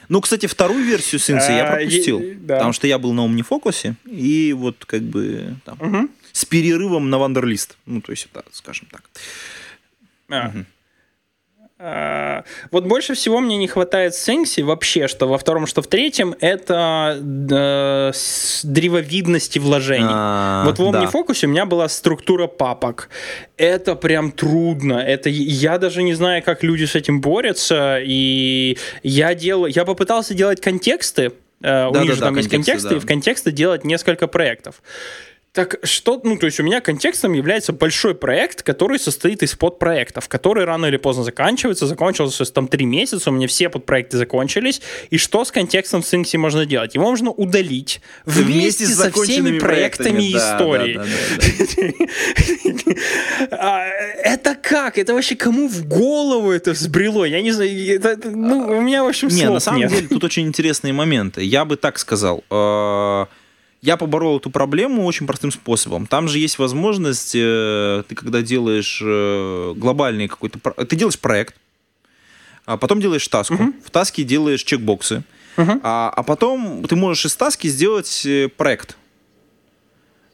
Ну, 0.09 0.21
кстати, 0.21 0.47
вторую 0.47 0.85
версию 0.85 1.21
Синса 1.21 1.53
я 1.53 1.69
А, 1.69 1.77
пропустил, 1.77 2.23
потому 2.47 2.73
что 2.73 2.87
я 2.87 2.99
был 2.99 3.13
на 3.15 3.27
Omnifocus, 3.27 3.95
и 4.05 4.53
вот 4.53 4.85
как 4.85 5.03
бы 5.03 5.57
там, 5.65 6.11
с 6.33 6.45
перерывом 6.45 7.09
на 7.09 7.19
Вандерлист. 7.19 7.77
Ну, 7.87 8.01
то 8.01 8.13
есть, 8.13 8.29
да, 8.35 8.43
скажем 8.53 8.89
так. 8.91 9.09
Вот 12.71 12.85
больше 12.85 13.15
всего 13.15 13.41
мне 13.41 13.57
не 13.57 13.69
хватает 13.69 14.15
Сенси 14.15 14.61
вообще, 14.61 15.09
что 15.09 15.27
во 15.27 15.39
втором, 15.39 15.67
что 15.67 15.83
в 15.83 15.87
третьем, 15.87 16.35
это 16.41 17.19
э, 17.21 18.13
древовидности 18.63 19.59
вложений. 19.59 20.07
А, 20.09 20.65
вот 20.65 20.79
в 20.79 20.93
да. 20.93 21.05
OmniFocus 21.05 21.45
у 21.45 21.49
меня 21.49 21.67
была 21.67 21.89
структура 21.89 22.47
папок. 22.47 23.09
Это 23.57 23.95
прям 23.95 24.33
трудно. 24.33 24.95
Это 24.95 25.29
я 25.29 25.79
даже 25.79 26.03
не 26.03 26.15
знаю, 26.15 26.43
как 26.43 26.63
люди 26.63 26.85
с 26.85 26.95
этим 26.95 27.21
борются. 27.21 27.99
И 28.03 28.79
я 29.03 29.35
делаю, 29.35 29.73
я 29.75 29.85
попытался 29.85 30.35
делать 30.35 30.61
контексты. 30.61 31.33
э, 31.63 31.87
у 31.87 31.91
них 31.91 31.93
Да-да-да, 31.93 32.15
же 32.15 32.21
там 32.21 32.37
есть 32.37 32.51
контексты, 32.51 32.73
контексты, 32.73 32.89
да. 32.89 32.97
и 32.97 32.99
в 32.99 33.07
контексты 33.07 33.51
делать 33.53 33.85
несколько 33.85 34.27
проектов. 34.27 34.83
Так 35.55 35.81
что, 35.83 36.19
ну, 36.25 36.39
то 36.39 36.47
есть 36.47 36.59
у 36.61 36.63
меня 36.63 36.81
контекстом 36.81 37.35
является 37.35 37.75
большой 37.75 38.15
проект, 38.15 38.63
который 38.63 38.99
состоит 38.99 39.43
из 39.43 39.55
подпроектов, 39.55 40.27
который 40.27 40.65
рано 40.65 40.87
или 40.87 40.97
поздно 40.97 41.25
заканчивается, 41.25 41.87
закончился 41.87 42.47
там 42.47 42.69
три 42.69 42.87
месяца, 42.87 43.29
у 43.29 43.35
меня 43.35 43.47
все 43.49 43.69
подпроекты 43.69 44.17
закончились, 44.17 44.81
и 45.11 45.19
что 45.19 45.45
с 45.45 45.53
контекстом 45.53 46.01
в 46.01 46.07
Синксе 46.07 46.39
можно 46.39 46.65
делать? 46.65 46.95
Его 46.95 47.05
можно 47.11 47.31
удалить 47.31 48.01
вместе, 48.25 48.87
со 48.87 49.11
всеми 49.13 49.59
проектами 49.59 50.23
и 50.23 50.33
Да, 50.33 50.39
историей. 50.55 50.95
да, 50.97 51.05
да, 51.05 51.67
да, 51.77 51.93
да. 52.89 52.95
А, 53.59 53.85
Это 54.25 54.55
как? 54.55 54.97
Это 54.97 55.13
вообще 55.13 55.37
кому 55.37 55.69
в 55.69 55.87
голову 55.87 56.51
это 56.51 56.71
взбрело? 56.73 57.27
Я 57.27 57.43
не 57.43 57.53
знаю, 57.53 57.71
это, 57.97 58.31
ну, 58.31 58.69
у 58.79 58.81
меня, 58.81 59.05
в 59.05 59.09
общем, 59.09 59.29
Не, 59.29 59.43
слов 59.43 59.55
на 59.55 59.61
самом 59.61 59.81
нет. 59.81 59.91
деле 59.91 60.09
тут 60.09 60.25
очень 60.25 60.47
интересные 60.47 60.95
моменты. 60.95 61.43
Я 61.45 61.67
бы 61.67 61.77
так 61.77 61.99
сказал. 61.99 62.43
Я 63.83 63.97
поборол 63.97 64.39
эту 64.39 64.49
проблему 64.49 65.05
очень 65.05 65.27
простым 65.27 65.51
способом. 65.51 66.07
Там 66.07 66.29
же 66.29 66.39
есть 66.39 66.59
возможность, 66.59 67.33
э, 67.35 68.05
ты 68.09 68.15
когда 68.15 68.41
делаешь 68.41 69.03
э, 69.05 69.75
глобальный 69.77 70.29
какой-то... 70.29 70.59
Ты 70.85 70.95
делаешь 70.95 71.19
проект, 71.19 71.57
а 72.65 72.77
потом 72.77 73.01
делаешь 73.01 73.27
таску. 73.27 73.57
В 73.85 73.91
таске 73.91 74.23
делаешь 74.23 74.63
чекбоксы. 74.63 75.25
А, 75.57 76.13
а 76.15 76.23
потом 76.23 76.85
ты 76.85 76.95
можешь 76.95 77.27
из 77.27 77.35
таски 77.35 77.67
сделать 77.67 78.25
э, 78.25 78.49
проект. 78.49 78.97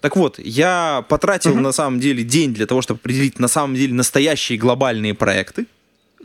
Так 0.00 0.14
вот, 0.14 0.38
я 0.38 1.04
потратил 1.08 1.56
на 1.56 1.72
самом 1.72 1.98
деле 2.00 2.22
день 2.22 2.54
для 2.54 2.66
того, 2.66 2.82
чтобы 2.82 3.00
определить 3.00 3.38
на 3.38 3.48
самом 3.48 3.74
деле 3.74 3.94
настоящие 3.94 4.58
глобальные 4.58 5.14
проекты, 5.14 5.66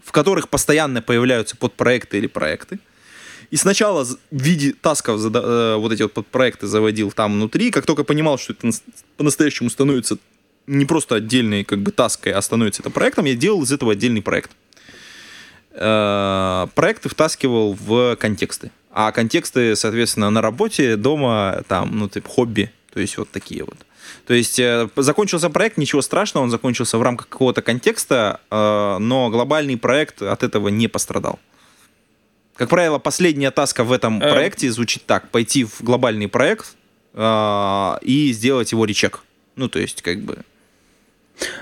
в 0.04 0.12
которых 0.12 0.50
постоянно 0.50 1.02
появляются 1.02 1.56
подпроекты 1.56 2.18
или 2.18 2.28
проекты. 2.28 2.80
И 3.54 3.58
сначала 3.58 4.04
в 4.04 4.18
виде 4.32 4.74
тасков 4.82 5.20
зада- 5.20 5.44
э, 5.44 5.76
вот 5.78 5.92
эти 5.92 6.02
вот 6.02 6.14
подпроекты 6.14 6.66
заводил 6.66 7.12
там 7.12 7.34
внутри. 7.34 7.70
Как 7.70 7.86
только 7.86 8.04
понимал, 8.04 8.40
что 8.40 8.54
это 8.54 8.66
нас- 8.66 8.82
по-настоящему 9.16 9.70
становится 9.70 10.18
не 10.66 10.86
просто 10.86 11.16
отдельной 11.16 11.64
как 11.64 11.80
бы 11.84 11.92
таской, 11.92 12.32
а 12.32 12.42
становится 12.42 12.82
это 12.82 12.90
проектом, 12.90 13.26
я 13.26 13.36
делал 13.36 13.62
из 13.62 13.72
этого 13.72 13.92
отдельный 13.92 14.24
проект. 14.24 14.50
Э, 15.72 16.66
Проекты 16.74 17.10
втаскивал 17.10 17.78
в 17.80 18.16
контексты. 18.16 18.72
А 18.92 19.12
контексты, 19.12 19.76
соответственно, 19.76 20.32
на 20.32 20.42
работе, 20.42 20.96
дома, 20.96 21.64
там, 21.68 21.92
ну, 22.00 22.10
типа, 22.10 22.28
хобби. 22.30 22.72
То 22.92 23.00
есть 23.02 23.18
вот 23.20 23.30
такие 23.30 23.64
вот. 23.64 23.78
То 24.26 24.34
есть 24.34 24.58
э, 24.58 24.90
закончился 24.96 25.52
проект, 25.52 25.78
ничего 25.78 26.02
страшного, 26.02 26.44
он 26.44 26.50
закончился 26.50 26.98
в 26.98 27.04
рамках 27.04 27.28
какого-то 27.30 27.62
контекста, 27.62 28.40
но 28.50 29.30
глобальный 29.32 29.78
проект 29.78 30.24
от 30.24 30.42
этого 30.42 30.70
не 30.70 30.88
пострадал. 30.88 31.38
Как 32.56 32.70
правило, 32.70 33.00
последняя 33.00 33.52
таска 33.52 33.84
в 33.84 33.92
этом 33.92 34.22
Э. 34.22 34.32
проекте 34.32 34.72
звучит 34.72 35.06
так: 35.06 35.30
пойти 35.30 35.64
в 35.64 35.82
глобальный 35.82 36.28
проект 36.28 36.76
э, 37.14 37.96
и 38.02 38.32
сделать 38.34 38.72
его 38.72 38.86
речек. 38.86 39.24
Ну, 39.56 39.68
то 39.70 39.80
есть, 39.80 40.02
как 40.02 40.20
бы. 40.22 40.40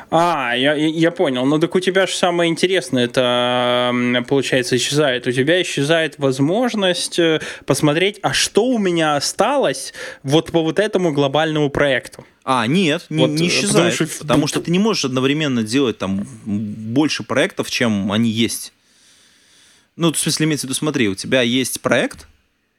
А, 0.10 0.54
я, 0.54 0.74
я- 0.76 1.12
понял. 1.12 1.46
Ну 1.46 1.58
так 1.58 1.74
у 1.76 1.80
тебя 1.80 2.06
же 2.06 2.14
самое 2.14 2.52
интересное, 2.52 3.06
это 3.06 3.94
получается 4.28 4.76
исчезает. 4.76 5.26
У 5.28 5.32
тебя 5.32 5.62
исчезает 5.62 6.20
возможность 6.20 7.18
э, 7.20 7.40
посмотреть, 7.66 8.20
а 8.22 8.34
что 8.34 8.66
у 8.66 8.78
меня 8.78 9.16
осталось 9.16 9.94
вот 10.24 10.52
по 10.52 10.62
вот 10.62 10.78
этому 10.78 11.14
глобальному 11.14 11.70
проекту. 11.70 12.26
А, 12.44 12.68
нет, 12.68 13.06
не, 13.10 13.22
Вот, 13.26 13.30
не 13.32 13.46
э, 13.46 13.50
исчезает. 13.50 13.98
потому 13.98 14.10
Потому 14.20 14.48
что- 14.48 14.60
что, 14.60 14.66
ты 14.66 14.72
не 14.72 14.80
можешь 14.80 15.06
одновременно 15.06 15.64
делать 15.64 15.98
там 15.98 16.28
больше 16.46 17.24
проектов, 17.24 17.70
чем 17.72 18.12
они 18.12 18.30
есть. 18.30 18.74
Ну, 20.02 20.12
в 20.12 20.18
смысле, 20.18 20.48
имеется 20.48 20.66
в 20.66 20.70
виду, 20.70 20.74
смотри, 20.74 21.10
у 21.10 21.14
тебя 21.14 21.44
есть 21.44 21.80
проект, 21.80 22.28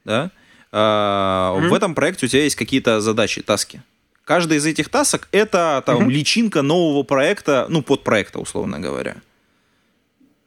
да, 0.05 0.33
а, 0.73 1.53
в 1.53 1.73
этом 1.73 1.95
проекте 1.95 2.27
у 2.27 2.29
тебя 2.29 2.43
есть 2.43 2.57
какие-то 2.57 3.01
задачи, 3.01 3.43
таски. 3.43 3.81
Каждая 4.25 4.59
из 4.59 4.67
этих 4.67 4.89
тасок 4.89 5.29
это 5.31 5.85
там 5.87 6.11
личинка 6.11 6.63
нового 6.63 7.05
проекта, 7.05 7.67
ну, 7.69 7.81
подпроекта, 7.81 8.41
условно 8.41 8.81
говоря. 8.81 9.19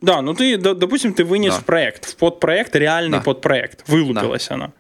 Да, 0.02 0.22
ну 0.22 0.34
ты, 0.34 0.58
допустим, 0.58 1.14
ты 1.14 1.24
вынес 1.24 1.54
Да. 1.54 1.62
в 1.62 1.64
проект, 1.64 2.10
в 2.10 2.18
подпроект, 2.18 2.76
реальный 2.76 3.20
Да. 3.20 3.24
подпроект, 3.24 3.88
вылупилась 3.88 4.52
она. 4.52 4.74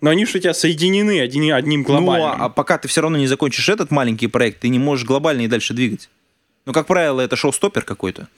Но 0.00 0.08
они 0.08 0.24
же 0.24 0.38
у 0.38 0.40
тебя 0.40 0.54
соединены 0.54 1.20
одним, 1.20 1.54
одним 1.54 1.82
глобальным. 1.82 2.38
Ну, 2.38 2.44
а, 2.44 2.46
а 2.46 2.48
пока 2.48 2.78
ты 2.78 2.88
все 2.88 3.02
равно 3.02 3.18
не 3.18 3.26
закончишь 3.26 3.68
этот 3.68 3.90
маленький 3.90 4.26
проект, 4.26 4.60
ты 4.60 4.68
не 4.68 4.78
можешь 4.78 5.04
глобальный 5.04 5.48
дальше 5.48 5.74
двигать. 5.74 6.08
Ну, 6.64 6.72
как 6.72 6.86
правило, 6.86 7.20
это 7.20 7.36
шоу-стоппер 7.36 7.82
какой-то. 7.82 8.28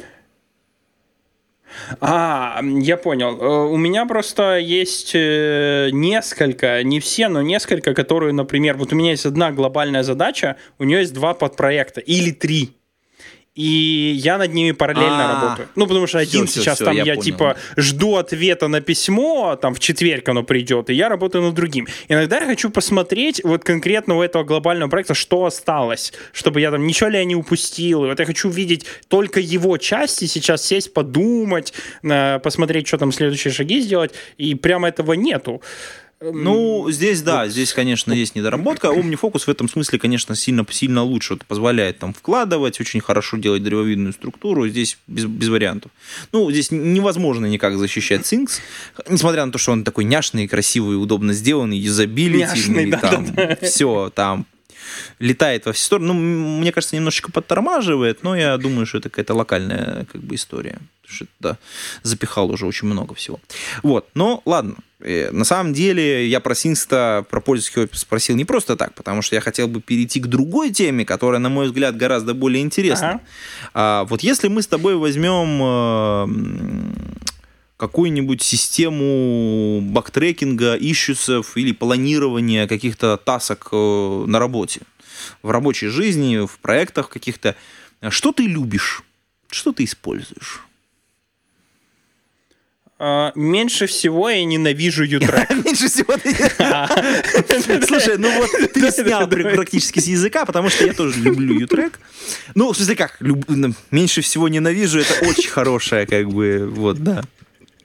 А, 2.01 2.61
я 2.63 2.97
понял. 2.97 3.39
Э, 3.41 3.67
У 3.69 3.77
меня 3.77 4.07
просто 4.07 4.59
есть 4.59 5.13
э, 5.15 5.91
несколько, 5.93 6.83
не 6.83 7.01
все, 7.01 7.29
но 7.29 7.43
несколько, 7.43 7.95
которые, 7.95 8.33
например, 8.33 8.77
вот 8.77 8.93
у 8.93 8.97
меня 8.97 9.11
есть 9.11 9.27
одна 9.27 9.53
глобальная 9.53 10.03
задача, 10.03 10.57
у 10.79 10.85
нее 10.85 11.01
есть 11.01 11.15
два 11.15 11.35
подпроекта 11.35 12.01
или 12.01 12.31
три. 12.31 12.77
И 13.55 14.15
я 14.17 14.37
над 14.39 14.53
ними 14.53 14.73
параллельно 14.73 15.31
А. 15.31 15.41
работаю. 15.41 15.69
Ну, 15.77 15.87
потому 15.87 16.09
что 16.09 16.19
один 16.19 16.47
всё, 16.47 16.61
сейчас 16.61 16.75
всё, 16.77 16.87
там 16.87 16.97
я 16.97 17.05
я, 17.05 17.17
типа 17.17 17.57
жду 17.77 18.17
ответа 18.17 18.67
на 18.67 18.81
письмо, 18.81 19.55
там 19.55 19.75
в 19.75 19.79
четверг 19.79 20.29
оно 20.29 20.43
придет, 20.43 20.91
и 20.91 20.95
я 20.95 21.09
работаю 21.09 21.45
над 21.45 21.55
другим. 21.55 21.87
Иногда 22.09 22.41
я 22.41 22.47
хочу 22.47 22.69
посмотреть 22.71 23.41
вот 23.45 23.63
конкретно 23.63 24.17
у 24.17 24.23
этого 24.23 24.43
глобального 24.43 24.91
проекта, 24.91 25.15
что 25.15 25.45
осталось, 25.45 26.13
чтобы 26.33 26.61
я 26.61 26.73
там 26.73 26.85
ничего 26.85 27.11
ли 27.11 27.19
я 27.19 27.25
не 27.25 27.37
упустил. 27.37 28.05
И 28.05 28.09
вот 28.09 28.19
я 28.19 28.27
хочу 28.27 28.49
видеть 28.49 28.87
только 29.07 29.39
его 29.39 29.77
части, 29.79 30.25
сейчас 30.25 30.67
сесть, 30.67 30.93
подумать, 30.93 31.73
посмотреть, 32.03 32.89
что 32.89 32.99
там 32.99 33.13
следующие 33.13 33.53
шаги 33.55 33.81
сделать, 33.81 34.15
и 34.37 34.57
прямо 34.57 34.89
этого 34.89 35.13
нету. 35.13 35.63
Ну, 36.33 36.91
здесь, 36.91 37.23
да, 37.23 37.49
здесь, 37.49 37.73
конечно, 37.73 38.13
есть 38.13 38.35
недоработка. 38.35 38.89
OmniFocus 38.89 39.45
в 39.45 39.49
этом 39.49 39.69
смысле, 39.69 39.99
конечно, 39.99 40.35
сильно, 40.35 40.67
сильно 40.71 41.03
лучше. 41.03 41.35
Вот 41.35 41.45
позволяет 41.45 41.99
там 41.99 42.15
вкладывать, 42.15 42.81
очень 42.81 43.01
хорошо 43.01 43.37
делать 43.37 43.63
древовидную 43.63 44.13
структуру. 44.13 44.69
Здесь 44.69 44.99
без, 45.07 45.25
без 45.25 45.49
вариантов. 45.49 45.91
Ну, 46.33 46.51
здесь 46.51 46.71
невозможно 46.71 47.47
никак 47.47 47.77
защищать 47.77 48.23
Things, 48.23 48.61
несмотря 49.09 49.45
на 49.45 49.53
то, 49.53 49.59
что 49.59 49.73
он 49.73 49.85
такой 49.85 50.05
няшный, 50.05 50.49
красивый, 50.49 51.01
удобно 51.01 51.33
сделанный, 51.33 51.79
юзабилити, 51.79 52.45
Няшный, 52.45 52.91
да, 52.91 52.99
там, 52.99 53.35
да, 53.35 53.57
все 53.63 54.11
там 54.15 54.47
летает 55.19 55.67
во 55.67 55.73
все 55.73 55.85
стороны. 55.85 56.13
Ну, 56.13 56.59
мне 56.61 56.73
кажется, 56.73 56.97
немножечко 56.97 57.31
подтормаживает, 57.31 58.23
но 58.23 58.37
я 58.37 58.57
думаю, 58.57 58.87
что 58.87 58.99
это 58.99 59.09
какая-то 59.09 59.35
локальная 59.35 60.07
как 60.13 60.21
бы 60.23 60.35
история. 60.35 60.79
Потому 61.03 61.17
что 61.17 61.27
да, 61.41 61.59
запихал 62.03 62.51
уже 62.51 62.67
очень 62.67 62.89
много 62.89 63.15
всего. 63.15 63.41
Вот, 63.83 64.09
но 64.15 64.43
ладно. 64.47 64.77
Э, 65.01 65.31
На 65.33 65.45
самом 65.45 65.75
деле 65.75 66.27
я 66.27 66.41
про 66.41 66.55
Синста, 66.55 67.27
про 67.29 67.41
пользовательский 67.41 67.83
опыт 67.85 67.99
спросил 67.99 68.37
не 68.37 68.45
просто 68.45 68.77
так, 68.77 68.95
потому 68.95 69.21
что 69.23 69.35
я 69.35 69.41
хотел 69.43 69.69
бы 69.69 69.81
перейти 69.83 70.19
к 70.21 70.27
другой 70.27 70.71
теме, 70.71 71.05
которая, 71.05 71.41
на 71.41 71.51
мой 71.51 71.67
взгляд, 71.67 71.97
гораздо 71.97 72.33
более 72.33 72.63
интересна. 72.63 73.11
Ага. 73.11 73.21
А, 73.75 74.05
вот 74.05 74.23
если 74.23 74.49
мы 74.49 74.63
с 74.63 74.67
тобой 74.67 74.97
возьмем 74.97 75.61
э, 75.63 77.24
какую-нибудь 77.87 78.41
систему 78.41 79.81
бактрекинга, 79.83 80.75
ищусов 80.75 81.57
или 81.57 81.73
планирования 81.73 82.67
каких-то 82.67 83.17
тасок 83.19 83.69
э, 83.73 84.25
на 84.27 84.39
работе, 84.39 84.81
в 85.43 85.51
рабочей 85.51 85.89
жизни, 85.89 86.47
в 86.47 86.59
проектах 86.61 87.11
каких-то, 87.11 87.57
что 88.09 88.33
ты 88.33 88.45
любишь? 88.45 89.03
Что 89.51 89.73
ты 89.73 89.85
используешь? 89.85 90.65
А, 92.99 93.33
меньше 93.35 93.87
всего 93.87 94.31
я 94.31 94.43
ненавижу 94.45 95.05
ютрек. 95.17 95.51
Меньше 95.51 95.89
всего. 95.89 96.15
Слушай, 97.87 98.17
ну 98.17 98.31
вот 98.35 98.51
ты 98.73 98.91
снял 98.91 99.29
пр- 99.29 99.55
практически 99.55 100.01
с 100.01 100.07
языка, 100.07 100.47
потому 100.47 100.71
что 100.71 100.87
я 100.87 100.95
тоже 100.95 101.21
люблю 101.21 101.59
ютрек. 101.59 102.01
Ну, 102.55 102.73
в 102.73 102.77
смысле 102.77 102.97
как, 102.97 103.21
меньше 103.91 104.23
всего 104.23 104.49
ненавижу, 104.49 105.01
это 105.01 105.27
очень 105.27 105.51
хорошая, 105.51 106.07
как 106.07 106.31
бы, 106.31 106.67
вот, 106.67 106.99
да. 107.03 107.25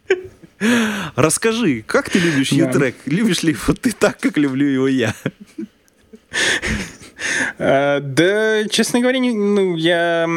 Расскажи, 1.15 1.83
как 1.87 2.09
ты 2.09 2.19
любишь 2.19 2.49
Да. 2.51 2.55
ютрек? 2.57 2.95
Любишь 3.05 3.43
ли 3.43 3.55
вот 3.67 3.81
ты 3.81 3.91
так, 3.91 4.19
как 4.19 4.37
люблю 4.37 4.67
его 4.67 4.87
я? 4.87 5.13
Э, 7.57 7.99
Да, 8.01 8.67
честно 8.69 8.99
говоря, 8.99 9.19
ну, 9.19 9.75
я 9.75 10.27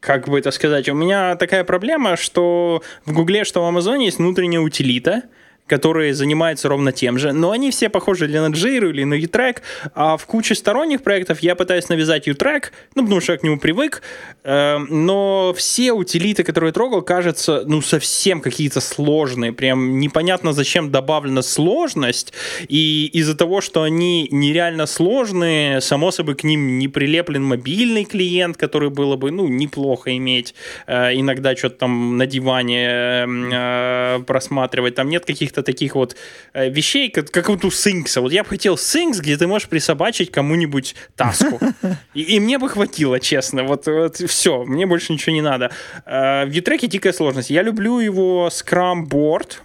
как 0.00 0.28
бы 0.28 0.38
это 0.38 0.50
сказать, 0.50 0.88
у 0.88 0.94
меня 0.94 1.36
такая 1.36 1.62
проблема, 1.64 2.16
что 2.16 2.82
в 3.04 3.12
Гугле, 3.12 3.44
что 3.44 3.62
в 3.62 3.66
Амазоне 3.66 4.06
есть 4.06 4.18
внутренняя 4.18 4.60
утилита, 4.62 5.24
которые 5.70 6.14
занимаются 6.14 6.68
ровно 6.68 6.90
тем 6.90 7.16
же, 7.16 7.32
но 7.32 7.52
они 7.52 7.70
все 7.70 7.88
похожи 7.88 8.24
или 8.24 8.38
на 8.38 8.48
Jira, 8.48 8.90
или 8.90 9.04
на 9.04 9.14
U-Track, 9.14 9.58
а 9.94 10.16
в 10.16 10.26
куче 10.26 10.56
сторонних 10.56 11.02
проектов 11.02 11.40
я 11.40 11.54
пытаюсь 11.54 11.88
навязать 11.88 12.26
U-Track, 12.26 12.64
ну, 12.96 13.04
потому 13.04 13.20
что 13.20 13.32
я 13.32 13.38
к 13.38 13.44
нему 13.44 13.56
привык, 13.56 14.02
э, 14.42 14.78
но 14.78 15.54
все 15.56 15.92
утилиты, 15.92 16.42
которые 16.42 16.70
я 16.70 16.72
трогал, 16.72 17.02
кажется, 17.02 17.62
ну, 17.66 17.82
совсем 17.82 18.40
какие-то 18.40 18.80
сложные, 18.80 19.52
прям 19.52 20.00
непонятно, 20.00 20.52
зачем 20.52 20.90
добавлена 20.90 21.42
сложность, 21.42 22.32
и 22.68 23.08
из-за 23.12 23.36
того, 23.36 23.60
что 23.60 23.84
они 23.84 24.26
нереально 24.32 24.86
сложные, 24.86 25.80
само 25.80 26.10
собой 26.10 26.34
к 26.34 26.42
ним 26.42 26.78
не 26.78 26.88
прилеплен 26.88 27.44
мобильный 27.44 28.04
клиент, 28.04 28.56
который 28.56 28.90
было 28.90 29.14
бы, 29.14 29.30
ну, 29.30 29.46
неплохо 29.46 30.16
иметь, 30.16 30.54
э, 30.88 31.14
иногда 31.14 31.54
что-то 31.54 31.76
там 31.76 32.16
на 32.16 32.26
диване 32.26 32.86
э, 32.88 34.20
просматривать, 34.26 34.96
там 34.96 35.08
нет 35.08 35.24
каких-то 35.24 35.59
каких-то 35.60 35.62
таких 35.62 35.94
вот 35.94 36.16
э, 36.52 36.70
вещей, 36.70 37.10
как, 37.10 37.30
как 37.30 37.48
вот 37.48 37.64
у 37.64 37.70
Синкса. 37.70 38.20
Вот 38.20 38.32
я 38.32 38.42
бы 38.42 38.48
хотел 38.48 38.76
Синкс, 38.76 39.20
где 39.20 39.36
ты 39.36 39.46
можешь 39.46 39.68
присобачить 39.68 40.30
кому-нибудь 40.30 40.94
таску. 41.16 41.60
И, 42.14 42.36
и 42.36 42.40
мне 42.40 42.58
бы 42.58 42.68
хватило, 42.68 43.20
честно. 43.20 43.64
Вот, 43.64 43.86
вот 43.86 44.16
все, 44.16 44.64
мне 44.64 44.86
больше 44.86 45.12
ничего 45.12 45.34
не 45.34 45.42
надо. 45.42 45.70
Э, 46.06 46.44
в 46.46 46.50
Ютреке 46.50 46.86
дикая 46.86 47.12
сложность. 47.12 47.50
Я 47.50 47.62
люблю 47.62 48.00
его. 48.00 48.50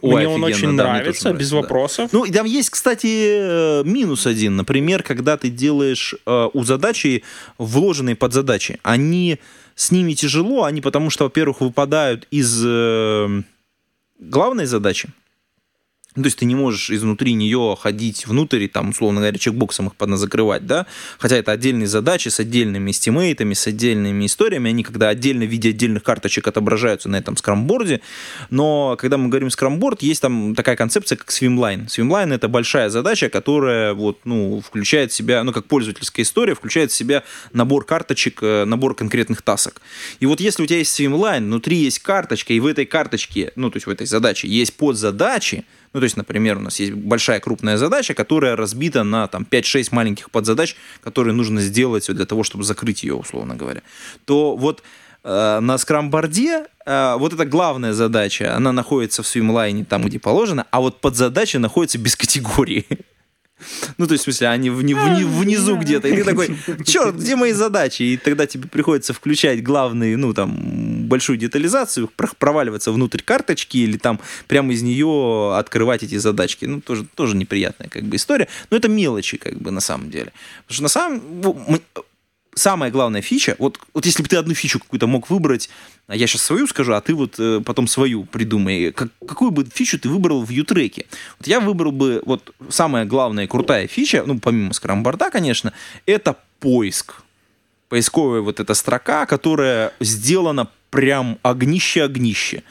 Ой, 0.01 0.15
мне 0.15 0.27
он 0.27 0.43
очень 0.43 0.77
да, 0.77 0.83
нравится, 0.83 1.33
без 1.33 1.51
нравится, 1.51 1.55
вопросов. 1.55 2.11
Да. 2.11 2.17
Ну, 2.17 2.25
там 2.31 2.45
есть, 2.45 2.69
кстати, 2.69 3.07
э, 3.07 3.83
минус 3.85 4.27
один. 4.27 4.55
Например, 4.55 5.03
когда 5.03 5.37
ты 5.37 5.49
делаешь 5.49 6.15
э, 6.25 6.49
у 6.53 6.63
задачи 6.63 7.23
вложенные 7.57 8.15
под 8.15 8.33
задачи, 8.33 8.79
они 8.83 9.39
с 9.75 9.91
ними 9.91 10.13
тяжело, 10.13 10.63
они 10.63 10.81
потому 10.81 11.09
что, 11.09 11.25
во-первых, 11.25 11.61
выпадают 11.61 12.27
из 12.31 12.63
э, 12.65 13.41
главной 14.19 14.65
задачи, 14.65 15.09
ну, 16.15 16.23
то 16.23 16.27
есть 16.27 16.39
ты 16.39 16.45
не 16.45 16.55
можешь 16.55 16.89
изнутри 16.89 17.33
нее 17.33 17.77
ходить 17.79 18.25
внутрь 18.25 18.63
и 18.63 18.67
там, 18.67 18.89
условно 18.89 19.19
говоря, 19.21 19.37
чекбоксом 19.37 19.87
их 19.87 20.17
закрывать, 20.17 20.65
да? 20.65 20.85
Хотя 21.19 21.35
это 21.35 21.51
отдельные 21.51 21.87
задачи 21.87 22.29
с 22.29 22.39
отдельными 22.39 22.91
стимейтами, 22.91 23.53
с 23.53 23.67
отдельными 23.67 24.25
историями. 24.25 24.69
Они 24.69 24.83
когда 24.83 25.09
отдельно 25.09 25.45
в 25.45 25.49
виде 25.49 25.69
отдельных 25.69 26.03
карточек 26.03 26.47
отображаются 26.47 27.09
на 27.09 27.17
этом 27.17 27.35
скрамборде. 27.35 28.01
Но 28.49 28.95
когда 28.97 29.17
мы 29.17 29.29
говорим 29.29 29.49
скрамборд, 29.49 30.03
есть 30.03 30.21
там 30.21 30.55
такая 30.55 30.75
концепция, 30.75 31.17
как 31.17 31.29
Swimline. 31.29 31.87
Swimline— 31.87 32.33
это 32.35 32.47
большая 32.47 32.89
задача, 32.89 33.29
которая 33.29 33.93
вот, 33.93 34.19
ну, 34.23 34.61
включает 34.61 35.11
в 35.11 35.15
себя, 35.15 35.43
ну, 35.43 35.51
как 35.51 35.65
пользовательская 35.65 36.23
история, 36.23 36.55
включает 36.55 36.91
в 36.91 36.95
себя 36.95 37.23
набор 37.51 37.85
карточек, 37.85 38.39
э, 38.41 38.63
набор 38.65 38.95
конкретных 38.95 39.41
тасок. 39.41 39.81
И 40.19 40.25
вот 40.25 40.39
если 40.39 40.63
у 40.63 40.65
тебя 40.65 40.79
есть 40.79 40.97
Swimline, 40.97 41.43
внутри 41.43 41.77
есть 41.77 41.99
карточка, 41.99 42.53
и 42.53 42.59
в 42.59 42.67
этой 42.67 42.85
карточке, 42.85 43.51
ну, 43.55 43.69
то 43.69 43.77
есть 43.77 43.87
в 43.87 43.89
этой 43.89 44.07
задаче 44.07 44.47
есть 44.47 44.77
подзадачи, 44.77 45.65
ну, 45.95 46.01
то 46.01 46.03
есть, 46.03 46.17
например, 46.17 46.57
у 46.57 46.59
нас 46.59 46.77
есть 46.81 46.91
большая 46.91 47.39
крупная 47.39 47.77
задача, 47.77 48.13
которая 48.13 48.57
разбита 48.57 49.03
на 49.03 49.29
там, 49.29 49.47
5-6 49.49 49.87
маленьких 49.91 50.29
подзадач, 50.29 50.75
которые 51.01 51.33
нужно 51.33 51.61
сделать 51.61 52.13
для 52.13 52.25
того, 52.25 52.43
чтобы 52.43 52.65
закрыть 52.65 53.03
ее, 53.03 53.13
условно 53.13 53.55
говоря. 53.55 53.81
То 54.25 54.57
вот 54.57 54.83
э, 55.23 55.59
на 55.61 55.77
скрамборде 55.77 56.65
э, 56.85 57.15
вот 57.17 57.31
эта 57.31 57.45
главная 57.45 57.93
задача, 57.93 58.53
она 58.57 58.73
находится 58.73 59.23
в 59.23 59.27
свимлайне 59.27 59.85
там, 59.85 60.03
где 60.03 60.19
положено, 60.19 60.67
а 60.69 60.81
вот 60.81 60.99
подзадача 60.99 61.59
находится 61.59 61.97
без 61.97 62.17
категории. 62.17 62.85
Ну, 63.97 64.05
то 64.07 64.13
есть, 64.13 64.23
в 64.23 64.25
смысле, 64.25 64.49
они 64.49 64.69
вни, 64.69 64.93
вни, 64.93 65.23
внизу 65.23 65.77
где-то. 65.77 66.07
И 66.07 66.15
ты 66.15 66.23
такой, 66.23 66.57
черт, 66.85 67.15
где 67.15 67.35
мои 67.35 67.53
задачи? 67.53 68.03
И 68.03 68.17
тогда 68.17 68.45
тебе 68.45 68.67
приходится 68.67 69.13
включать 69.13 69.63
главные, 69.63 70.17
ну, 70.17 70.33
там, 70.33 71.07
большую 71.07 71.37
детализацию, 71.37 72.09
проваливаться 72.39 72.91
внутрь 72.91 73.21
карточки 73.21 73.77
или 73.77 73.97
там 73.97 74.19
прямо 74.47 74.73
из 74.73 74.81
нее 74.81 75.55
открывать 75.55 76.03
эти 76.03 76.17
задачки. 76.17 76.65
Ну, 76.65 76.81
тоже, 76.81 77.05
тоже 77.15 77.35
неприятная 77.37 77.87
как 77.87 78.03
бы 78.03 78.17
история. 78.17 78.47
Но 78.69 78.77
это 78.77 78.89
мелочи, 78.89 79.37
как 79.37 79.57
бы, 79.57 79.71
на 79.71 79.81
самом 79.81 80.09
деле. 80.09 80.33
Потому 80.67 80.73
что 80.73 80.83
на 80.83 80.89
самом 80.89 81.81
самая 82.55 82.89
главная 82.89 83.21
фича, 83.21 83.55
вот, 83.59 83.79
вот 83.93 84.05
если 84.05 84.23
бы 84.23 84.29
ты 84.29 84.37
одну 84.37 84.53
фичу 84.53 84.79
какую-то 84.79 85.07
мог 85.07 85.29
выбрать, 85.29 85.69
а 86.07 86.15
я 86.15 86.25
сейчас 86.25 86.41
свою 86.41 86.67
скажу, 86.67 86.93
а 86.93 87.01
ты 87.01 87.13
вот 87.13 87.35
э, 87.37 87.61
потом 87.63 87.87
свою 87.87 88.23
придумай, 88.23 88.91
как, 88.91 89.09
какую 89.27 89.51
бы 89.51 89.65
фичу 89.65 89.99
ты 89.99 90.09
выбрал 90.09 90.43
в 90.43 90.49
Ютреке? 90.49 91.05
Вот 91.37 91.47
я 91.47 91.59
выбрал 91.59 91.91
бы, 91.91 92.21
вот 92.25 92.53
самая 92.69 93.05
главная 93.05 93.47
крутая 93.47 93.87
фича, 93.87 94.23
ну, 94.25 94.39
помимо 94.39 94.73
скрамборда, 94.73 95.29
конечно, 95.29 95.73
это 96.05 96.37
поиск. 96.59 97.21
Поисковая 97.89 98.41
вот 98.41 98.59
эта 98.59 98.73
строка, 98.73 99.25
которая 99.25 99.93
сделана 99.99 100.69
прям 100.89 101.37
огнище-огнище. 101.43 102.63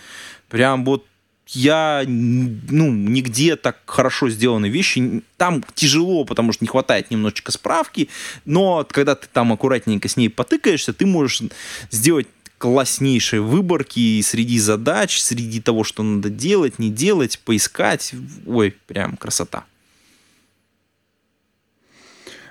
Прям 0.49 0.85
вот 0.85 1.05
я, 1.49 2.05
ну, 2.07 2.91
нигде 2.91 3.57
так 3.57 3.79
хорошо 3.87 4.31
сделаны 4.31 4.69
вещи. 4.69 5.23
Там 5.37 5.65
тяжело, 5.75 6.25
потому 6.25 6.53
что 6.53 6.65
не 6.65 6.69
хватает 6.69 7.11
немножечко 7.11 7.53
справки, 7.53 8.09
но 8.45 8.87
когда 8.91 9.15
ты 9.15 9.27
там 9.33 9.53
аккуратненько 9.53 10.09
с 10.09 10.17
ней 10.17 10.29
потыкаешься, 10.29 10.93
ты 10.93 11.07
можешь 11.07 11.43
сделать 11.91 12.27
класснейшие 12.59 13.43
выборки 13.43 14.21
среди 14.23 14.59
задач, 14.59 15.21
среди 15.21 15.61
того, 15.61 15.85
что 15.85 16.03
надо 16.03 16.31
делать, 16.31 16.79
не 16.79 16.91
делать, 16.91 17.39
поискать. 17.41 18.15
Ой, 18.47 18.75
прям 18.87 19.17
красота. 19.17 19.65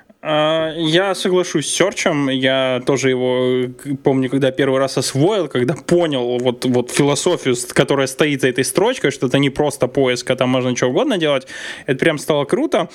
А, 0.07 0.12
я 0.23 1.13
соглашусь 1.15 1.67
с 1.67 1.73
Серчем. 1.73 2.29
Я 2.29 2.81
тоже 2.85 3.09
его 3.09 3.67
помню, 4.03 4.29
когда 4.29 4.51
первый 4.51 4.79
раз 4.79 4.97
освоил, 4.97 5.49
когда 5.49 5.75
понял 5.75 6.37
вот, 6.39 6.63
вот 6.65 6.91
философию, 6.91 7.55
которая 7.73 8.07
стоит 8.07 8.41
за 8.41 8.47
этой 8.47 8.63
строчкой, 8.63 9.11
что 9.11 9.27
это 9.27 9.37
не 9.37 9.49
просто 9.49 9.87
поиск, 9.87 10.31
а 10.31 10.35
там 10.35 10.49
можно 10.49 10.75
что 10.75 10.87
угодно 10.87 11.17
делать. 11.17 11.47
Это 11.85 11.99
прям 11.99 12.17
стало 12.17 12.45
круто. 12.45 12.89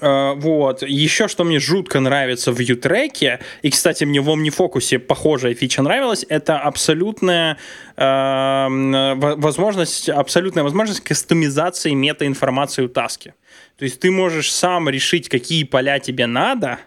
Uh, 0.00 0.34
вот. 0.34 0.82
Еще 0.82 1.28
что 1.28 1.44
мне 1.44 1.58
жутко 1.58 2.00
нравится 2.00 2.52
в 2.52 2.58
Ютреке, 2.58 3.40
и, 3.62 3.70
кстати, 3.70 4.04
мне 4.04 4.20
в 4.20 4.28
OmniFocus 4.28 4.98
похожая 4.98 5.54
фича 5.54 5.82
нравилась, 5.82 6.26
это 6.28 6.58
абсолютная 6.58 7.56
uh, 7.96 9.36
возможность, 9.36 10.10
абсолютная 10.10 10.62
возможность 10.62 11.00
кастомизации 11.00 11.92
метаинформации 11.92 12.82
у 12.82 12.88
таски. 12.88 13.32
То 13.78 13.84
есть 13.84 14.00
ты 14.00 14.10
можешь 14.10 14.52
сам 14.52 14.88
решить, 14.88 15.28
какие 15.28 15.62
поля 15.62 16.00
тебе 16.00 16.26
надо, 16.26 16.80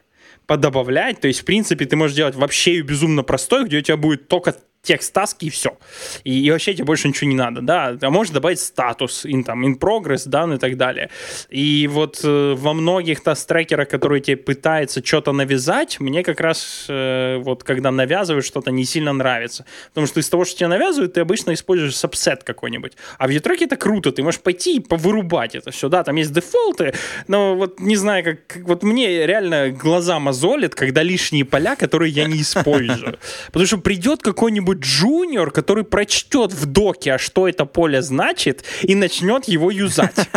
подобавлять. 0.46 1.22
То 1.22 1.30
есть, 1.30 1.40
в 1.40 1.46
принципе, 1.46 1.86
ты 1.86 1.96
можешь 1.96 2.16
делать 2.16 2.36
вообще 2.36 2.82
безумно 2.82 3.24
простой, 3.24 3.66
где 3.66 3.78
у 3.78 3.82
тебя 3.82 3.96
будет 3.96 4.28
только 4.28 4.58
текст 4.82 5.14
таски 5.14 5.46
и 5.46 5.50
все. 5.50 5.78
И, 6.24 6.46
и 6.46 6.52
вообще 6.52 6.74
тебе 6.74 6.86
больше 6.86 7.08
ничего 7.08 7.30
не 7.30 7.36
надо, 7.36 7.62
да. 7.62 7.98
А 8.02 8.10
можешь 8.10 8.34
добавить 8.34 8.60
статус, 8.60 9.26
in, 9.26 9.44
там, 9.44 9.66
in 9.66 9.78
progress, 9.78 10.24
да, 10.26 10.48
ну 10.48 10.56
и 10.56 10.58
так 10.58 10.78
далее. 10.78 11.10
И 11.50 11.88
вот 11.88 12.22
э, 12.24 12.56
во 12.58 12.74
многих 12.74 13.22
таст-трекерах, 13.22 13.88
которые 13.88 14.22
тебе 14.22 14.38
пытаются 14.38 15.06
что-то 15.06 15.32
навязать, 15.32 16.00
мне 16.00 16.24
как 16.24 16.40
раз 16.40 16.86
э, 16.90 17.38
вот 17.38 17.64
когда 17.64 17.92
навязывают 17.92 18.46
что-то, 18.46 18.72
не 18.72 18.86
сильно 18.86 19.14
нравится. 19.14 19.66
Потому 19.90 20.08
что 20.08 20.20
из 20.20 20.30
того, 20.30 20.46
что 20.46 20.58
тебе 20.58 20.68
навязывают, 20.68 21.14
ты 21.14 21.22
обычно 21.22 21.54
используешь 21.54 21.96
сабсет 21.96 22.44
какой-нибудь. 22.44 22.94
А 23.18 23.28
в 23.28 23.30
ютреке 23.30 23.66
это 23.66 23.76
круто, 23.76 24.12
ты 24.12 24.24
можешь 24.24 24.42
пойти 24.42 24.78
и 24.78 24.80
повырубать 24.80 25.56
это 25.56 25.72
все, 25.72 25.90
да, 25.90 26.04
там 26.04 26.16
есть 26.16 26.32
дефолты, 26.32 26.94
но 27.28 27.56
вот 27.56 27.80
не 27.80 27.96
знаю, 27.96 28.24
как 28.24 28.64
вот 28.64 28.84
мне 28.84 29.26
реально 29.26 29.70
глаза 29.70 30.20
мозолят, 30.20 30.76
когда 30.76 31.04
лишние 31.04 31.46
поля, 31.46 31.76
которые 31.76 32.12
я 32.12 32.26
не 32.26 32.42
использую. 32.42 33.20
Потому 33.48 33.66
что 33.66 33.78
придет 33.78 34.22
какой-нибудь 34.22 34.71
какой-нибудь 34.72 34.80
джуниор, 34.80 35.52
который 35.52 35.84
прочтет 35.84 36.54
в 36.54 36.66
доке, 36.66 37.14
а 37.14 37.18
что 37.18 37.48
это 37.48 37.66
поле 37.66 38.02
значит, 38.02 38.64
и 38.84 38.96
начнет 38.96 39.48
его 39.48 39.72
юзать. 39.72 40.30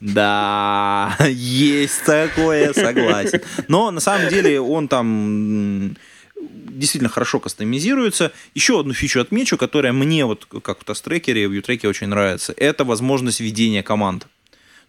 Да, 0.00 1.16
есть 1.28 2.04
такое, 2.04 2.72
согласен. 2.72 3.40
Но 3.68 3.90
на 3.90 4.00
самом 4.00 4.28
деле 4.28 4.60
он 4.60 4.88
там 4.88 5.96
действительно 6.40 7.10
хорошо 7.10 7.40
кастомизируется. 7.40 8.32
Еще 8.54 8.80
одну 8.80 8.94
фичу 8.94 9.20
отмечу, 9.20 9.56
которая 9.58 9.92
мне, 9.92 10.24
вот 10.24 10.46
как 10.62 10.80
в 10.80 10.84
тастрекере, 10.84 11.48
в 11.48 11.52
ютреке 11.52 11.88
очень 11.88 12.08
нравится, 12.08 12.54
это 12.56 12.84
возможность 12.84 13.40
ведения 13.40 13.82
команд. 13.82 14.26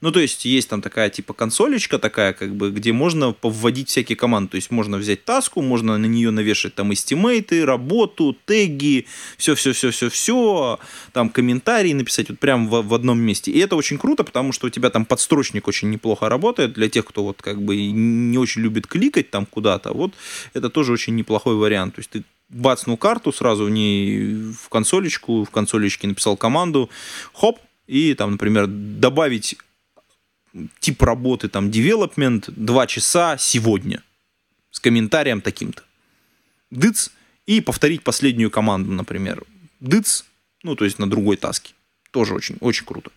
Ну, 0.02 0.12
то 0.12 0.20
есть 0.20 0.46
есть 0.46 0.68
там 0.68 0.82
такая 0.82 1.10
типа 1.10 1.34
консолечка 1.34 2.00
такая, 2.00 2.34
как 2.34 2.56
бы, 2.56 2.72
где 2.72 2.92
можно 2.92 3.34
повводить 3.34 3.90
всякие 3.90 4.16
команды. 4.16 4.52
То 4.52 4.56
есть 4.56 4.72
можно 4.72 4.98
взять 4.98 5.24
таску, 5.26 5.62
можно 5.62 5.98
на 5.98 6.06
нее 6.08 6.32
навешать 6.32 6.74
там 6.74 6.92
эстимейты, 6.92 7.66
работу, 7.66 8.36
теги, 8.46 9.06
все-все-все-все-все, 9.38 10.80
там 11.14 11.30
комментарии 11.30 11.94
написать 11.94 12.30
вот 12.30 12.40
прям 12.40 12.68
в, 12.68 12.82
в 12.82 12.94
одном 12.94 13.20
месте. 13.20 13.52
И 13.52 13.60
это 13.60 13.76
очень 13.76 14.00
круто, 14.00 14.24
потому 14.24 14.52
что 14.52 14.68
у 14.68 14.70
тебя 14.72 14.90
там 14.90 15.06
подстрочник 15.06 15.68
очень 15.68 15.92
неплохо 15.92 16.30
работает 16.30 16.74
для 16.74 16.90
тех, 16.90 17.06
кто 17.06 17.24
вот 17.24 17.42
как 17.42 17.62
бы 17.62 17.76
не 17.76 18.40
очень 18.40 18.64
любит 18.64 18.88
кликать 18.88 19.30
там 19.30 19.46
куда-то. 19.46 19.94
Вот 19.94 20.14
это 20.54 20.70
тоже 20.70 20.94
очень 20.94 21.16
неплохой 21.16 21.56
вариант. 21.56 21.96
То 21.96 22.00
есть 22.00 22.10
ты 22.10 22.24
бацнул 22.50 22.98
карту, 22.98 23.32
сразу 23.32 23.66
в 23.66 23.70
ней 23.70 24.34
в 24.52 24.70
консолечку, 24.70 25.44
в 25.44 25.52
консолечке 25.52 26.08
написал 26.08 26.38
команду, 26.38 26.90
хоп, 27.34 27.60
и 27.88 28.14
там, 28.14 28.32
например, 28.32 28.68
добавить 28.68 29.58
тип 30.80 31.02
работы, 31.02 31.48
там, 31.50 31.70
development, 31.70 32.52
два 32.56 32.88
часа 32.88 33.38
сегодня 33.38 34.04
с 34.72 34.80
комментарием 34.80 35.42
таким-то. 35.42 35.84
дыц, 36.70 37.12
и 37.46 37.60
повторить 37.62 38.04
последнюю 38.04 38.50
команду, 38.50 38.92
например. 38.92 39.44
Дыц, 39.80 40.26
ну, 40.64 40.76
то 40.76 40.86
есть 40.86 41.00
на 41.00 41.10
другой 41.10 41.38
таске. 41.38 41.74
Тоже 42.12 42.34
очень, 42.34 42.58
очень 42.62 42.86
круто. 42.86 43.10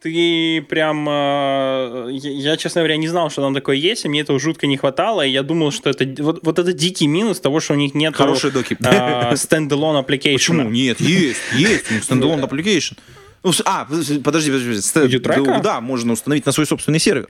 Ты 0.00 0.62
прям... 0.62 1.06
э, 1.10 2.08
Я, 2.12 2.56
честно 2.56 2.80
говоря, 2.80 2.96
не 2.96 3.08
знал, 3.08 3.28
что 3.28 3.42
там 3.42 3.52
такое 3.52 3.76
есть, 3.76 4.06
и 4.06 4.08
мне 4.08 4.22
этого 4.22 4.40
жутко 4.40 4.66
не 4.66 4.78
хватало, 4.78 5.26
и 5.26 5.30
я 5.30 5.42
думал, 5.42 5.72
что 5.72 5.90
это... 5.90 6.06
Вот, 6.22 6.40
вот 6.42 6.58
это 6.58 6.72
дикий 6.72 7.06
минус 7.06 7.38
того, 7.38 7.60
что 7.60 7.74
у 7.74 7.76
них 7.76 7.94
нет 7.94 8.16
Хорошие 8.16 8.50
доки. 8.50 8.78
standalone 9.36 10.02
application. 10.02 10.32
Почему? 10.32 10.70
Нет, 10.70 11.00
есть, 11.00 11.40
есть. 11.52 12.04
Standalone 12.04 12.40
application. 12.40 12.96
Ну, 13.42 13.52
А, 13.64 13.84
подожди, 13.86 14.18
подожди. 14.20 14.50
подожди. 14.50 15.14
YouTrack 15.14 15.51
а? 15.51 15.60
Да, 15.62 15.80
можно 15.80 16.12
установить 16.12 16.46
на 16.46 16.52
свой 16.52 16.66
собственный 16.66 16.98
сервер. 16.98 17.28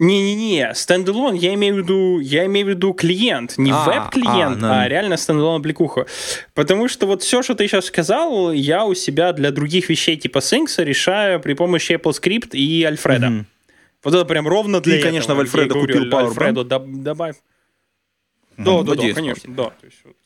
Не-не-не, 0.00 0.74
standalone, 0.74 1.34
я 1.34 1.54
имею 1.54 1.76
в 1.76 1.78
виду, 1.78 2.18
я 2.18 2.46
имею 2.46 2.66
в 2.66 2.70
виду 2.70 2.92
клиент, 2.94 3.56
не 3.58 3.70
А, 3.70 3.84
веб-клиент, 3.84 4.56
а, 4.56 4.60
да. 4.60 4.82
а, 4.82 4.88
реально 4.88 5.16
standalone 5.16 5.60
аппликуха. 5.60 6.06
Потому 6.52 6.88
что 6.88 7.06
вот 7.06 7.22
все, 7.22 7.42
что 7.42 7.54
ты 7.54 7.68
сейчас 7.68 7.86
сказал, 7.86 8.50
я 8.50 8.84
у 8.86 8.94
себя 8.94 9.32
для 9.32 9.52
других 9.52 9.88
вещей 9.88 10.16
типа 10.16 10.38
Things 10.38 10.82
решаю 10.82 11.38
при 11.38 11.54
помощи 11.54 11.92
AppleScript 11.92 12.50
и 12.56 12.82
Альфреда. 12.82 13.30
Мгм. 13.30 13.46
Вот 14.02 14.14
это 14.14 14.24
прям 14.24 14.48
ровно 14.48 14.80
для 14.80 14.96
Ты, 14.96 15.02
конечно, 15.02 15.32
этого. 15.32 15.36
в 15.36 15.40
Альфредо 15.42 15.74
Я 15.78 15.80
говорю, 15.80 15.94
купил 15.94 16.10
Power 16.12 16.26
Alfred 16.28 16.55
о 16.55 16.60
доб- 16.62 17.02
добавь. 17.02 17.36
Да, 18.58 18.82
да, 18.82 18.94
да, 18.96 19.12
конечно, 19.12 19.54
да. 19.54 19.64
То 19.64 19.86
есть 19.86 19.98
вот. 20.04 20.16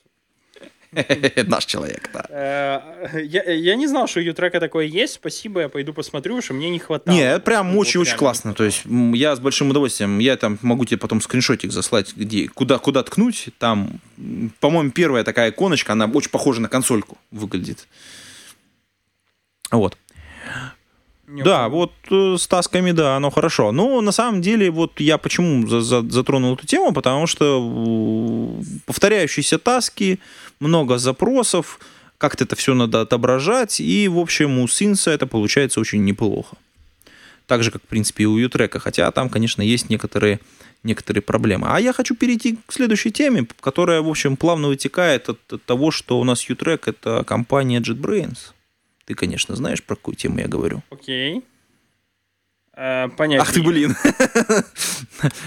Наш 1.47 1.67
человек, 1.67 2.11
да. 2.13 2.25
Э, 2.31 3.21
Я, 3.23 3.43
я 3.45 3.77
не 3.77 3.87
знал, 3.87 4.07
что 4.09 4.21
у 4.21 4.23
YouTrack 4.23 4.55
а 4.55 4.59
такое 4.61 4.87
есть. 4.87 5.15
Спасибо, 5.15 5.61
я 5.63 5.69
пойду 5.69 5.93
посмотрю, 5.93 6.41
что 6.41 6.55
мне 6.55 6.71
не 6.71 6.79
хватало. 6.79 7.15
Не, 7.15 7.23
это 7.23 7.41
прям 7.41 7.77
очень-очень 7.77 8.17
классно. 8.17 8.55
То 8.55 8.65
есть 8.65 8.83
я 8.87 9.37
с 9.37 9.41
большим 9.41 9.71
удовольствием, 9.71 10.19
я 10.19 10.37
там 10.37 10.59
могу 10.63 10.85
тебе 10.85 10.99
потом 10.99 11.21
скриншотик 11.21 11.73
заслать, 11.73 12.15
где, 12.17 12.49
куда, 12.49 12.79
куда 12.79 13.03
ткнуть. 13.03 13.49
Там, 13.59 14.01
по-моему, 14.61 14.91
первая 14.91 15.25
такая 15.25 15.51
иконочка, 15.51 15.93
она 15.93 16.07
очень 16.07 16.31
похожа 16.31 16.61
на 16.61 16.69
консольку 16.69 17.19
выглядит. 17.31 17.87
Вот. 19.71 19.97
Не 21.29 21.43
Да, 21.43 21.69
понял. 21.69 21.71
вот 21.77 21.93
э, 22.11 22.37
с 22.39 22.47
тасками, 22.47 22.93
да, 22.93 23.17
оно 23.17 23.31
хорошо. 23.31 23.71
Но 23.73 24.01
на 24.01 24.13
самом 24.13 24.41
деле, 24.41 24.71
вот 24.71 24.99
я 25.01 25.19
почему 25.19 25.67
за- 25.67 25.83
за- 25.83 26.11
затронул 26.11 26.55
эту 26.55 26.67
тему, 26.67 26.93
потому 26.93 27.27
что 27.27 27.61
повторяющиеся 28.87 29.59
таски, 29.59 30.19
много 30.61 30.99
запросов, 30.99 31.79
как-то 32.19 32.45
это 32.45 32.57
все 32.57 32.75
надо 32.75 33.01
отображать, 33.03 33.81
и, 33.81 34.09
в 34.09 34.19
общем, 34.19 34.59
у 34.59 34.69
Синса 34.69 35.11
это 35.11 35.27
получается 35.27 35.81
очень 35.81 36.05
неплохо. 36.05 36.57
Так 37.47 37.63
же, 37.63 37.71
как, 37.71 37.83
в 37.83 37.87
принципе, 37.87 38.25
и 38.25 38.27
у 38.27 38.37
Ютрека, 38.39 38.79
хотя 38.79 39.11
там, 39.11 39.29
конечно, 39.29 39.63
есть 39.63 39.89
некоторые, 39.91 40.41
некоторые 40.83 41.23
проблемы. 41.23 41.69
А 41.71 41.81
я 41.81 41.93
хочу 41.93 42.15
перейти 42.15 42.59
к 42.67 42.73
следующей 42.73 43.11
теме, 43.11 43.47
которая, 43.61 44.01
в 44.03 44.09
общем, 44.09 44.37
плавно 44.37 44.69
вытекает 44.69 45.29
от, 45.29 45.39
от 45.53 45.63
того, 45.65 45.91
что 45.91 46.19
у 46.21 46.25
нас 46.25 46.49
Ютрек— 46.51 46.81
это 46.89 47.23
компания 47.25 47.81
JetBrains. 47.81 48.39
Ты, 49.09 49.15
конечно, 49.15 49.57
знаешь, 49.57 49.83
про 49.83 49.97
какую 49.97 50.17
тему 50.17 50.39
я 50.39 50.49
говорю. 50.49 50.83
Окей. 50.91 51.43
Э, 52.77 53.09
понятно. 53.17 53.43
Ах 53.43 53.55
ты, 53.55 53.63
блин. 53.63 53.97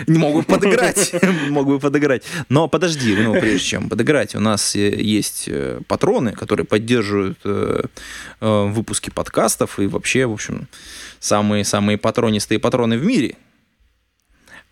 Не 0.07 0.17
могу 0.17 0.41
подыграть. 0.41 1.13
Мог 1.49 1.67
бы 1.67 1.79
подыграть. 1.79 2.23
Но 2.49 2.67
подожди, 2.67 3.15
ну, 3.15 3.39
прежде 3.39 3.59
чем 3.59 3.87
подыграть, 3.87 4.33
у 4.33 4.39
нас 4.39 4.75
э, 4.75 4.99
есть 4.99 5.43
э, 5.47 5.79
патроны, 5.87 6.31
которые 6.31 6.65
поддерживают 6.65 7.37
выпуски 8.39 9.11
подкастов 9.11 9.79
и 9.79 9.85
вообще, 9.85 10.25
в 10.25 10.33
общем, 10.33 10.67
самые-самые 11.19 11.99
патронистые 11.99 12.57
патроны 12.57 12.97
в 12.97 13.05
мире. 13.05 13.35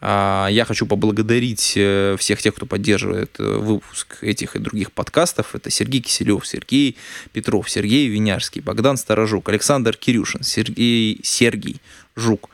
А, 0.02 0.47
Я 0.50 0.66
хочу 0.66 0.86
поблагодарить 0.86 1.74
э, 1.76 2.16
всех 2.18 2.41
тех, 2.41 2.56
кто 2.56 2.66
поддерживает 2.66 3.38
э, 3.39 3.43
выпуск 3.43 4.18
этих 4.22 4.56
и 4.56 4.60
других 4.60 4.93
подкастов. 4.93 5.56
Это 5.56 5.70
Сергей 5.70 6.02
Киселев, 6.02 6.47
Сергей 6.47 6.95
Петров, 7.34 7.70
Сергей 7.70 8.08
Винярский, 8.08 8.62
Богдан 8.62 8.95
Старожук, 8.95 9.50
Александр 9.50 9.97
Кирюшин, 9.97 10.43
Сергей, 10.43 11.20
Сергей 11.24 11.82
Жук, 12.16 12.50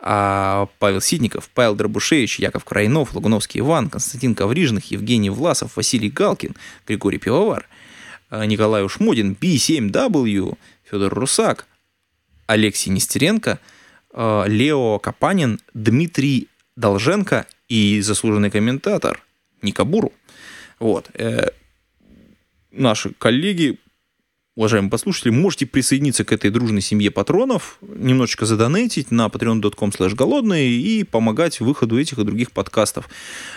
а, 0.00 0.68
Павел 0.80 1.00
Ситников, 1.00 1.48
Павел 1.54 1.76
Дробушевич, 1.76 2.40
Яков 2.40 2.64
Крайнов, 2.64 3.14
Лагуновский 3.14 3.60
Иван, 3.60 3.90
Константин 3.90 4.34
Коврижных, 4.34 4.90
Евгений 4.90 5.30
Власов, 5.30 5.76
Василий 5.76 6.10
Галкин, 6.10 6.56
Григорий 6.84 7.18
Пивовар, 7.18 7.68
а, 8.28 8.44
Николай 8.44 8.84
Ушмодин, 8.84 9.36
B7W, 9.40 10.58
Федор 10.90 11.14
Русак, 11.14 11.66
Алексей 12.46 12.90
Нестеренко, 12.90 13.60
Лео 14.14 14.98
Капанин, 14.98 15.60
Дмитрий 15.74 16.48
Долженко 16.78 17.44
и 17.68 18.00
заслуженный 18.00 18.52
комментатор 18.52 19.20
Ника 19.62 19.84
Буру. 19.84 20.12
Вот. 20.78 21.10
Э, 21.14 21.48
Наши 22.70 23.10
коллеги, 23.14 23.80
уважаемые 24.54 24.88
послушатели, 24.88 25.30
можете 25.30 25.66
присоединиться 25.66 26.24
к 26.24 26.32
этой 26.32 26.50
дружной 26.50 26.80
семье 26.80 27.10
патронов, 27.10 27.78
немножечко 27.82 28.46
задонатить 28.46 29.10
на 29.10 29.26
patreon.com 29.26 29.90
slash 29.90 30.14
голодные 30.14 30.70
и 30.70 31.02
помогать 31.02 31.58
выходу 31.58 31.98
этих 31.98 32.18
и 32.18 32.24
других 32.24 32.52
подкастов. 32.52 33.08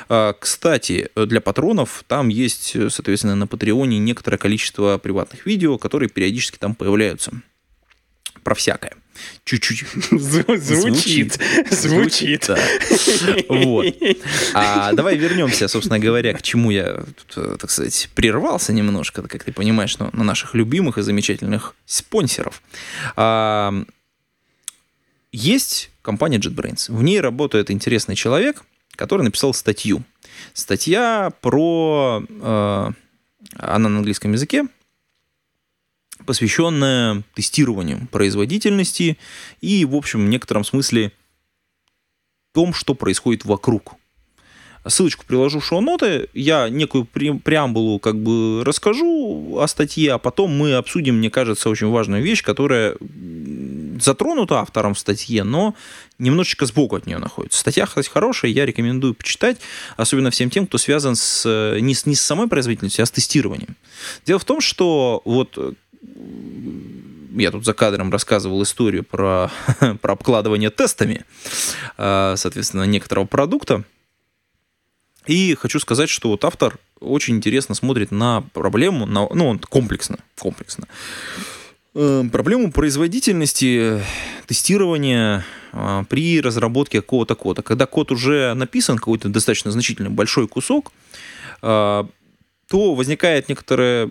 А, 0.10 0.34
Кстати, 0.34 1.10
для 1.16 1.42
патронов 1.42 2.04
там 2.08 2.30
есть, 2.30 2.76
э, 2.76 2.90
соответственно, 2.90 3.36
на 3.36 3.46
Патреоне 3.46 4.00
некоторое 4.00 4.38
количество 4.38 4.98
приватных 4.98 5.46
видео, 5.46 5.78
которые 5.78 6.10
периодически 6.10 6.58
там 6.58 6.74
появляются. 6.74 7.32
Про 8.42 8.56
всякое. 8.56 8.96
Чуть-чуть. 9.44 9.84
Зву- 10.12 10.58
Звучит. 10.58 11.40
Звучит. 11.70 12.50
Вот. 13.50 13.86
А 14.54 14.94
давай 14.94 15.18
вернемся, 15.18 15.68
собственно 15.68 16.00
говоря, 16.00 16.34
к 16.34 16.42
чему 16.42 16.72
я, 16.72 17.04
э, 17.36 17.56
так 17.60 17.70
сказать, 17.72 18.10
прервался 18.16 18.74
немножко, 18.74 19.22
как 19.24 19.44
ты 19.44 19.52
понимаешь, 19.52 19.98
на 19.98 20.10
наших 20.24 20.54
любимых 20.56 20.98
и 20.98 21.02
замечательных 21.02 21.76
спонсоров. 21.86 22.62
А, 23.16 23.74
Есть 25.32 25.92
компания 26.02 26.38
JetBrains. 26.38 26.92
В 26.94 27.04
ней 27.04 27.20
работает 27.22 27.72
интересный 27.72 28.16
человек, 28.16 28.64
который 28.96 29.24
написал 29.24 29.54
статью. 29.54 30.04
Статья 30.54 31.32
про... 31.42 32.24
э, 32.30 32.90
Она 33.58 33.90
на 33.90 33.98
английском 34.00 34.34
языке, 34.34 34.66
посвященная 36.26 37.24
тестированию 37.34 38.08
производительности 38.12 39.18
и, 39.62 39.86
в 39.86 39.96
общем, 39.96 40.26
в 40.26 40.30
некотором 40.30 40.64
смысле 40.64 41.12
том, 42.54 42.74
что 42.74 42.94
происходит 42.96 43.46
вокруг. 43.46 43.96
Ссылочку 44.88 45.26
приложу 45.28 45.60
в 45.60 45.66
шоу-ноты, 45.66 46.28
я 46.34 46.68
некую 46.68 47.04
пре- 47.04 47.40
преамбулу 47.40 48.00
как 48.00 48.20
бы 48.20 48.64
расскажу 48.66 49.60
о 49.60 49.68
статье, 49.68 50.14
а 50.14 50.18
потом 50.18 50.58
мы 50.58 50.74
обсудим, 50.74 51.18
мне 51.18 51.30
кажется, 51.30 51.70
очень 51.70 51.88
важную 51.88 52.24
вещь, 52.24 52.42
которая 52.42 52.96
затронута 54.02 54.60
автором 54.60 54.96
в 54.96 55.00
статье, 55.00 55.44
но 55.44 55.76
немножечко 56.18 56.66
сбоку 56.66 56.96
от 56.96 57.06
нее 57.06 57.20
находится. 57.20 57.60
Статья, 57.60 57.86
кстати, 57.86 58.10
хорошая, 58.10 58.50
я 58.50 58.66
рекомендую 58.66 59.14
почитать, 59.14 59.58
особенно 59.98 60.32
всем 60.32 60.50
тем, 60.50 60.66
кто 60.66 60.80
связан 60.80 61.16
с, 61.16 61.78
не, 61.80 61.94
с, 61.94 62.08
не 62.08 62.16
с 62.16 62.22
самой 62.22 62.48
производительностью, 62.48 63.04
а 63.04 63.06
с 63.06 63.12
тестированием. 63.12 63.76
Дело 64.26 64.40
в 64.40 64.46
том, 64.46 64.62
что 64.62 65.22
вот 65.26 65.60
я 66.02 67.52
тут 67.52 67.66
за 67.66 67.74
кадром 67.74 68.12
рассказывал 68.12 68.62
историю 68.64 69.04
про, 69.04 69.52
про 70.02 70.14
обкладывание 70.14 70.70
тестами, 70.70 71.26
э, 71.98 72.34
соответственно, 72.38 72.84
некоторого 72.84 73.26
продукта. 73.26 73.84
И 75.28 75.56
хочу 75.56 75.80
сказать, 75.80 76.10
что 76.10 76.30
вот 76.30 76.44
автор 76.46 76.78
очень 77.00 77.36
интересно 77.36 77.76
смотрит 77.76 78.12
на 78.12 78.42
проблему, 78.54 79.06
на, 79.06 79.28
ну, 79.32 79.48
он 79.48 79.60
комплексно, 79.60 80.20
комплексно. 80.38 80.88
Э, 81.94 82.24
Проблему 82.32 82.72
производительности 82.72 84.02
тестирования 84.48 85.46
э, 85.74 86.04
при 86.10 86.42
разработке 86.42 87.02
какого-то 87.02 87.36
кода. 87.36 87.62
Когда 87.62 87.86
код 87.86 88.12
уже 88.12 88.54
написан, 88.54 88.98
какой-то 88.98 89.30
достаточно 89.30 89.72
значительный 89.72 90.10
большой 90.10 90.48
кусок, 90.48 90.92
э, 91.62 92.04
то 92.68 92.96
возникает 92.96 93.50
некоторая, 93.50 94.10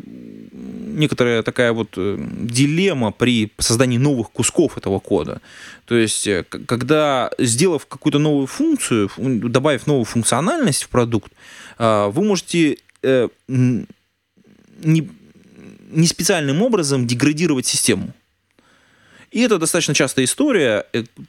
некоторая 1.01 1.42
такая 1.42 1.72
вот 1.72 1.94
э, 1.96 2.16
дилемма 2.18 3.11
при 3.11 3.51
создании 3.59 3.98
новых 3.98 4.30
кусков 4.30 4.78
этого 4.78 5.01
кода. 5.01 5.40
То 5.86 5.96
есть, 5.96 6.26
э, 6.26 6.44
когда, 6.44 7.30
сделав 7.38 7.86
какую-то 7.86 8.18
новую 8.18 8.46
функцию, 8.46 9.09
фу- 9.09 9.48
добавив 9.48 9.86
новую 9.86 10.05
функциональность 10.05 10.84
в 10.84 10.88
продукт, 10.88 11.32
э, 11.78 12.11
вы 12.14 12.22
можете 12.22 12.76
э, 13.03 13.28
не, 13.48 15.11
не 15.90 16.07
специальным 16.07 16.62
образом 16.62 17.07
деградировать 17.07 17.66
систему. 17.66 18.12
И 19.32 19.40
это 19.40 19.59
достаточно 19.59 19.94
частая 19.94 20.24
история, 20.24 20.84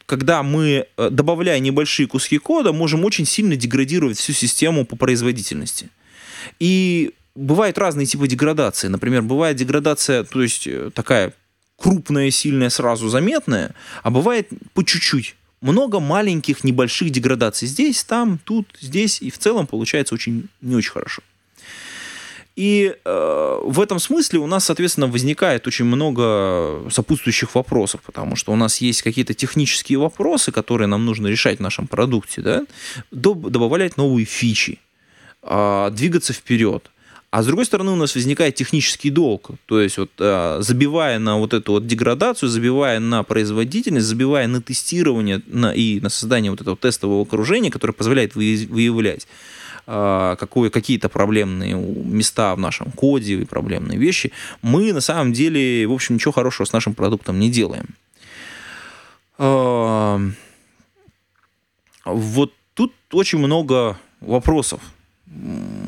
когда 0.08 0.42
мы, 0.42 0.88
добавляя 0.98 1.60
небольшие 1.60 2.08
куски 2.08 2.40
кода, 2.40 2.74
можем 2.74 3.06
очень 3.06 3.26
сильно 3.26 3.56
деградировать 3.56 4.18
всю 4.18 4.34
систему 4.34 4.86
по 4.86 4.96
производительности. 4.96 5.90
И 6.60 7.12
бывают 7.36 7.78
разные 7.78 8.06
типы 8.06 8.28
деградации. 8.28 8.88
Например, 8.88 9.22
бывает 9.22 9.56
деградация, 9.56 10.24
то 10.24 10.42
есть 10.42 10.68
э, 10.68 10.92
такая 10.94 11.34
крупная, 11.78 12.30
сильная, 12.32 12.70
сразу 12.70 13.10
заметная, 13.10 13.74
а 14.04 14.12
бывает 14.12 14.50
по 14.74 14.84
чуть-чуть, 14.84 15.36
много 15.62 16.00
маленьких, 16.00 16.64
небольших 16.64 17.10
деградаций. 17.12 17.68
Здесь, 17.68 18.04
там, 18.04 18.40
тут, 18.44 18.68
здесь. 18.80 19.22
И 19.22 19.30
в 19.30 19.38
целом 19.38 19.68
получается 19.68 20.16
очень 20.16 20.50
не 20.62 20.76
очень 20.76 20.92
хорошо. 20.92 21.22
И 22.56 22.94
э, 23.04 23.60
в 23.64 23.80
этом 23.80 24.00
смысле 24.00 24.40
у 24.40 24.48
нас, 24.48 24.66
соответственно, 24.66 25.08
возникает 25.08 25.68
очень 25.68 25.86
много 25.86 26.84
сопутствующих 26.92 27.56
вопросов, 27.56 28.02
потому 28.06 28.36
что 28.36 28.52
у 28.52 28.56
нас 28.56 28.82
есть 28.82 29.04
какие-то 29.04 29.34
технические 29.34 30.00
вопросы, 30.00 30.52
которые 30.52 30.88
нам 30.88 31.06
нужно 31.06 31.28
решать 31.28 31.60
в 31.60 31.62
нашем 31.62 31.88
продукте, 31.88 32.42
да, 32.42 32.66
добавлять 33.12 33.96
новые 33.98 34.26
фичи, 34.26 34.80
э, 35.44 35.90
двигаться 35.94 36.34
вперед. 36.34 36.92
А 37.32 37.44
с 37.44 37.46
другой 37.46 37.66
стороны, 37.66 37.92
у 37.92 37.96
нас 37.96 38.14
возникает 38.14 38.56
технический 38.56 39.10
долг. 39.10 39.52
То 39.66 39.80
есть, 39.80 39.98
вот, 39.98 40.12
э, 40.20 40.58
забивая 40.60 41.18
на 41.18 41.38
вот 41.38 41.54
эту 41.54 41.72
вот 41.72 41.88
деградацию, 41.88 42.50
забивая 42.50 43.00
на 43.00 43.24
производительность, 43.24 44.06
забивая 44.06 44.48
на 44.48 44.62
тестирование 44.62 45.42
на, 45.48 45.74
и 45.74 46.02
на 46.02 46.10
создание 46.10 46.52
вот 46.52 46.60
этого 46.60 46.76
тестового 46.76 47.22
окружения, 47.22 47.72
которое 47.72 47.94
позволяет 47.94 48.36
выявлять 48.36 49.28
э, 49.88 50.36
какое, 50.38 50.70
какие-то 50.70 51.08
проблемные 51.08 51.76
места 51.76 52.54
в 52.54 52.60
нашем 52.60 52.92
коде 52.92 53.36
и 53.36 53.46
проблемные 53.46 53.98
вещи, 53.98 54.34
мы 54.62 54.92
на 54.92 55.02
самом 55.02 55.32
деле, 55.32 55.88
в 55.88 55.94
общем, 55.94 56.16
ничего 56.16 56.34
хорошего 56.34 56.68
с 56.68 56.74
нашим 56.74 56.94
продуктом 56.94 57.40
не 57.40 57.50
делаем. 57.50 57.96
Э, 59.38 60.20
вот 62.04 62.52
тут 62.74 62.94
очень 63.14 63.40
много 63.40 63.98
вопросов 64.20 64.82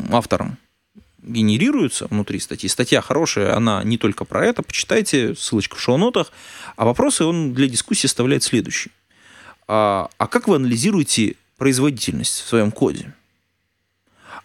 авторам 0.10 0.58
генерируются 1.24 2.08
внутри 2.08 2.40
статьи. 2.40 2.70
Статья 2.70 3.02
хорошая, 3.02 3.56
она 3.56 3.84
не 3.84 3.98
только 3.98 4.26
про 4.26 4.46
это. 4.46 4.62
Почитайте, 4.62 5.36
ссылочка 5.36 5.76
в 5.76 5.82
шоу-нотах. 5.82 6.32
А 6.76 6.86
вопросы 6.86 7.24
он 7.24 7.54
для 7.54 7.68
дискуссии 7.68 8.08
оставляет 8.08 8.44
следующий. 8.44 8.92
А, 9.68 10.10
а 10.18 10.28
как 10.28 10.48
вы 10.48 10.58
анализируете 10.58 11.36
производительность 11.58 12.42
в 12.42 12.48
своем 12.48 12.72
коде? 12.72 13.14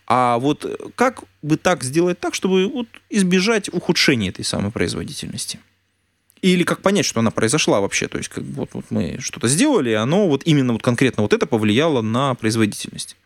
А 0.07 0.39
вот 0.39 0.93
как 0.95 1.25
бы 1.43 1.57
так 1.57 1.85
сделать 1.85 2.19
так, 2.19 2.35
чтобы 2.35 2.67
вот 2.69 2.89
избежать 3.11 3.69
ухудшения 3.69 4.31
этой 4.31 4.45
самой 4.45 4.71
производительности? 4.71 5.61
Или 6.41 6.63
как 6.63 6.83
понять, 6.83 7.05
что 7.05 7.21
она 7.21 7.31
произошла 7.31 7.81
вообще? 7.81 8.09
То 8.09 8.19
есть 8.19 8.31
как, 8.31 8.45
вот, 8.45 8.71
вот 8.73 8.87
мы 8.91 9.19
что-то 9.21 9.49
сделали, 9.49 9.91
и 9.91 9.95
оно 9.95 10.29
вот 10.29 10.43
именно 10.45 10.73
вот 10.73 10.83
конкретно 10.83 11.25
вот 11.25 11.33
это 11.33 11.47
повлияло 11.47 12.01
на 12.01 12.35
производительность. 12.35 13.17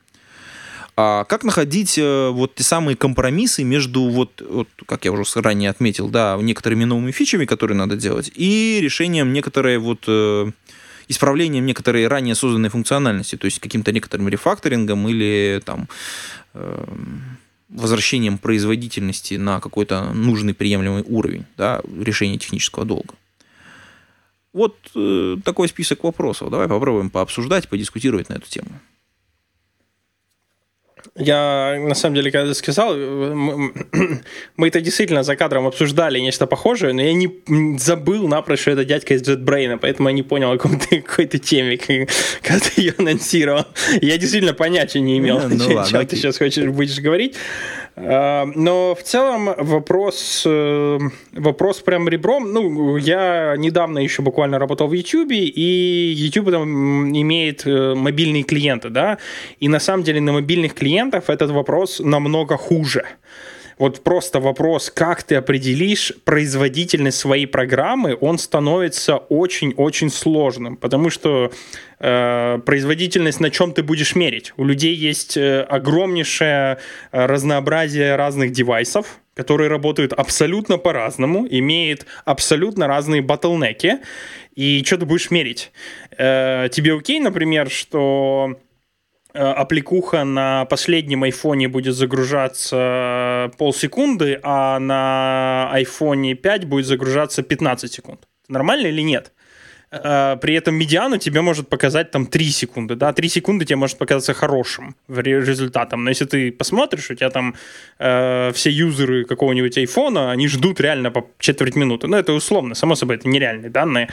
А 0.94 1.24
как 1.24 1.42
находить 1.42 1.96
э, 1.96 2.28
вот 2.28 2.54
те 2.54 2.62
самые 2.62 2.96
компромиссы 2.96 3.64
между, 3.64 4.02
вот, 4.10 4.42
вот, 4.46 4.68
как 4.86 5.04
я 5.06 5.12
уже 5.12 5.24
ранее 5.36 5.70
отметил, 5.70 6.08
да, 6.08 6.38
некоторыми 6.40 6.84
новыми 6.84 7.12
фичами, 7.12 7.46
которые 7.46 7.76
надо 7.78 7.96
делать, 7.96 8.30
и 8.34 8.78
решением 8.82 9.32
некоторой 9.32 9.78
вот 9.78 10.04
э, 10.06 10.50
исправлением 11.08 11.64
некоторой 11.64 12.06
ранее 12.06 12.34
созданной 12.34 12.68
функциональности, 12.68 13.36
то 13.36 13.46
есть 13.46 13.58
каким-то 13.58 13.90
некоторым 13.90 14.28
рефакторингом 14.28 15.08
или 15.08 15.62
там 15.64 15.88
э, 16.52 16.84
возвращением 17.70 18.36
производительности 18.36 19.34
на 19.34 19.60
какой-то 19.60 20.12
нужный 20.12 20.52
приемлемый 20.52 21.04
уровень 21.06 21.46
да, 21.56 21.80
решения 21.98 22.36
технического 22.36 22.84
долга. 22.84 23.14
Вот 24.52 24.76
э, 24.94 25.38
такой 25.42 25.68
список 25.68 26.04
вопросов. 26.04 26.50
Давай 26.50 26.68
попробуем 26.68 27.08
пообсуждать, 27.08 27.70
подискутировать 27.70 28.28
на 28.28 28.34
эту 28.34 28.50
тему. 28.50 28.68
Я, 31.14 31.76
на 31.78 31.94
самом 31.94 32.14
деле, 32.14 32.30
когда 32.30 32.48
ты 32.48 32.54
сказал, 32.54 32.94
мы, 32.96 33.72
мы 34.56 34.68
это 34.68 34.80
действительно 34.80 35.22
за 35.22 35.36
кадром 35.36 35.66
обсуждали 35.66 36.18
нечто 36.18 36.46
похожее, 36.46 36.94
но 36.94 37.02
я 37.02 37.12
не 37.12 37.78
забыл 37.78 38.28
напрочь, 38.28 38.60
что 38.60 38.70
это 38.70 38.86
дядька 38.86 39.12
из 39.14 39.22
JetBrain, 39.22 39.78
поэтому 39.78 40.08
я 40.08 40.14
не 40.14 40.22
понял 40.22 40.52
о 40.52 40.58
какой-то 40.58 41.38
теме, 41.38 41.76
когда 41.76 42.60
ты 42.60 42.80
ее 42.80 42.94
анонсировал. 42.96 43.66
Я 44.00 44.16
действительно 44.16 44.54
понятия 44.54 45.00
не 45.00 45.18
имел, 45.18 45.40
ну, 45.40 45.48
ну, 45.50 45.58
чем, 45.58 45.76
ладно, 45.76 45.90
чем 45.90 46.06
ты 46.06 46.16
сейчас 46.16 46.38
хочешь, 46.38 46.64
будешь 46.64 46.98
говорить. 46.98 47.36
А, 47.94 48.46
но 48.54 48.94
в 48.94 49.02
целом 49.02 49.50
вопрос, 49.58 50.44
э, 50.46 50.98
вопрос 51.32 51.80
прям 51.80 52.08
ребром. 52.08 52.50
Ну, 52.52 52.96
я 52.96 53.54
недавно 53.58 53.98
еще 53.98 54.22
буквально 54.22 54.58
работал 54.58 54.88
в 54.88 54.94
YouTube, 54.94 55.32
и 55.32 56.12
YouTube 56.16 56.50
там 56.50 57.12
имеет 57.12 57.66
э, 57.66 57.94
мобильные 57.94 58.44
клиенты, 58.44 58.88
да, 58.88 59.18
и 59.60 59.68
на 59.68 59.78
самом 59.78 60.04
деле 60.04 60.22
на 60.22 60.32
мобильных 60.32 60.74
клиентах 60.74 61.01
этот 61.10 61.50
вопрос 61.50 62.00
намного 62.00 62.56
хуже. 62.56 63.04
Вот 63.78 64.04
просто 64.04 64.38
вопрос, 64.38 64.90
как 64.90 65.22
ты 65.22 65.34
определишь 65.34 66.12
производительность 66.24 67.18
своей 67.18 67.46
программы, 67.46 68.16
он 68.20 68.38
становится 68.38 69.16
очень-очень 69.16 70.10
сложным, 70.10 70.76
потому 70.76 71.10
что 71.10 71.50
э, 71.98 72.58
производительность 72.64 73.40
на 73.40 73.50
чем 73.50 73.72
ты 73.72 73.82
будешь 73.82 74.14
мерить? 74.14 74.52
У 74.56 74.64
людей 74.64 74.94
есть 74.94 75.36
э, 75.36 75.62
огромнейшее 75.62 76.78
э, 77.10 77.26
разнообразие 77.26 78.16
разных 78.16 78.52
девайсов, 78.52 79.18
которые 79.34 79.68
работают 79.68 80.12
абсолютно 80.12 80.78
по-разному, 80.78 81.46
имеют 81.50 82.06
абсолютно 82.24 82.86
разные 82.86 83.22
ботлнеки, 83.22 83.98
и 84.54 84.84
что 84.84 84.98
ты 84.98 85.06
будешь 85.06 85.30
мерить? 85.30 85.72
Э, 86.16 86.68
тебе 86.70 86.94
окей, 86.94 87.18
например, 87.20 87.70
что 87.70 88.58
аппликуха 89.32 90.24
на 90.24 90.64
последнем 90.66 91.22
айфоне 91.22 91.68
будет 91.68 91.94
загружаться 91.94 93.50
полсекунды, 93.58 94.38
а 94.42 94.78
на 94.78 95.70
айфоне 95.72 96.34
5 96.34 96.64
будет 96.66 96.86
загружаться 96.86 97.42
15 97.42 97.92
секунд. 97.92 98.28
Нормально 98.48 98.88
или 98.88 99.02
нет? 99.02 99.32
Э, 99.92 100.36
при 100.40 100.54
этом 100.54 100.74
медиану 100.74 101.18
тебе 101.18 101.42
может 101.42 101.68
показать 101.68 102.10
там 102.10 102.26
3 102.26 102.50
секунды, 102.50 102.94
да, 102.94 103.12
3 103.12 103.28
секунды 103.28 103.66
тебе 103.66 103.76
может 103.76 103.98
показаться 103.98 104.32
хорошим 104.32 104.96
результатом, 105.08 106.04
но 106.04 106.10
если 106.10 106.24
ты 106.24 106.50
посмотришь, 106.50 107.10
у 107.10 107.14
тебя 107.14 107.28
там 107.28 107.54
э, 107.98 108.52
все 108.54 108.70
юзеры 108.70 109.24
какого-нибудь 109.24 109.76
айфона, 109.76 110.30
они 110.32 110.48
ждут 110.48 110.80
реально 110.80 111.10
по 111.10 111.26
четверть 111.38 111.76
минуты, 111.76 112.06
ну 112.06 112.16
это 112.16 112.32
условно, 112.32 112.74
само 112.74 112.94
собой, 112.94 113.16
это 113.16 113.28
нереальные 113.28 113.70
данные, 113.70 114.08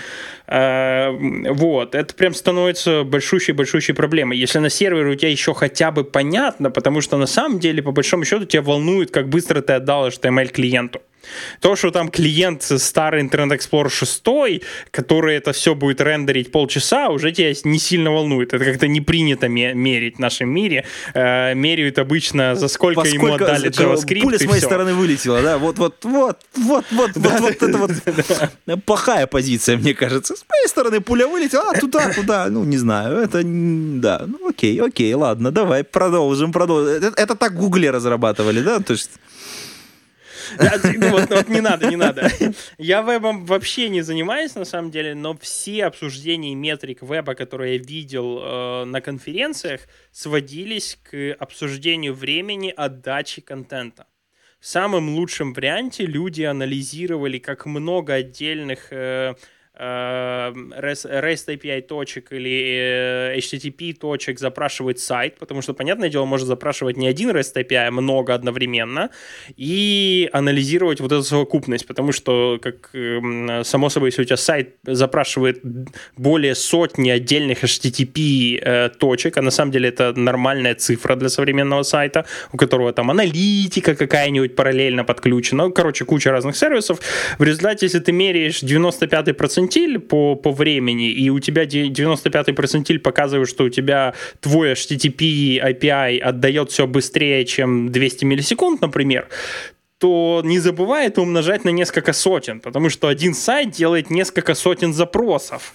э, 0.47 1.11
вот, 1.53 1.95
это 1.95 2.13
прям 2.13 2.33
становится 2.33 3.03
большущей-большущей 3.03 3.93
проблемой, 3.93 4.37
если 4.37 4.59
на 4.59 4.69
сервере 4.69 5.11
у 5.11 5.15
тебя 5.15 5.31
еще 5.31 5.53
хотя 5.53 5.91
бы 5.91 6.03
понятно, 6.03 6.71
потому 6.71 6.99
что 6.99 7.17
на 7.17 7.27
самом 7.27 7.59
деле, 7.59 7.81
по 7.81 7.91
большому 7.91 8.25
счету, 8.25 8.45
тебя 8.45 8.63
волнует, 8.63 9.11
как 9.11 9.29
быстро 9.29 9.61
ты 9.61 9.73
отдал 9.73 10.09
HTML 10.09 10.47
клиенту, 10.47 11.01
то, 11.59 11.75
что 11.75 11.91
там 11.91 12.09
клиент 12.09 12.63
старый 12.63 13.23
Internet 13.23 13.59
Explorer 13.59 13.89
6, 13.89 14.63
который 14.91 15.35
это 15.35 15.51
все 15.51 15.75
будет 15.75 16.01
рендерить 16.01 16.51
полчаса, 16.51 17.09
уже 17.09 17.31
тебя 17.31 17.53
не 17.63 17.79
сильно 17.79 18.11
волнует. 18.11 18.53
Это 18.53 18.65
как-то 18.65 18.87
не 18.87 19.01
принято 19.01 19.47
мерить 19.47 20.17
в 20.17 20.19
нашем 20.19 20.49
мире. 20.49 20.85
Э, 21.13 21.53
меряют 21.53 21.99
обычно 21.99 22.55
за 22.55 22.67
сколько 22.67 23.01
Поскольку 23.01 23.27
ему 23.27 23.35
отдали 23.35 23.69
JavaScript. 23.69 24.21
Пуля 24.21 24.37
с 24.37 24.45
моей 24.45 24.59
все. 24.59 24.67
стороны 24.67 24.93
вылетела, 24.93 25.41
да? 25.41 25.57
Вот, 25.57 25.77
вот, 25.77 25.95
вот, 26.03 26.37
вот, 26.55 26.85
вот, 26.91 27.11
вот, 27.15 27.39
вот 27.39 27.63
это 27.63 27.77
вот 27.77 27.91
плохая 28.85 29.27
позиция, 29.27 29.77
мне 29.77 29.93
кажется. 29.93 30.35
С 30.35 30.45
моей 30.49 30.67
стороны 30.67 31.01
пуля 31.01 31.27
вылетела, 31.27 31.71
а 31.71 31.79
туда, 31.79 32.11
туда, 32.13 32.47
ну, 32.49 32.63
не 32.63 32.77
знаю, 32.77 33.17
это, 33.17 33.41
да, 33.43 34.25
ну, 34.25 34.49
окей, 34.49 34.79
окей, 34.81 35.13
ладно, 35.13 35.51
давай 35.51 35.83
продолжим, 35.83 36.51
продолжим. 36.51 36.87
Это, 36.93 37.13
это 37.15 37.35
так 37.35 37.53
в 37.53 37.59
Гугле 37.59 37.91
разрабатывали, 37.91 38.61
да? 38.61 38.79
То 38.79 38.93
есть 38.93 39.11
вот, 40.57 41.29
вот 41.29 41.49
не 41.49 41.61
надо, 41.61 41.87
не 41.87 41.95
надо. 41.95 42.29
Я 42.77 43.01
вебом 43.01 43.45
вообще 43.45 43.89
не 43.89 44.01
занимаюсь, 44.01 44.55
на 44.55 44.65
самом 44.65 44.91
деле, 44.91 45.15
но 45.15 45.37
все 45.37 45.85
обсуждения 45.85 46.55
метрик 46.55 47.01
веба, 47.01 47.35
которые 47.35 47.75
я 47.75 47.83
видел 47.83 48.39
э, 48.41 48.85
на 48.85 49.01
конференциях, 49.01 49.81
сводились 50.11 50.97
к 51.03 51.35
обсуждению 51.39 52.13
времени 52.13 52.73
отдачи 52.75 53.41
контента. 53.41 54.07
В 54.59 54.67
самом 54.67 55.15
лучшем 55.15 55.53
варианте 55.53 56.05
люди 56.05 56.43
анализировали, 56.43 57.37
как 57.37 57.65
много 57.65 58.15
отдельных 58.15 58.91
э, 58.91 59.35
REST 59.79 61.47
API 61.47 61.81
точек 61.81 62.33
или 62.33 63.37
HTTP 63.37 63.93
точек 63.93 64.39
запрашивает 64.39 64.99
сайт, 64.99 65.37
потому 65.39 65.61
что, 65.61 65.73
понятное 65.73 66.09
дело, 66.09 66.25
может 66.25 66.47
запрашивать 66.47 66.97
не 66.97 67.07
один 67.07 67.29
REST 67.29 67.55
API, 67.55 67.87
а 67.87 67.91
много 67.91 68.33
одновременно, 68.33 69.09
и 69.55 70.29
анализировать 70.33 70.99
вот 70.99 71.11
эту 71.11 71.23
совокупность, 71.23 71.87
потому 71.87 72.11
что, 72.11 72.59
как 72.61 72.91
само 73.63 73.89
собой, 73.89 74.09
если 74.09 74.23
у 74.23 74.25
тебя 74.25 74.37
сайт 74.37 74.75
запрашивает 74.83 75.61
более 76.17 76.55
сотни 76.55 77.09
отдельных 77.09 77.63
HTTP 77.63 78.59
э, 78.61 78.89
точек, 78.89 79.37
а 79.37 79.41
на 79.41 79.51
самом 79.51 79.71
деле 79.71 79.89
это 79.89 80.13
нормальная 80.19 80.75
цифра 80.75 81.15
для 81.15 81.29
современного 81.29 81.83
сайта, 81.83 82.25
у 82.51 82.57
которого 82.57 82.91
там 82.91 83.11
аналитика 83.11 83.95
какая-нибудь 83.95 84.55
параллельно 84.55 85.03
подключена, 85.05 85.71
короче, 85.71 86.05
куча 86.05 86.31
разных 86.31 86.57
сервисов, 86.57 86.99
в 87.37 87.43
результате, 87.43 87.85
если 87.85 87.99
ты 87.99 88.11
меряешь 88.11 88.59
95 88.59 89.37
процент 89.37 89.68
перцентиль 89.69 89.99
по, 89.99 90.35
по 90.35 90.51
времени, 90.51 91.11
и 91.11 91.29
у 91.29 91.39
тебя 91.39 91.63
95-й 91.63 92.53
перцентиль 92.53 92.99
показывает, 92.99 93.49
что 93.49 93.65
у 93.65 93.69
тебя 93.69 94.13
твой 94.41 94.73
HTTP 94.73 95.59
API 95.61 96.19
отдает 96.19 96.71
все 96.71 96.87
быстрее, 96.87 97.45
чем 97.45 97.91
200 97.91 98.25
миллисекунд, 98.25 98.81
например, 98.81 99.27
то 99.99 100.41
не 100.45 100.59
забывай 100.59 101.07
это 101.07 101.21
умножать 101.21 101.65
на 101.65 101.69
несколько 101.69 102.13
сотен, 102.13 102.61
потому 102.61 102.89
что 102.89 103.09
один 103.09 103.33
сайт 103.33 103.71
делает 103.71 104.09
несколько 104.09 104.55
сотен 104.55 104.93
запросов. 104.93 105.73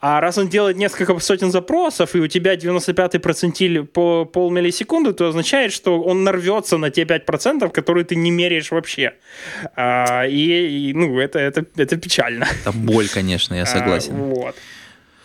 А 0.00 0.20
раз 0.20 0.36
он 0.36 0.48
делает 0.48 0.76
несколько 0.76 1.18
сотен 1.18 1.50
запросов, 1.50 2.14
и 2.14 2.18
у 2.20 2.28
тебя 2.28 2.54
95-й 2.54 3.18
процентиль 3.18 3.82
по 3.84 4.26
полмиллисекунды, 4.26 5.14
то 5.14 5.28
означает, 5.28 5.72
что 5.72 6.02
он 6.02 6.22
нарвется 6.22 6.76
на 6.76 6.90
те 6.90 7.04
5%, 7.04 7.70
которые 7.70 8.04
ты 8.04 8.14
не 8.14 8.30
меряешь 8.30 8.70
вообще. 8.70 9.14
А, 9.74 10.26
и, 10.26 10.90
и, 10.90 10.92
ну, 10.92 11.18
это, 11.18 11.38
это, 11.38 11.64
это 11.76 11.96
печально. 11.96 12.46
Это 12.60 12.72
боль, 12.72 13.08
конечно, 13.08 13.54
я 13.54 13.64
согласен. 13.64 14.14
А, 14.14 14.18
вот. 14.18 14.56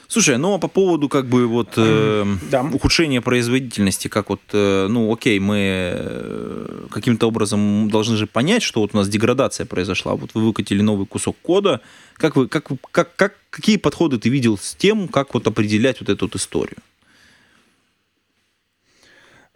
Слушай, 0.08 0.38
ну 0.38 0.54
а 0.54 0.58
по 0.58 0.70
поводу 0.70 1.10
как 1.10 1.26
бы 1.26 1.48
вот 1.48 1.74
э, 1.76 2.26
да. 2.52 2.64
ухудшения 2.64 3.22
производительности, 3.22 4.08
как 4.08 4.30
вот, 4.30 4.42
э, 4.54 4.88
ну 4.90 5.12
окей, 5.14 5.38
мы 5.40 5.58
э, 5.60 6.88
каким-то 6.90 7.28
образом 7.28 7.90
должны 7.90 8.16
же 8.16 8.26
понять, 8.26 8.64
что 8.64 8.80
вот 8.82 8.92
у 8.94 8.98
нас 8.98 9.10
деградация 9.10 9.66
произошла. 9.66 10.16
Вот 10.16 10.32
вы 10.34 10.46
выкатили 10.46 10.82
новый 10.82 11.06
кусок 11.06 11.36
кода. 11.42 11.82
Как 12.14 12.38
вы, 12.38 12.48
как, 12.48 12.70
как, 12.92 13.16
как, 13.16 13.36
какие 13.50 13.78
подходы 13.78 14.18
ты 14.18 14.30
видел 14.30 14.58
с 14.58 14.76
тем, 14.76 15.10
как 15.10 15.34
вот 15.34 15.46
определять 15.46 16.00
вот 16.00 16.10
эту 16.10 16.26
вот 16.26 16.36
историю? 16.36 16.78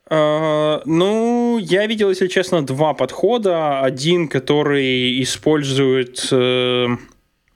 Uh, 0.09 0.81
ну, 0.83 1.57
я 1.57 1.87
видел, 1.87 2.09
если 2.09 2.27
честно, 2.27 2.65
два 2.65 2.93
подхода. 2.93 3.79
Один, 3.79 4.27
который 4.27 5.23
использует 5.23 6.17
uh, 6.33 6.97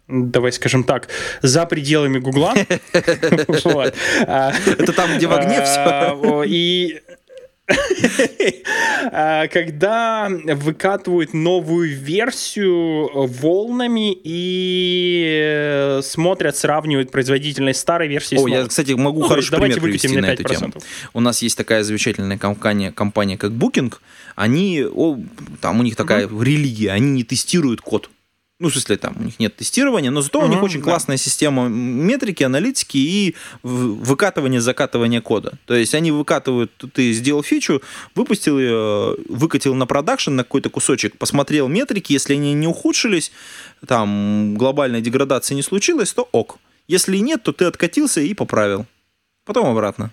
давай 0.08 0.52
скажем 0.52 0.84
так, 0.84 1.10
за 1.42 1.66
пределами 1.66 2.20
Гугла. 2.20 2.54
Это 2.94 4.94
там, 4.96 5.18
где 5.18 5.28
в 5.28 5.34
огне 5.34 5.64
все. 5.64 5.80
А, 5.80 6.44
и 6.46 7.02
а, 9.12 9.48
когда 9.48 10.30
выкатывают 10.30 11.34
новую 11.34 11.98
версию 11.98 13.28
волнами 13.28 14.16
и 14.24 16.00
смотрят, 16.04 16.56
сравнивают 16.56 17.10
производительность 17.10 17.80
старой 17.80 18.08
версии 18.08 18.38
О, 18.38 18.48
я, 18.48 18.68
кстати, 18.68 18.92
могу 18.92 19.22
ну, 19.22 19.28
хороший 19.28 19.58
пример 19.58 19.82
привести 19.82 20.16
на 20.16 20.28
эту 20.28 20.44
тему. 20.44 20.74
У 21.14 21.22
нас 21.22 21.42
есть 21.42 21.58
такая 21.58 21.84
замечательная 21.84 22.38
компания, 22.38 22.92
компания 22.92 23.38
как 23.38 23.52
Booking. 23.52 23.94
Они, 24.36 24.86
о, 24.86 25.18
там 25.62 25.80
у 25.80 25.84
них 25.84 25.96
такая 25.96 26.28
uh-huh. 26.28 26.44
религия, 26.44 26.92
они 26.92 27.12
не 27.12 27.24
тестируют 27.24 27.82
код. 27.82 28.10
Ну, 28.58 28.70
в 28.70 28.72
смысле, 28.72 28.96
там 28.96 29.18
у 29.20 29.24
них 29.24 29.38
нет 29.38 29.54
тестирования, 29.58 30.12
но 30.12 30.22
зато 30.22 30.40
у 30.40 30.48
них 30.48 30.64
очень 30.64 30.80
да. 30.80 30.86
классная 30.86 31.18
система 31.18 31.68
метрики, 31.68 32.42
аналитики 32.42 32.98
и 32.98 33.36
выкатывания, 33.64 34.62
закатывания 34.62 35.20
кода. 35.20 35.58
То 35.66 35.76
есть 35.76 35.94
они 35.94 36.12
выкатывают, 36.12 36.72
ты 36.94 37.12
сделал 37.12 37.44
фичу, 37.44 37.82
выпустил 38.16 38.58
ее, 38.58 39.18
выкатил 39.28 39.76
на 39.76 39.86
продакшн 39.86 40.32
на 40.32 40.46
какой-то 40.46 40.70
кусочек, 40.70 41.18
посмотрел 41.18 41.68
метрики, 41.68 42.14
если 42.14 42.36
они 42.36 42.54
не 42.54 42.66
ухудшились, 42.66 43.34
там 43.86 44.56
глобальной 44.58 45.02
деградации 45.02 45.54
не 45.54 45.62
случилось, 45.62 46.14
то 46.14 46.30
ок. 46.32 46.58
Если 46.88 47.18
нет, 47.18 47.44
то 47.44 47.52
ты 47.52 47.66
откатился 47.66 48.22
и 48.22 48.34
поправил. 48.34 48.86
Потом 49.44 49.68
обратно. 49.68 50.12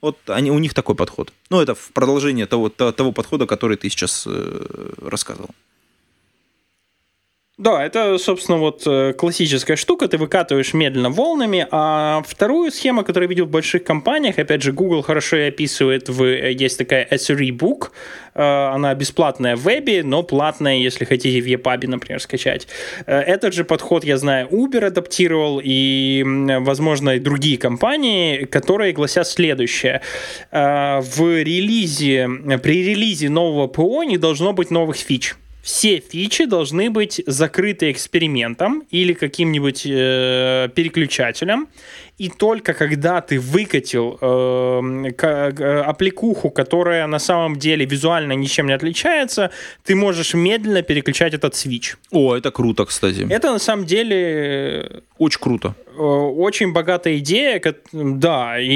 Вот 0.00 0.16
они, 0.28 0.52
у 0.52 0.58
них 0.60 0.74
такой 0.74 0.94
подход. 0.94 1.32
Ну, 1.50 1.60
это 1.60 1.74
в 1.74 1.90
продолжение 1.92 2.46
того, 2.46 2.68
того 2.68 3.10
подхода, 3.10 3.46
который 3.46 3.76
ты 3.76 3.90
сейчас 3.90 4.24
э, 4.26 4.92
рассказывал. 5.02 5.50
Да, 7.60 7.84
это, 7.84 8.16
собственно, 8.16 8.56
вот 8.56 8.84
э, 8.86 9.12
классическая 9.12 9.76
штука, 9.76 10.08
ты 10.08 10.16
выкатываешь 10.16 10.72
медленно 10.72 11.10
волнами, 11.10 11.66
а 11.70 12.22
вторую 12.26 12.70
схему, 12.70 13.04
которую 13.04 13.28
я 13.28 13.28
видел 13.28 13.44
в 13.44 13.50
больших 13.50 13.84
компаниях, 13.84 14.38
опять 14.38 14.62
же, 14.62 14.72
Google 14.72 15.02
хорошо 15.02 15.36
ее 15.36 15.48
описывает, 15.48 16.08
в, 16.08 16.22
э, 16.22 16.54
есть 16.54 16.78
такая 16.78 17.06
SRE 17.10 17.50
Book, 17.50 17.90
э, 18.34 18.42
она 18.42 18.94
бесплатная 18.94 19.56
в 19.56 19.60
вебе, 19.60 20.02
но 20.02 20.22
платная, 20.22 20.78
если 20.78 21.04
хотите 21.04 21.38
в 21.38 21.46
EPUB, 21.46 21.86
например, 21.86 22.22
скачать. 22.22 22.66
Этот 23.04 23.52
же 23.52 23.64
подход, 23.64 24.04
я 24.04 24.16
знаю, 24.16 24.48
Uber 24.48 24.86
адаптировал, 24.86 25.60
и, 25.62 26.24
возможно, 26.60 27.16
и 27.16 27.18
другие 27.18 27.58
компании, 27.58 28.46
которые 28.46 28.94
гласят 28.94 29.26
следующее. 29.26 30.00
В 30.50 31.42
релизе, 31.42 32.26
при 32.62 32.84
релизе 32.84 33.28
нового 33.28 33.66
ПО 33.66 34.02
не 34.04 34.16
должно 34.16 34.54
быть 34.54 34.70
новых 34.70 34.96
фич 34.96 35.34
все 35.62 36.00
фичи 36.00 36.46
должны 36.46 36.90
быть 36.90 37.22
закрыты 37.26 37.90
экспериментом 37.90 38.84
или 38.90 39.12
каким-нибудь 39.12 39.82
э, 39.86 40.68
переключателем, 40.74 41.68
и 42.20 42.28
только 42.28 42.74
когда 42.74 43.22
ты 43.22 43.40
выкатил 43.40 44.18
э, 44.20 45.82
аппликуху, 45.86 46.50
которая 46.50 47.06
на 47.06 47.18
самом 47.18 47.56
деле 47.56 47.86
визуально 47.86 48.34
ничем 48.34 48.66
не 48.66 48.74
отличается, 48.74 49.50
ты 49.84 49.94
можешь 49.94 50.34
медленно 50.34 50.82
переключать 50.82 51.32
этот 51.32 51.54
свич. 51.54 51.96
О, 52.10 52.36
это 52.36 52.50
круто, 52.50 52.84
кстати. 52.84 53.26
Это 53.30 53.52
на 53.52 53.58
самом 53.58 53.86
деле... 53.86 55.02
Очень 55.16 55.40
круто. 55.40 55.74
Э, 55.96 56.02
очень 56.02 56.72
богатая 56.74 57.16
идея, 57.18 57.60
да, 57.92 58.60
и 58.60 58.74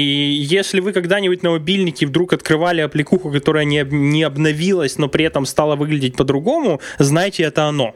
если 0.55 0.79
вы 0.79 0.91
когда-нибудь 0.91 1.43
на 1.43 1.51
мобильнике 1.51 2.07
вдруг 2.07 2.33
открывали 2.33 2.81
аппликуху, 2.81 3.31
которая 3.31 3.65
не, 3.65 3.85
не 3.91 4.23
обновилась, 4.23 4.97
но 4.97 5.07
при 5.07 5.23
этом 5.23 5.45
стала 5.45 5.75
выглядеть 5.75 6.15
по-другому, 6.15 6.81
знайте, 6.97 7.43
это 7.43 7.65
оно. 7.65 7.93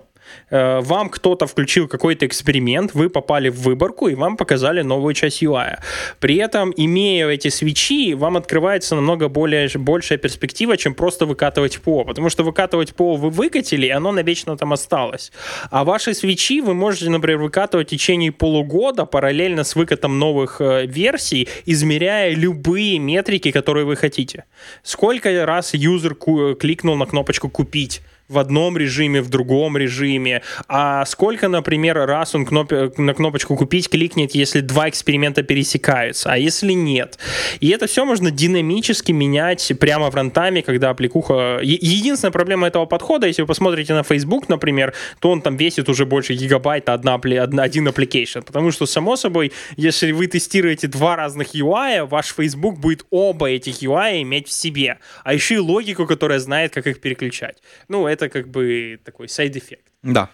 Э, 0.49 0.80
вам 0.82 1.09
кто-то 1.09 1.47
включил 1.47 1.88
какой-то 1.88 2.25
эксперимент, 2.25 2.93
вы 2.93 3.09
попали 3.09 3.49
в 3.49 3.61
выборку, 3.61 4.07
и 4.07 4.15
вам 4.15 4.38
показали 4.38 4.82
новую 4.82 5.13
часть 5.13 5.43
UI. 5.43 5.77
При 6.19 6.36
этом, 6.38 6.73
имея 6.75 7.27
эти 7.27 7.49
свечи, 7.49 8.13
вам 8.13 8.38
открывается 8.38 8.95
намного 8.95 9.27
более, 9.27 9.69
большая 9.75 10.17
перспектива, 10.17 10.77
чем 10.77 10.93
просто 10.93 11.25
выкатывать 11.25 11.80
ПО. 11.80 12.03
Потому 12.03 12.30
что 12.30 12.43
выкатывать 12.43 12.95
ПО 12.95 13.15
вы 13.15 13.30
выкатили, 13.30 13.88
и 13.88 13.89
оно 13.89 14.11
навечно 14.11 14.57
там 14.57 14.73
осталось. 14.73 15.32
А 15.71 15.84
ваши 15.84 16.13
свечи 16.13 16.61
вы 16.61 16.73
можете, 16.73 17.09
например, 17.09 17.39
выкатывать 17.39 17.88
в 17.88 17.91
течение 17.91 18.32
полугода 18.32 19.05
параллельно 19.05 19.63
с 19.63 19.75
выкатом 19.75 20.19
новых 20.19 20.61
э, 20.61 20.86
версий, 20.86 21.47
измеряя 21.65 22.34
любые 22.34 22.99
метрики, 22.99 23.51
которые 23.51 23.86
вы 23.86 23.95
хотите. 23.95 24.45
Сколько 24.84 25.45
раз 25.45 25.73
юзер 25.73 26.15
кликнул 26.55 26.95
на 26.95 27.05
кнопочку 27.05 27.49
«Купить», 27.49 28.01
в 28.30 28.38
одном 28.38 28.77
режиме, 28.77 29.21
в 29.21 29.30
другом 29.30 29.75
режиме, 29.75 30.41
а 30.67 31.03
сколько, 31.05 31.47
например, 31.47 31.97
раз 31.97 32.36
он 32.36 32.45
кноп... 32.45 32.71
на 32.97 33.13
кнопочку 33.13 33.55
«Купить» 33.55 33.89
кликнет, 33.89 34.36
если 34.36 34.61
два 34.61 34.88
эксперимента 34.88 35.43
пересекаются, 35.43 36.32
а 36.32 36.38
если 36.38 36.73
нет. 36.73 37.17
И 37.59 37.69
это 37.69 37.88
все 37.88 38.05
можно 38.05 38.32
динамически 38.32 39.11
менять 39.11 39.71
прямо 39.80 40.09
в 40.11 40.15
рантаме, 40.15 40.61
когда 40.61 40.91
аппликуха... 40.91 41.59
Единственная 41.61 42.32
проблема 42.32 42.67
этого 42.67 42.86
подхода, 42.86 43.27
если 43.27 43.41
вы 43.41 43.47
посмотрите 43.47 43.93
на 43.93 44.03
Facebook, 44.03 44.47
например, 44.47 44.93
то 45.19 45.32
он 45.32 45.41
там 45.41 45.57
весит 45.57 45.89
уже 45.89 46.05
больше 46.05 46.34
гигабайта 46.34 46.93
одна, 46.93 47.15
одна, 47.15 47.63
один 47.63 47.88
application, 47.88 48.43
потому 48.43 48.71
что, 48.71 48.86
само 48.86 49.15
собой, 49.15 49.51
если 49.75 50.11
вы 50.11 50.27
тестируете 50.27 50.88
два 50.88 51.15
разных 51.15 51.55
UI, 51.55 52.05
ваш 52.05 52.36
Facebook 52.36 52.77
будет 52.77 53.05
оба 53.09 53.49
этих 53.49 53.82
UI 53.82 54.21
иметь 54.21 54.47
в 54.47 54.51
себе, 54.51 54.99
а 55.23 55.34
еще 55.34 55.55
и 55.55 55.57
логику, 55.57 56.05
которая 56.05 56.39
знает, 56.39 56.73
как 56.73 56.86
их 56.88 57.01
переключать. 57.01 57.57
Ну, 57.88 58.07
это 58.07 58.18
это 58.20 58.30
как 58.30 58.49
бы 58.49 58.99
такой 59.03 59.30
side 59.30 59.50
effect. 59.50 59.86
Да. 60.03 60.30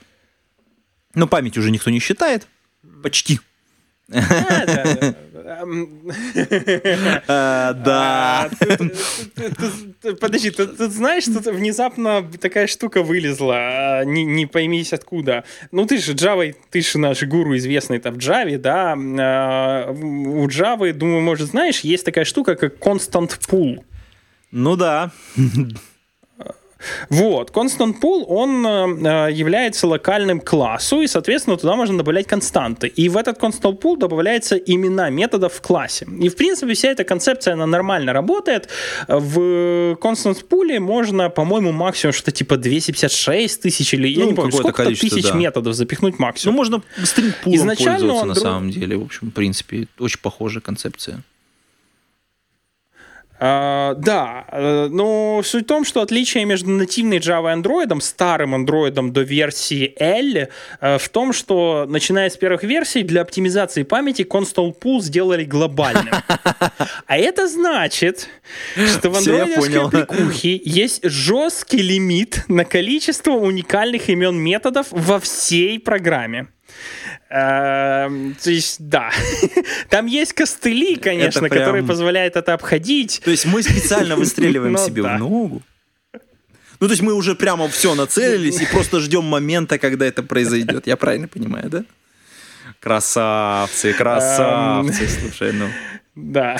Но 1.13 1.27
память 1.27 1.57
уже 1.57 1.71
никто 1.71 1.91
не 1.91 1.99
считает. 1.99 2.47
Почти. 3.03 3.39
Да. 5.35 5.63
А, 7.27 8.49
подожди, 10.19 10.51
ты 10.51 10.89
знаешь, 10.89 11.23
что 11.23 11.51
внезапно 11.51 12.23
такая 12.39 12.67
штука 12.67 13.03
вылезла, 13.03 14.03
не 14.05 14.45
поймись 14.45 14.93
откуда. 14.93 15.43
Ну, 15.71 15.85
ты 15.85 15.97
же 15.97 16.13
Java, 16.13 16.55
ты 16.71 16.81
же 16.81 16.99
наш 16.99 17.23
гуру 17.23 17.55
известный 17.57 17.99
там 17.99 18.15
в 18.15 18.17
Java, 18.17 18.57
да. 18.57 18.95
А, 18.95 19.91
у 19.91 20.47
Java, 20.47 20.91
думаю, 20.93 21.21
может, 21.21 21.49
знаешь, 21.49 21.81
есть 21.81 22.05
такая 22.05 22.25
штука, 22.25 22.55
как 22.55 22.77
Constant 22.77 23.39
Pool. 23.47 23.83
Ну 24.51 24.75
да. 24.75 25.11
Вот, 27.09 27.51
Constant 27.51 27.99
Pool, 28.01 28.25
он 28.27 28.65
э, 28.65 29.31
является 29.31 29.87
локальным 29.87 30.39
классу, 30.39 31.01
и, 31.01 31.07
соответственно, 31.07 31.57
туда 31.57 31.75
можно 31.75 31.97
добавлять 31.97 32.27
константы. 32.27 32.87
И 32.87 33.09
в 33.09 33.17
этот 33.17 33.37
Constant 33.37 33.79
Pool 33.79 33.97
добавляются 33.97 34.55
имена 34.55 35.09
методов 35.09 35.53
в 35.53 35.61
классе. 35.61 36.07
И, 36.19 36.29
в 36.29 36.35
принципе, 36.35 36.73
вся 36.73 36.89
эта 36.89 37.03
концепция, 37.03 37.53
она 37.53 37.65
нормально 37.65 38.13
работает. 38.13 38.69
В 39.07 39.93
Constant 39.93 40.45
Pool 40.49 40.79
можно, 40.79 41.29
по-моему, 41.29 41.71
максимум 41.71 42.13
что-то 42.13 42.31
типа 42.31 42.57
256 42.57 43.61
тысяч 43.61 43.93
или, 43.93 44.15
ну, 44.15 44.21
я 44.21 44.25
не 44.25 44.33
помню, 44.33 44.51
сколько 44.51 44.85
тысяч 44.85 45.23
да. 45.23 45.33
методов 45.33 45.73
запихнуть 45.73 46.19
максимум. 46.19 46.55
Ну, 46.55 46.57
можно 46.57 46.83
стринг-пулом 47.03 47.55
Изначально 47.55 47.99
пользоваться, 47.99 48.25
на 48.25 48.35
самом 48.35 48.69
деле. 48.71 48.97
В 48.97 49.03
общем, 49.03 49.29
в 49.29 49.31
принципе, 49.31 49.87
очень 49.99 50.19
похожая 50.19 50.61
концепция. 50.61 51.23
А, 53.47 53.93
да, 53.93 54.45
э, 54.51 54.87
но 54.89 55.41
суть 55.43 55.65
в 55.65 55.67
том, 55.67 55.85
что 55.85 56.01
отличие 56.01 56.45
между 56.45 56.71
нативной 56.71 57.19
Java 57.19 57.55
и 57.55 57.61
Android, 57.61 58.01
старым 58.01 58.55
Android 58.55 59.11
до 59.11 59.21
версии 59.21 59.93
L, 59.99 60.47
э, 60.81 60.97
в 60.97 61.09
том, 61.09 61.31
что 61.31 61.85
начиная 61.87 62.31
с 62.31 62.37
первых 62.37 62.63
версий 62.63 63.03
для 63.03 63.21
оптимизации 63.21 63.83
памяти 63.83 64.23
Console 64.23 64.73
Pool 64.75 65.01
сделали 65.01 65.43
глобальным. 65.43 66.15
А 67.07 67.17
это 67.17 67.47
значит, 67.47 68.27
что 68.75 69.11
в 69.11 69.17
андроидовской 69.17 69.89
прикухе 69.89 70.59
есть 70.63 71.01
жесткий 71.03 71.77
лимит 71.77 72.45
на 72.47 72.65
количество 72.65 73.31
уникальных 73.31 74.09
имен 74.09 74.35
методов 74.35 74.87
во 74.89 75.19
всей 75.19 75.79
программе. 75.79 76.47
Эм, 77.29 78.35
то 78.41 78.51
есть, 78.51 78.77
да. 78.79 79.11
Там 79.89 80.05
есть 80.05 80.33
костыли, 80.33 80.95
конечно, 80.95 81.41
прям... 81.41 81.51
которые 81.51 81.83
позволяют 81.83 82.35
это 82.35 82.53
обходить. 82.53 83.21
То 83.23 83.31
есть 83.31 83.45
мы 83.45 83.63
специально 83.63 84.15
выстреливаем 84.17 84.73
ну 84.73 84.85
себе 84.85 85.01
в 85.03 85.17
ногу. 85.17 85.61
Ну, 86.79 86.87
то 86.87 86.91
есть 86.91 87.01
мы 87.01 87.13
уже 87.13 87.35
прямо 87.35 87.67
все 87.69 87.95
нацелились 87.95 88.61
и 88.61 88.65
просто 88.65 88.99
ждем 88.99 89.23
момента, 89.23 89.79
когда 89.79 90.05
это 90.05 90.23
произойдет. 90.23 90.87
Я 90.87 90.97
правильно 90.97 91.27
понимаю, 91.27 91.69
да? 91.69 91.85
Красавцы, 92.79 93.93
красавцы, 93.93 95.03
эм, 95.03 95.09
слушай, 95.09 95.53
ну. 95.53 95.67
Да. 96.15 96.57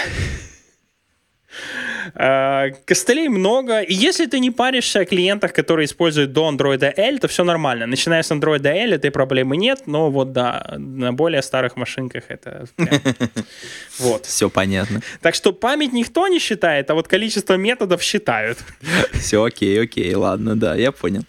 Э, 2.13 2.71
костылей 2.85 3.29
много, 3.29 3.81
и 3.81 3.93
если 3.93 4.25
ты 4.25 4.39
не 4.39 4.51
паришься 4.51 4.99
о 4.99 5.05
клиентах, 5.05 5.53
которые 5.53 5.85
используют 5.85 6.33
до 6.33 6.49
Android 6.49 6.83
L, 6.97 7.19
то 7.19 7.27
все 7.27 7.43
нормально. 7.43 7.87
Начиная 7.87 8.21
с 8.21 8.31
Android 8.31 8.65
L, 8.65 8.93
этой 8.93 9.11
проблемы 9.11 9.57
нет, 9.57 9.83
но 9.87 10.11
вот 10.11 10.31
да, 10.31 10.75
на 10.77 11.13
более 11.13 11.41
старых 11.41 11.75
машинках 11.75 12.23
это 12.27 12.65
вот. 13.99 14.25
Все 14.25 14.49
понятно. 14.49 15.01
Так 15.21 15.35
что 15.35 15.53
память 15.53 15.93
никто 15.93 16.27
не 16.27 16.39
считает, 16.39 16.89
а 16.89 16.93
вот 16.93 17.07
количество 17.07 17.55
методов 17.55 18.01
считают. 18.03 18.57
Все 19.13 19.43
окей, 19.43 19.81
окей, 19.81 20.13
ладно, 20.15 20.55
да, 20.55 20.75
я 20.75 20.91
понял. 20.91 21.23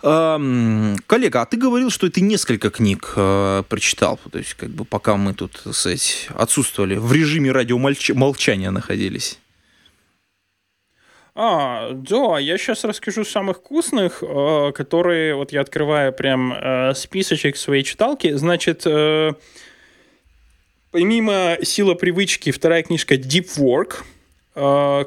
коллега, 0.00 1.42
а 1.42 1.46
ты 1.46 1.56
говорил, 1.56 1.90
что 1.90 2.08
ты 2.08 2.20
несколько 2.20 2.70
книг 2.70 3.12
э, 3.16 3.62
прочитал, 3.68 4.18
то 4.30 4.38
есть 4.38 4.54
как 4.54 4.70
бы 4.70 4.84
пока 4.84 5.16
мы 5.16 5.34
тут, 5.34 5.62
сказать, 5.72 6.28
отсутствовали, 6.34 6.96
в 6.96 7.12
режиме 7.12 7.52
радиомолчания 7.52 8.70
находились. 8.70 9.38
А, 11.40 11.92
да, 11.92 12.40
я 12.40 12.58
сейчас 12.58 12.82
расскажу 12.82 13.24
самых 13.24 13.58
вкусных, 13.58 14.24
э, 14.26 14.72
которые, 14.74 15.36
вот 15.36 15.52
я 15.52 15.60
открываю 15.60 16.12
прям 16.12 16.52
э, 16.52 16.94
списочек 16.96 17.56
своей 17.56 17.84
читалки. 17.84 18.32
Значит, 18.32 18.82
э, 18.86 19.34
помимо 20.90 21.56
«Сила 21.62 21.94
привычки», 21.94 22.50
вторая 22.50 22.82
книжка 22.82 23.14
«Deep 23.14 23.56
Work», 23.56 24.02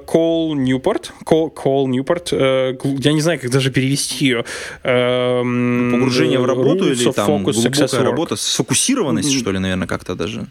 Кол 0.06 0.56
Ньюпорт, 0.56 1.12
Кол 1.26 1.88
Ньюпорт, 1.90 2.32
я 2.32 3.12
не 3.12 3.20
знаю, 3.20 3.38
как 3.38 3.52
даже 3.52 3.70
перевести 3.70 4.24
ее. 4.24 4.46
Погружение 4.82 6.40
в 6.40 6.46
работу 6.46 6.90
или 6.90 7.12
там 7.12 7.44
глубокая 7.44 8.04
работа, 8.04 8.38
сфокусированность, 8.38 9.38
что 9.38 9.52
ли, 9.52 9.60
наверное, 9.60 9.90
как-то 9.90 10.16
даже? 10.16 10.48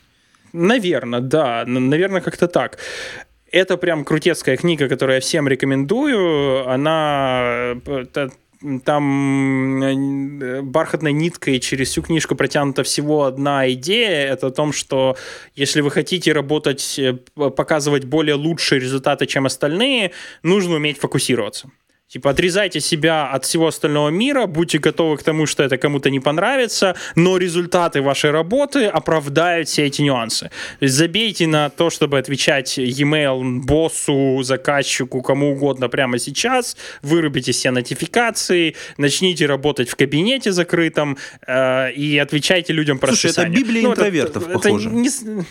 Наверное, 0.53 1.21
да, 1.21 1.65
наверное, 1.67 2.21
как-то 2.21 2.49
так. 2.49 2.77
Это 3.53 3.77
прям 3.77 4.05
крутецкая 4.05 4.57
книга, 4.57 4.89
которую 4.89 5.17
я 5.17 5.21
всем 5.21 5.49
рекомендую. 5.49 6.69
Она 6.69 7.75
э, 7.85 8.29
там 8.85 9.83
э, 9.83 10.63
бархатной 10.63 11.13
ниткой 11.13 11.59
через 11.59 11.89
всю 11.89 12.03
книжку 12.03 12.37
протянута 12.37 12.85
всего 12.85 13.25
одна 13.25 13.71
идея. 13.73 14.33
Это 14.33 14.49
о 14.49 14.51
том, 14.51 14.73
что 14.73 15.17
если 15.57 15.81
вы 15.81 15.91
хотите 15.91 16.33
работать, 16.33 16.99
э, 16.99 17.15
показывать 17.35 18.05
более 18.05 18.35
лучшие 18.35 18.81
результаты, 18.81 19.27
чем 19.27 19.47
остальные, 19.47 20.13
нужно 20.43 20.77
уметь 20.77 20.99
фокусироваться. 20.99 21.71
Типа, 22.11 22.31
отрезайте 22.31 22.81
себя 22.81 23.31
от 23.31 23.45
всего 23.45 23.69
остального 23.69 24.09
мира, 24.09 24.47
будьте 24.47 24.79
готовы 24.79 25.17
к 25.17 25.23
тому, 25.23 25.47
что 25.47 25.63
это 25.63 25.77
кому-то 25.77 26.11
не 26.11 26.19
понравится, 26.19 26.97
но 27.15 27.37
результаты 27.37 28.03
вашей 28.03 28.33
работы 28.33 28.87
оправдают 28.87 29.69
все 29.69 29.87
эти 29.87 30.03
нюансы. 30.03 30.51
Забейте 30.81 31.47
на 31.47 31.71
то, 31.71 31.89
чтобы 31.89 32.19
отвечать 32.19 32.79
e-mail 32.79 33.61
боссу, 33.61 34.43
заказчику, 34.43 35.23
кому 35.23 35.53
угодно 35.53 35.89
прямо 35.89 36.19
сейчас, 36.19 36.77
вырубите 37.03 37.53
все 37.53 37.71
нотификации, 37.71 38.75
начните 38.97 39.47
работать 39.47 39.89
в 39.89 39.95
кабинете 39.95 40.51
закрытом 40.51 41.17
э, 41.47 41.93
и 41.93 42.19
отвечайте 42.19 42.73
людям 42.73 42.99
про 42.99 43.09
Слушай, 43.15 43.31
это 43.31 43.49
Библия 43.49 43.85
ну, 43.85 43.93
интровертов, 43.93 44.49
это, 44.49 44.59
похоже. 44.59 44.89
Это 44.89 44.99
не... 44.99 45.45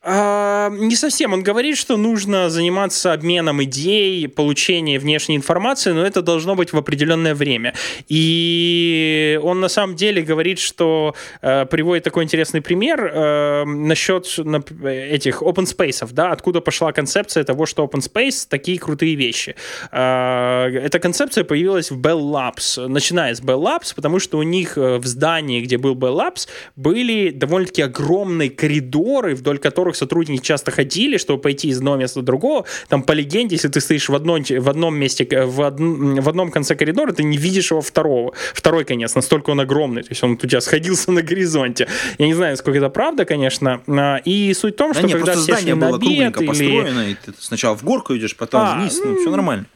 А, 0.00 0.70
не 0.70 0.94
совсем. 0.94 1.32
Он 1.32 1.42
говорит, 1.42 1.76
что 1.76 1.96
нужно 1.96 2.50
заниматься 2.50 3.12
обменом 3.12 3.62
идей, 3.64 4.28
получением 4.28 5.00
внешней 5.00 5.36
информации, 5.36 5.90
но 5.90 6.06
это 6.06 6.22
должно 6.22 6.54
быть 6.54 6.72
в 6.72 6.76
определенное 6.76 7.34
время. 7.34 7.74
И 8.06 9.40
он 9.42 9.58
на 9.60 9.68
самом 9.68 9.96
деле 9.96 10.22
говорит, 10.22 10.60
что 10.60 11.16
э, 11.42 11.66
приводит 11.66 12.04
такой 12.04 12.22
интересный 12.24 12.60
пример 12.60 13.10
э, 13.12 13.64
насчет 13.64 14.26
на, 14.38 14.62
этих 14.88 15.42
open 15.42 15.64
space, 15.64 16.08
да, 16.12 16.30
откуда 16.30 16.60
пошла 16.60 16.92
концепция 16.92 17.42
того, 17.42 17.66
что 17.66 17.84
open 17.84 18.00
space 18.00 18.46
такие 18.48 18.78
крутые 18.78 19.16
вещи. 19.16 19.56
Э, 19.90 20.68
эта 20.68 21.00
концепция 21.00 21.42
появилась 21.42 21.90
в 21.90 22.00
Bell 22.00 22.20
Labs, 22.20 22.86
начиная 22.86 23.34
с 23.34 23.40
Bell 23.40 23.60
Labs, 23.60 23.94
потому 23.96 24.20
что 24.20 24.38
у 24.38 24.44
них 24.44 24.78
э, 24.78 24.98
в 24.98 25.06
здании, 25.06 25.60
где 25.60 25.76
был 25.76 25.96
Bell 25.96 26.14
Labs, 26.14 26.48
были 26.76 27.30
довольно-таки 27.30 27.82
огромные 27.82 28.50
коридоры, 28.50 29.34
вдоль 29.34 29.58
которых 29.58 29.87
которых 29.88 29.96
сотрудники 29.96 30.42
часто 30.42 30.70
ходили, 30.70 31.16
чтобы 31.16 31.40
пойти 31.40 31.68
из 31.68 31.78
одного 31.78 31.96
места 31.96 32.20
в 32.20 32.22
другого. 32.22 32.64
Там, 32.88 33.02
по 33.02 33.12
легенде, 33.12 33.56
если 33.56 33.68
ты 33.68 33.80
стоишь 33.80 34.08
в 34.08 34.14
одном, 34.14 34.42
в 34.42 34.68
одном 34.68 34.96
месте, 34.96 35.24
в, 35.24 35.60
од, 35.60 35.80
в 35.80 36.28
одном 36.28 36.50
конце 36.50 36.74
коридора, 36.74 37.12
ты 37.12 37.24
не 37.24 37.38
видишь 37.38 37.70
его 37.70 37.80
второго. 37.80 38.32
Второй 38.54 38.84
конец, 38.84 39.14
настолько 39.14 39.50
он 39.50 39.60
огромный. 39.60 40.02
То 40.02 40.10
есть 40.10 40.22
он 40.22 40.32
у 40.32 40.36
тебя 40.36 40.60
сходился 40.60 41.10
на 41.12 41.22
горизонте. 41.22 41.88
Я 42.18 42.26
не 42.26 42.34
знаю, 42.34 42.56
сколько 42.56 42.78
это 42.78 42.90
правда, 42.90 43.24
конечно. 43.24 43.80
А, 43.88 44.20
и 44.24 44.54
суть 44.54 44.74
в 44.74 44.76
том, 44.76 44.94
что 44.94 45.02
да 45.02 45.08
когда 45.08 45.34
нет, 45.34 45.42
все 45.42 45.52
здание 45.52 45.74
было 45.74 45.96
обед, 45.96 46.00
кругленько 46.00 46.40
или... 46.40 46.48
построено, 46.48 47.08
и 47.08 47.14
ты 47.14 47.32
сначала 47.38 47.76
в 47.76 47.84
горку 47.84 48.16
идешь, 48.16 48.36
потом 48.36 48.60
а, 48.64 48.76
вниз, 48.76 49.00
ну, 49.02 49.16
все 49.16 49.30
нормально. 49.30 49.66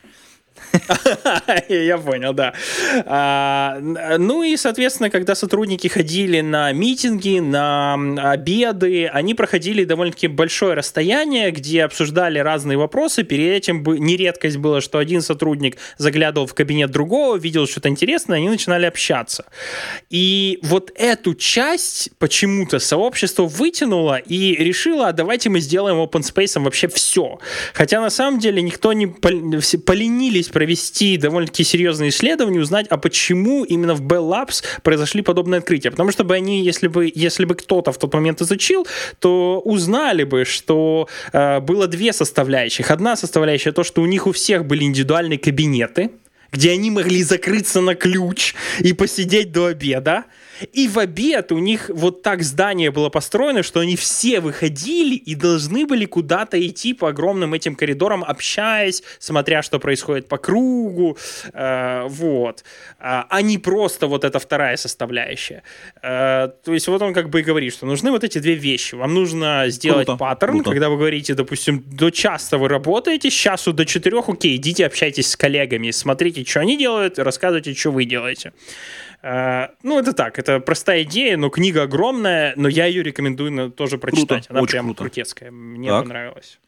Я 1.69 1.99
понял, 1.99 2.33
да. 2.33 2.55
А, 3.07 3.79
ну 4.19 4.43
и, 4.43 4.57
соответственно, 4.57 5.11
когда 5.11 5.35
сотрудники 5.35 5.89
ходили 5.89 6.41
на 6.41 6.73
митинги, 6.73 7.39
на 7.39 7.95
обеды, 8.33 9.07
они 9.07 9.35
проходили 9.35 9.85
довольно-таки 9.85 10.29
большое 10.29 10.75
расстояние, 10.75 11.51
где 11.51 11.85
обсуждали 11.85 12.39
разные 12.39 12.79
вопросы. 12.79 13.23
Перед 13.23 13.53
этим 13.53 13.85
не 13.85 14.17
редкость 14.17 14.57
было, 14.57 14.81
что 14.81 14.99
один 14.99 15.21
сотрудник 15.21 15.77
заглядывал 15.99 16.47
в 16.47 16.55
кабинет 16.55 16.91
другого, 16.91 17.37
видел 17.37 17.67
что-то 17.67 17.89
интересное, 17.89 18.39
они 18.39 18.49
начинали 18.49 18.87
общаться. 18.87 19.45
И 20.11 20.59
вот 20.63 20.91
эту 20.95 21.35
часть 21.35 22.11
почему-то 22.19 22.79
сообщество 22.79 23.45
вытянуло 23.45 24.17
и 24.17 24.55
решило, 24.57 25.09
а 25.09 25.13
давайте 25.13 25.51
мы 25.51 25.61
сделаем 25.61 25.97
open 25.97 26.23
space 26.23 26.61
вообще 26.61 26.89
все. 26.89 27.39
Хотя 27.75 28.01
на 28.01 28.11
самом 28.11 28.39
деле 28.39 28.63
никто 28.63 28.93
не 28.93 29.07
поленились 29.07 30.49
провести 30.63 31.17
довольно-таки 31.17 31.65
серьезные 31.65 32.11
исследования, 32.11 32.61
узнать, 32.61 32.87
а 32.89 32.97
почему 32.97 33.65
именно 33.65 33.95
в 33.95 34.01
Bell 34.01 34.31
Labs 34.31 34.63
произошли 34.85 35.21
подобные 35.21 35.59
открытия. 35.59 35.91
Потому 35.91 36.13
что 36.13 36.23
бы 36.23 36.37
они, 36.37 36.65
если 36.65 36.87
бы, 36.87 37.11
если 37.13 37.45
бы 37.45 37.57
кто-то 37.57 37.91
в 37.91 37.99
тот 37.99 38.15
момент 38.15 38.41
изучил, 38.43 38.87
то 39.19 39.61
узнали 39.65 40.23
бы, 40.23 40.45
что 40.45 41.09
э, 41.33 41.59
было 41.59 41.89
две 41.89 42.13
составляющих. 42.13 42.93
Одна 42.93 43.17
составляющая 43.17 43.73
то, 43.73 43.83
что 43.83 44.03
у 44.03 44.07
них 44.07 44.29
у 44.29 44.31
всех 44.31 44.65
были 44.65 44.85
индивидуальные 44.85 45.41
кабинеты, 45.41 46.11
где 46.53 46.71
они 46.71 46.93
могли 46.93 47.25
закрыться 47.25 47.81
на 47.81 47.97
ключ 47.97 48.55
и 48.79 48.93
посидеть 48.93 49.51
до 49.51 49.67
обеда. 49.67 50.27
И 50.73 50.89
в 50.89 50.99
обед 50.99 51.53
у 51.53 51.59
них 51.59 51.91
вот 51.93 52.23
так 52.23 52.43
здание 52.43 52.91
было 52.91 53.09
построено, 53.09 53.63
что 53.63 53.81
они 53.81 53.97
все 53.97 54.41
выходили 54.41 55.15
и 55.15 55.35
должны 55.35 55.87
были 55.87 56.05
куда-то 56.05 56.65
идти 56.67 56.95
по 56.95 57.09
огромным 57.09 57.55
этим 57.55 57.75
коридорам, 57.75 58.25
общаясь, 58.25 59.03
смотря, 59.19 59.63
что 59.63 59.79
происходит 59.79 60.29
по 60.29 60.39
кругу. 60.39 61.17
Э, 61.53 62.07
вот. 62.09 62.65
А, 62.99 63.27
а 63.29 63.43
не 63.43 63.59
просто 63.59 64.07
вот 64.07 64.25
эта 64.25 64.39
вторая 64.39 64.77
составляющая. 64.77 65.63
Э, 66.03 66.49
то 66.65 66.73
есть 66.73 66.89
вот 66.89 67.03
он 67.03 67.15
как 67.15 67.31
бы 67.31 67.41
и 67.41 67.43
говорит, 67.43 67.73
что 67.73 67.87
нужны 67.87 68.11
вот 68.11 68.25
эти 68.25 68.39
две 68.39 68.55
вещи. 68.55 68.95
Вам 68.95 69.15
нужно 69.15 69.65
сделать 69.69 70.07
Круто. 70.07 70.19
паттерн, 70.19 70.55
Круто. 70.55 70.71
когда 70.71 70.89
вы 70.89 70.97
говорите, 70.97 71.35
допустим, 71.35 71.83
до 71.87 72.11
часа 72.11 72.59
вы 72.59 72.69
работаете, 72.69 73.31
с 73.31 73.35
часу 73.35 73.73
до 73.73 73.85
четырех, 73.85 74.29
окей, 74.29 74.57
идите 74.57 74.87
общайтесь 74.87 75.31
с 75.31 75.37
коллегами, 75.37 75.91
смотрите, 75.91 76.45
что 76.45 76.61
они 76.61 76.77
делают, 76.77 77.19
рассказывайте, 77.19 77.75
что 77.75 77.91
вы 77.91 78.05
делаете. 78.05 78.53
Uh, 79.23 79.69
ну, 79.85 80.01
это 80.01 80.13
так, 80.15 80.39
это 80.41 80.59
простая 80.59 81.05
идея, 81.05 81.37
но 81.37 81.49
книга 81.49 81.83
огромная, 81.83 82.55
но 82.57 82.69
я 82.69 82.87
ее 82.87 83.05
рекомендую 83.05 83.71
тоже 83.71 83.97
прочитать. 83.97 84.47
Круто, 84.49 84.59
Она 84.59 84.67
прям 84.67 84.87
круто. 84.87 84.99
крутецкая, 84.99 85.53
мне 85.53 85.91
так. 85.91 86.03
понравилась. 86.03 86.59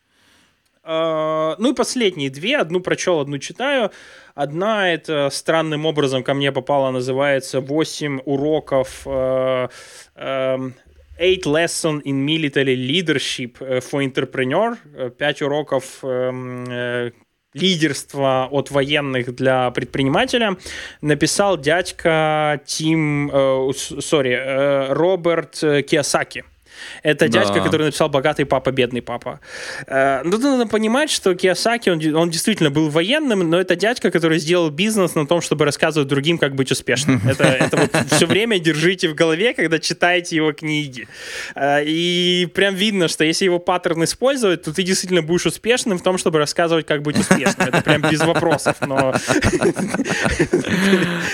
Uh, 0.84 1.56
ну 1.58 1.72
и 1.72 1.74
последние 1.74 2.30
две, 2.30 2.58
одну 2.58 2.78
прочел, 2.78 3.18
одну 3.18 3.38
читаю. 3.38 3.90
Одна 4.36 4.92
это 4.92 5.30
странным 5.32 5.84
образом 5.84 6.22
ко 6.22 6.34
мне 6.34 6.52
попала, 6.52 6.92
называется 6.92 7.58
«8 7.58 8.22
уроков 8.24 9.04
uh, 9.04 9.68
Eight 10.16 11.44
Lesson 11.46 12.02
in 12.02 12.24
Military 12.24 12.76
Leadership 12.76 13.58
for 13.58 14.04
Entrepreneur, 14.04 14.76
пять 15.10 15.42
уроков 15.42 16.04
э, 17.54 17.58
лидерства 17.58 18.48
от 18.50 18.70
военных 18.70 19.34
для 19.34 19.70
предпринимателя 19.70 20.56
написал 21.00 21.58
дядька 21.58 22.60
Тим, 22.66 23.30
э, 23.32 23.70
сори, 23.74 24.32
э, 24.32 24.92
Роберт 24.92 25.60
Киосаки. 25.86 26.44
Это 27.04 27.28
да. 27.28 27.40
дядька, 27.40 27.60
который 27.60 27.84
написал 27.84 28.08
«Богатый 28.08 28.46
папа, 28.46 28.72
бедный 28.72 29.02
папа». 29.02 29.38
Э, 29.86 30.22
ну, 30.24 30.38
надо 30.38 30.66
понимать, 30.66 31.10
что 31.10 31.34
Киосаки, 31.34 31.90
он, 31.90 32.16
он 32.16 32.30
действительно 32.30 32.70
был 32.70 32.88
военным, 32.88 33.40
но 33.50 33.60
это 33.60 33.76
дядька, 33.76 34.10
который 34.10 34.38
сделал 34.38 34.70
бизнес 34.70 35.14
на 35.14 35.26
том, 35.26 35.42
чтобы 35.42 35.66
рассказывать 35.66 36.08
другим, 36.08 36.38
как 36.38 36.54
быть 36.54 36.72
успешным. 36.72 37.20
Это, 37.28 37.44
это 37.44 37.76
вот 37.76 37.90
все 38.10 38.26
время 38.26 38.58
держите 38.58 39.08
в 39.08 39.14
голове, 39.14 39.52
когда 39.52 39.78
читаете 39.78 40.36
его 40.36 40.52
книги. 40.52 41.06
Э, 41.54 41.84
и 41.84 42.48
прям 42.54 42.74
видно, 42.74 43.08
что 43.08 43.24
если 43.24 43.44
его 43.44 43.58
паттерн 43.58 44.04
использовать, 44.04 44.62
то 44.62 44.72
ты 44.72 44.82
действительно 44.82 45.20
будешь 45.22 45.44
успешным 45.44 45.98
в 45.98 46.02
том, 46.02 46.16
чтобы 46.16 46.38
рассказывать, 46.38 46.86
как 46.86 47.02
быть 47.02 47.18
успешным. 47.18 47.68
Это 47.68 47.82
прям 47.82 48.00
без 48.02 48.20
вопросов, 48.20 48.76
но... 48.80 49.14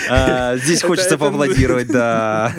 А, 0.09 0.57
здесь 0.57 0.81
хочется 0.81 1.17
поаплодировать, 1.17 1.87
да. 1.87 2.53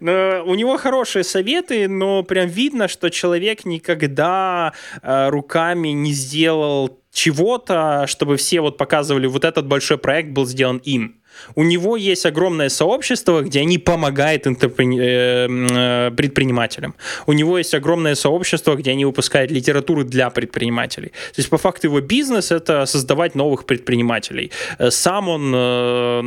У 0.00 0.54
него 0.54 0.76
хорошие 0.78 1.24
советы, 1.24 1.88
но 1.88 2.22
прям 2.22 2.48
видно, 2.48 2.88
что 2.88 3.10
человек 3.10 3.64
никогда 3.64 4.72
э, 5.02 5.28
руками 5.28 5.88
не 5.88 6.12
сделал 6.12 6.98
чего-то, 7.12 8.06
чтобы 8.06 8.36
все 8.36 8.60
вот 8.60 8.76
показывали, 8.76 9.26
вот 9.26 9.44
этот 9.44 9.66
большой 9.66 9.98
проект 9.98 10.30
был 10.30 10.46
сделан 10.46 10.78
им. 10.78 11.20
У 11.54 11.62
него 11.62 11.96
есть 11.96 12.26
огромное 12.26 12.68
сообщество, 12.68 13.42
где 13.42 13.60
они 13.60 13.78
помогают. 13.78 14.44
Э, 14.46 14.48
э, 14.50 16.10
предпринимателям. 16.16 16.94
У 17.26 17.32
него 17.32 17.58
есть 17.58 17.74
огромное 17.74 18.14
сообщество, 18.14 18.74
где 18.74 18.90
они 18.92 19.04
выпускают 19.04 19.50
литературу 19.50 20.04
для 20.04 20.30
предпринимателей. 20.30 21.08
То 21.08 21.40
есть, 21.40 21.50
по 21.50 21.58
факту, 21.58 21.86
его 21.86 22.00
бизнес— 22.00 22.50
это 22.52 22.86
создавать 22.86 23.34
новых 23.34 23.64
предпринимателей. 23.64 24.50
Э, 24.78 24.90
сам 24.90 25.28
он, 25.28 25.50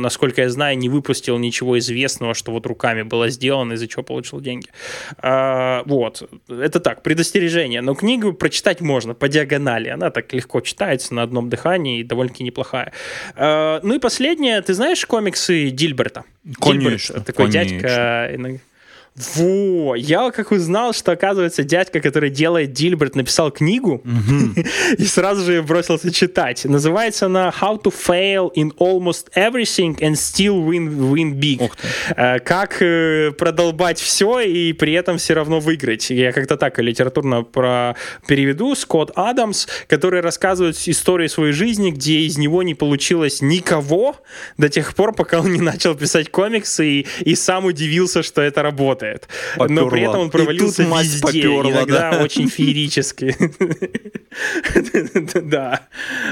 насколько 0.00 0.42
я 0.42 0.50
знаю, 0.50 0.78
не 0.78 0.88
выпустил 0.88 1.38
ничего 1.38 1.78
известного, 1.78 2.34
что 2.34 2.52
вот 2.52 2.66
руками 2.66 3.02
было 3.02 3.30
сделано, 3.30 3.74
из-за 3.74 3.86
чего 3.86 4.02
получил 4.02 4.40
деньги. 4.40 4.68
А, 5.18 5.82
вот. 5.86 6.28
Это 6.48 6.80
так, 6.80 7.02
предостережение. 7.02 7.80
Но 7.82 7.94
книгу 7.94 8.32
прочитать 8.32 8.80
можно 8.80 9.14
по 9.14 9.28
диагонали. 9.28 9.88
Она 9.88 10.10
так 10.10 10.32
легко 10.32 10.60
читается 10.60 11.14
на 11.14 11.22
одном 11.22 11.48
дыхании 11.48 12.00
и 12.00 12.04
довольно-таки 12.04 12.44
неплохая. 12.44 12.92
Ну 13.36 13.94
и 13.94 13.98
последнее. 13.98 14.60
Ты 14.60 14.74
знаешь, 14.74 14.97
знаешь 14.98 15.06
комиксы 15.06 15.70
Дильберта? 15.70 16.24
Конечно. 16.60 17.14
Дильберт, 17.14 17.26
такой 17.26 17.46
конечно. 17.46 17.78
дядька. 17.78 18.30
Во! 19.34 19.94
Я 19.96 20.30
как 20.30 20.52
узнал, 20.52 20.92
что, 20.92 21.12
оказывается, 21.12 21.64
дядька, 21.64 22.00
который 22.00 22.30
делает 22.30 22.72
Дильберт, 22.72 23.16
написал 23.16 23.50
книгу 23.50 24.02
и 24.98 25.04
сразу 25.04 25.44
же 25.44 25.62
бросился 25.62 26.12
читать. 26.12 26.64
Называется 26.64 27.26
она 27.26 27.52
«How 27.60 27.82
to 27.82 27.92
fail 27.92 28.50
in 28.54 28.72
almost 28.78 29.26
everything 29.34 29.98
and 30.00 30.12
still 30.12 30.64
win, 30.64 31.12
win 31.12 31.34
big». 31.34 31.70
Э, 32.16 32.38
как 32.38 32.80
э, 32.80 33.32
продолбать 33.32 33.98
все 33.98 34.40
и 34.40 34.72
при 34.72 34.92
этом 34.92 35.18
все 35.18 35.34
равно 35.34 35.58
выиграть. 35.58 36.10
Я 36.10 36.32
как-то 36.32 36.56
так 36.56 36.78
литературно 36.78 37.42
про 37.42 37.96
переведу. 38.26 38.74
Скотт 38.74 39.10
Адамс, 39.16 39.66
который 39.88 40.20
рассказывает 40.20 40.76
историю 40.86 41.28
своей 41.28 41.52
жизни, 41.52 41.90
где 41.90 42.20
из 42.20 42.38
него 42.38 42.62
не 42.62 42.74
получилось 42.74 43.42
никого 43.42 44.16
до 44.56 44.68
тех 44.68 44.94
пор, 44.94 45.14
пока 45.14 45.40
он 45.40 45.52
не 45.52 45.60
начал 45.60 45.94
писать 45.94 46.30
комиксы 46.30 46.86
и, 46.86 47.06
и 47.20 47.34
сам 47.34 47.64
удивился, 47.64 48.22
что 48.22 48.42
это 48.42 48.62
работает 48.62 49.07
работает. 49.08 49.28
Поперло. 49.56 49.84
Но 49.84 49.90
при 49.90 50.02
этом 50.02 50.20
он 50.20 50.30
провалился 50.30 50.82
везде, 50.82 51.26
поперла, 51.26 51.70
иногда 51.70 52.10
да? 52.12 52.18
очень 52.22 52.48
феерически. 52.48 53.36
Да. 55.34 55.80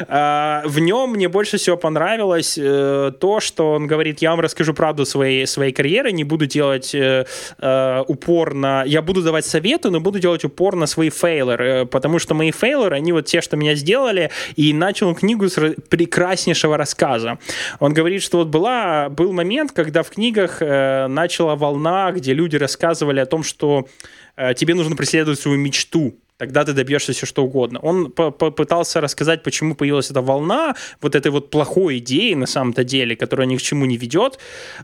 А, 0.07 0.63
в 0.65 0.79
нем 0.79 1.13
мне 1.13 1.29
больше 1.29 1.57
всего 1.57 1.77
понравилось 1.77 2.59
э, 2.61 3.13
то, 3.19 3.41
что 3.41 3.73
он 3.73 3.87
говорит, 3.87 4.21
я 4.21 4.31
вам 4.31 4.41
расскажу 4.41 4.75
правду 4.75 5.05
своей, 5.07 5.47
своей 5.47 5.73
карьеры, 5.73 6.13
не 6.13 6.25
буду 6.25 6.47
делать 6.47 6.95
э, 6.95 7.27
э, 7.59 8.05
упор 8.07 8.55
на... 8.55 8.85
Я 8.85 9.03
буду 9.03 9.23
давать 9.23 9.47
советы, 9.47 9.91
но 9.91 10.01
буду 10.01 10.19
делать 10.19 10.45
упор 10.45 10.77
на 10.77 10.87
свои 10.87 11.11
фейлеры, 11.11 11.87
потому 11.87 12.19
что 12.19 12.35
мои 12.35 12.51
фейлеры, 12.51 12.97
они 12.97 13.13
вот 13.13 13.27
те, 13.27 13.41
что 13.41 13.57
меня 13.57 13.75
сделали, 13.75 14.31
и 14.57 14.73
начал 14.73 15.15
книгу 15.15 15.49
с 15.49 15.59
прекраснейшего 15.89 16.77
рассказа. 16.77 17.39
Он 17.81 17.93
говорит, 17.95 18.23
что 18.23 18.39
вот 18.39 18.49
была, 18.49 19.09
был 19.09 19.33
момент, 19.33 19.73
когда 19.73 20.03
в 20.03 20.11
книгах 20.11 20.61
начала 20.61 21.57
волна, 21.57 22.13
где 22.13 22.35
люди 22.35 22.57
рассказывали 22.67 23.21
о 23.21 23.27
том, 23.27 23.43
что 23.43 23.89
э, 24.37 24.55
тебе 24.55 24.75
нужно 24.75 24.97
преследовать 24.97 25.41
свою 25.41 25.57
мечту 25.59 26.19
тогда 26.39 26.65
ты 26.65 26.73
добьешься 26.73 27.13
все 27.13 27.27
что 27.27 27.45
угодно. 27.45 27.79
Он 27.81 28.11
попытался 28.11 29.01
рассказать, 29.01 29.43
почему 29.43 29.75
появилась 29.75 30.11
эта 30.11 30.21
волна 30.21 30.75
вот 31.01 31.15
этой 31.15 31.31
вот 31.31 31.51
плохой 31.51 31.99
идеи 31.99 32.35
на 32.35 32.47
самом-то 32.47 32.85
деле, 32.85 33.17
которая 33.17 33.47
ни 33.47 33.57
к 33.57 33.63
чему 33.63 33.87
не 33.87 33.97
ведет. 33.97 34.39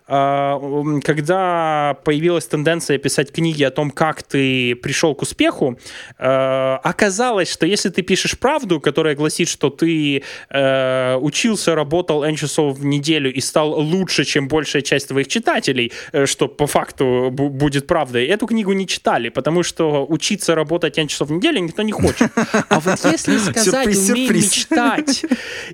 А, 0.07 0.61
когда 1.05 1.97
появилась 2.05 2.47
тенденция 2.47 2.99
писать 2.99 3.33
книги 3.33 3.63
о 3.63 3.71
том, 3.71 3.91
как 3.91 4.23
ты 4.23 4.75
пришел 4.77 5.15
к 5.15 5.23
успеху, 5.23 5.79
а, 6.19 6.81
оказалось, 6.83 7.53
что 7.53 7.67
если 7.67 7.91
ты 7.91 8.03
пишешь 8.03 8.39
правду, 8.39 8.81
которая 8.81 9.15
гласит, 9.15 9.49
что 9.49 9.71
ты 9.71 10.23
э, 10.51 11.17
учился, 11.17 11.75
работал 11.75 12.23
N 12.25 12.37
часов 12.37 12.79
в 12.79 12.85
неделю 12.85 13.33
и 13.33 13.41
стал 13.41 13.79
лучше, 13.81 14.25
чем 14.25 14.49
большая 14.49 14.83
часть 14.83 15.09
твоих 15.09 15.29
читателей, 15.29 15.93
э, 16.13 16.27
что 16.27 16.49
по 16.49 16.67
факту 16.67 17.31
будет 17.31 17.87
правдой, 17.87 18.27
эту 18.27 18.47
книгу 18.47 18.73
не 18.73 18.87
читали, 18.87 19.29
потому 19.29 19.63
что 19.63 20.07
учиться 20.09 20.55
работать 20.55 20.99
N 20.99 21.09
часов 21.09 21.29
в 21.29 21.33
деле 21.43 21.61
никто 21.61 21.83
не 21.83 21.93
хочет. 21.93 22.31
А 22.69 22.81
вот 22.81 22.99
если 23.05 23.37
сказать 23.39 23.65
сюрприз, 23.65 24.09
умей 24.11 24.27
сюрприз. 24.27 24.45
мечтать, 24.45 25.25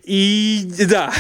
и 0.05 0.69
да, 0.89 1.13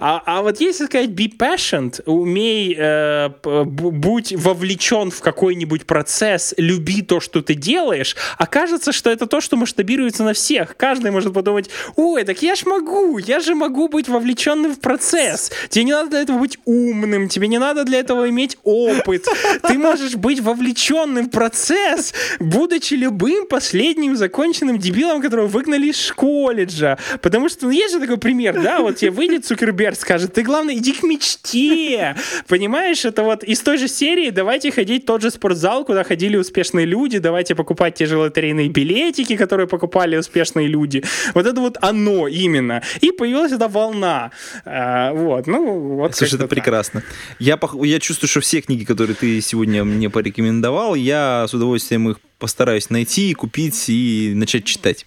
а, 0.00 0.22
а 0.24 0.42
вот 0.42 0.60
если 0.60 0.86
сказать 0.86 1.10
be 1.10 1.30
passionate, 1.36 2.02
умей, 2.06 2.74
э, 2.78 3.28
будь 3.64 4.32
вовлечен 4.32 5.10
в 5.10 5.20
какой-нибудь 5.20 5.84
процесс, 5.86 6.54
люби 6.56 7.02
то, 7.02 7.20
что 7.20 7.42
ты 7.42 7.54
делаешь, 7.54 8.16
окажется, 8.38 8.92
что 8.92 9.10
это 9.10 9.26
то, 9.26 9.40
что 9.40 9.56
масштабируется 9.56 10.24
на 10.24 10.32
всех. 10.32 10.76
Каждый 10.76 11.10
может 11.10 11.34
подумать, 11.34 11.68
ой, 11.96 12.24
так 12.24 12.42
я 12.42 12.54
ж 12.54 12.64
могу, 12.64 13.18
я 13.18 13.40
же 13.40 13.54
могу 13.54 13.88
быть 13.88 14.08
вовлеченным 14.08 14.74
в 14.74 14.80
процесс. 14.80 15.50
Тебе 15.68 15.84
не 15.84 15.92
надо 15.92 16.10
для 16.10 16.20
этого 16.20 16.38
быть 16.38 16.58
умным, 16.64 17.28
тебе 17.28 17.48
не 17.48 17.58
надо 17.58 17.84
для 17.84 17.98
этого 17.98 18.28
иметь 18.28 18.58
опыт. 18.62 19.26
Ты 19.66 19.78
можешь 19.78 20.14
быть 20.14 20.40
вовлеченным 20.40 21.26
в 21.26 21.30
процесс, 21.30 22.14
будучи 22.38 22.94
любым 22.94 23.46
последним 23.46 23.87
средним 23.88 24.16
законченным 24.16 24.78
дебилом, 24.78 25.22
которого 25.22 25.46
выгнали 25.46 25.86
из 25.86 26.12
колледжа. 26.12 26.98
Потому 27.22 27.48
что, 27.48 27.66
ну, 27.66 27.70
есть 27.70 27.94
же 27.94 28.00
такой 28.00 28.18
пример, 28.18 28.60
да, 28.62 28.80
вот 28.80 28.96
тебе 28.96 29.10
выйдет 29.10 29.46
Цукерберг, 29.46 29.96
скажет, 29.96 30.34
ты, 30.34 30.42
главное, 30.42 30.74
иди 30.76 30.92
к 30.92 31.02
мечте. 31.02 32.14
Понимаешь, 32.48 33.04
это 33.06 33.22
вот 33.22 33.44
из 33.44 33.60
той 33.60 33.78
же 33.78 33.88
серии 33.88 34.28
давайте 34.30 34.70
ходить 34.70 35.04
в 35.04 35.06
тот 35.06 35.22
же 35.22 35.30
спортзал, 35.30 35.86
куда 35.86 36.04
ходили 36.04 36.36
успешные 36.36 36.84
люди, 36.84 37.18
давайте 37.18 37.54
покупать 37.54 37.94
те 37.94 38.04
же 38.04 38.18
лотерейные 38.18 38.68
билетики, 38.68 39.36
которые 39.36 39.66
покупали 39.66 40.16
успешные 40.16 40.68
люди. 40.68 41.02
Вот 41.34 41.46
это 41.46 41.60
вот 41.60 41.78
оно 41.80 42.28
именно. 42.28 42.82
И 43.00 43.10
появилась 43.10 43.52
эта 43.52 43.68
волна. 43.68 44.32
А, 44.66 45.12
вот, 45.14 45.46
ну, 45.46 45.96
вот. 45.96 46.14
Слушай, 46.14 46.34
это 46.34 46.38
так. 46.40 46.50
прекрасно. 46.50 47.02
Я, 47.38 47.58
я 47.82 48.00
чувствую, 48.00 48.28
что 48.28 48.40
все 48.40 48.60
книги, 48.60 48.84
которые 48.84 49.16
ты 49.16 49.40
сегодня 49.40 49.82
мне 49.84 50.10
порекомендовал, 50.10 50.94
я 50.94 51.46
с 51.48 51.54
удовольствием 51.54 52.10
их 52.10 52.18
постараюсь 52.38 52.90
найти, 52.90 53.34
купить 53.34 53.88
и 53.88 54.32
начать 54.34 54.64
читать. 54.64 55.06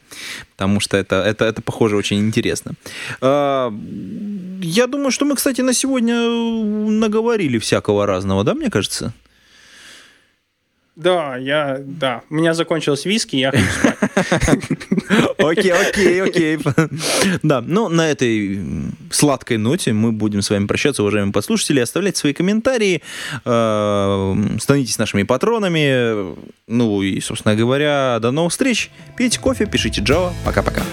Потому 0.51 0.79
что 0.79 0.97
это, 0.97 1.15
это, 1.15 1.45
это 1.45 1.61
похоже, 1.61 1.95
очень 1.95 2.19
интересно. 2.19 2.73
А, 3.21 3.73
я 4.61 4.88
думаю, 4.88 5.11
что 5.11 5.25
мы, 5.25 5.36
кстати, 5.36 5.61
на 5.61 5.73
сегодня 5.73 6.15
наговорили 6.15 7.57
всякого 7.57 8.05
разного, 8.05 8.43
да, 8.43 8.53
мне 8.53 8.69
кажется? 8.69 9.13
Да, 10.95 11.38
я, 11.38 11.79
да. 11.79 12.21
У 12.29 12.36
меня 12.36 12.53
закончилось 12.53 13.05
виски, 13.05 13.38
я 13.38 13.51
хочу 13.51 13.63
спать. 13.63 14.01
Окей, 15.38 15.72
окей, 15.72 16.22
окей. 16.22 16.59
Да, 17.43 17.62
ну, 17.62 17.89
на 17.89 18.09
этой 18.09 18.59
сладкой 19.09 19.57
ноте 19.57 19.93
мы 19.93 20.12
будем 20.12 20.41
с 20.41 20.49
вами 20.49 20.68
прощаться, 20.68 21.03
уважаемые 21.03 21.34
подслушатели. 21.34 21.80
Оставляйте 21.80 22.20
свои 22.20 22.34
комментарии, 22.34 23.01
э, 23.45 24.36
становитесь 24.59 24.97
нашими 24.97 25.24
патронами. 25.24 26.36
Ну 26.68 27.01
и, 27.01 27.20
собственно 27.20 27.55
говоря, 27.55 28.20
до 28.22 28.32
новых 28.32 28.51
встреч. 28.51 28.89
Пейте 29.18 29.39
кофе, 29.39 29.66
пишите 29.66 30.01
Java. 30.01 30.32
Пока-пока. 30.45 30.84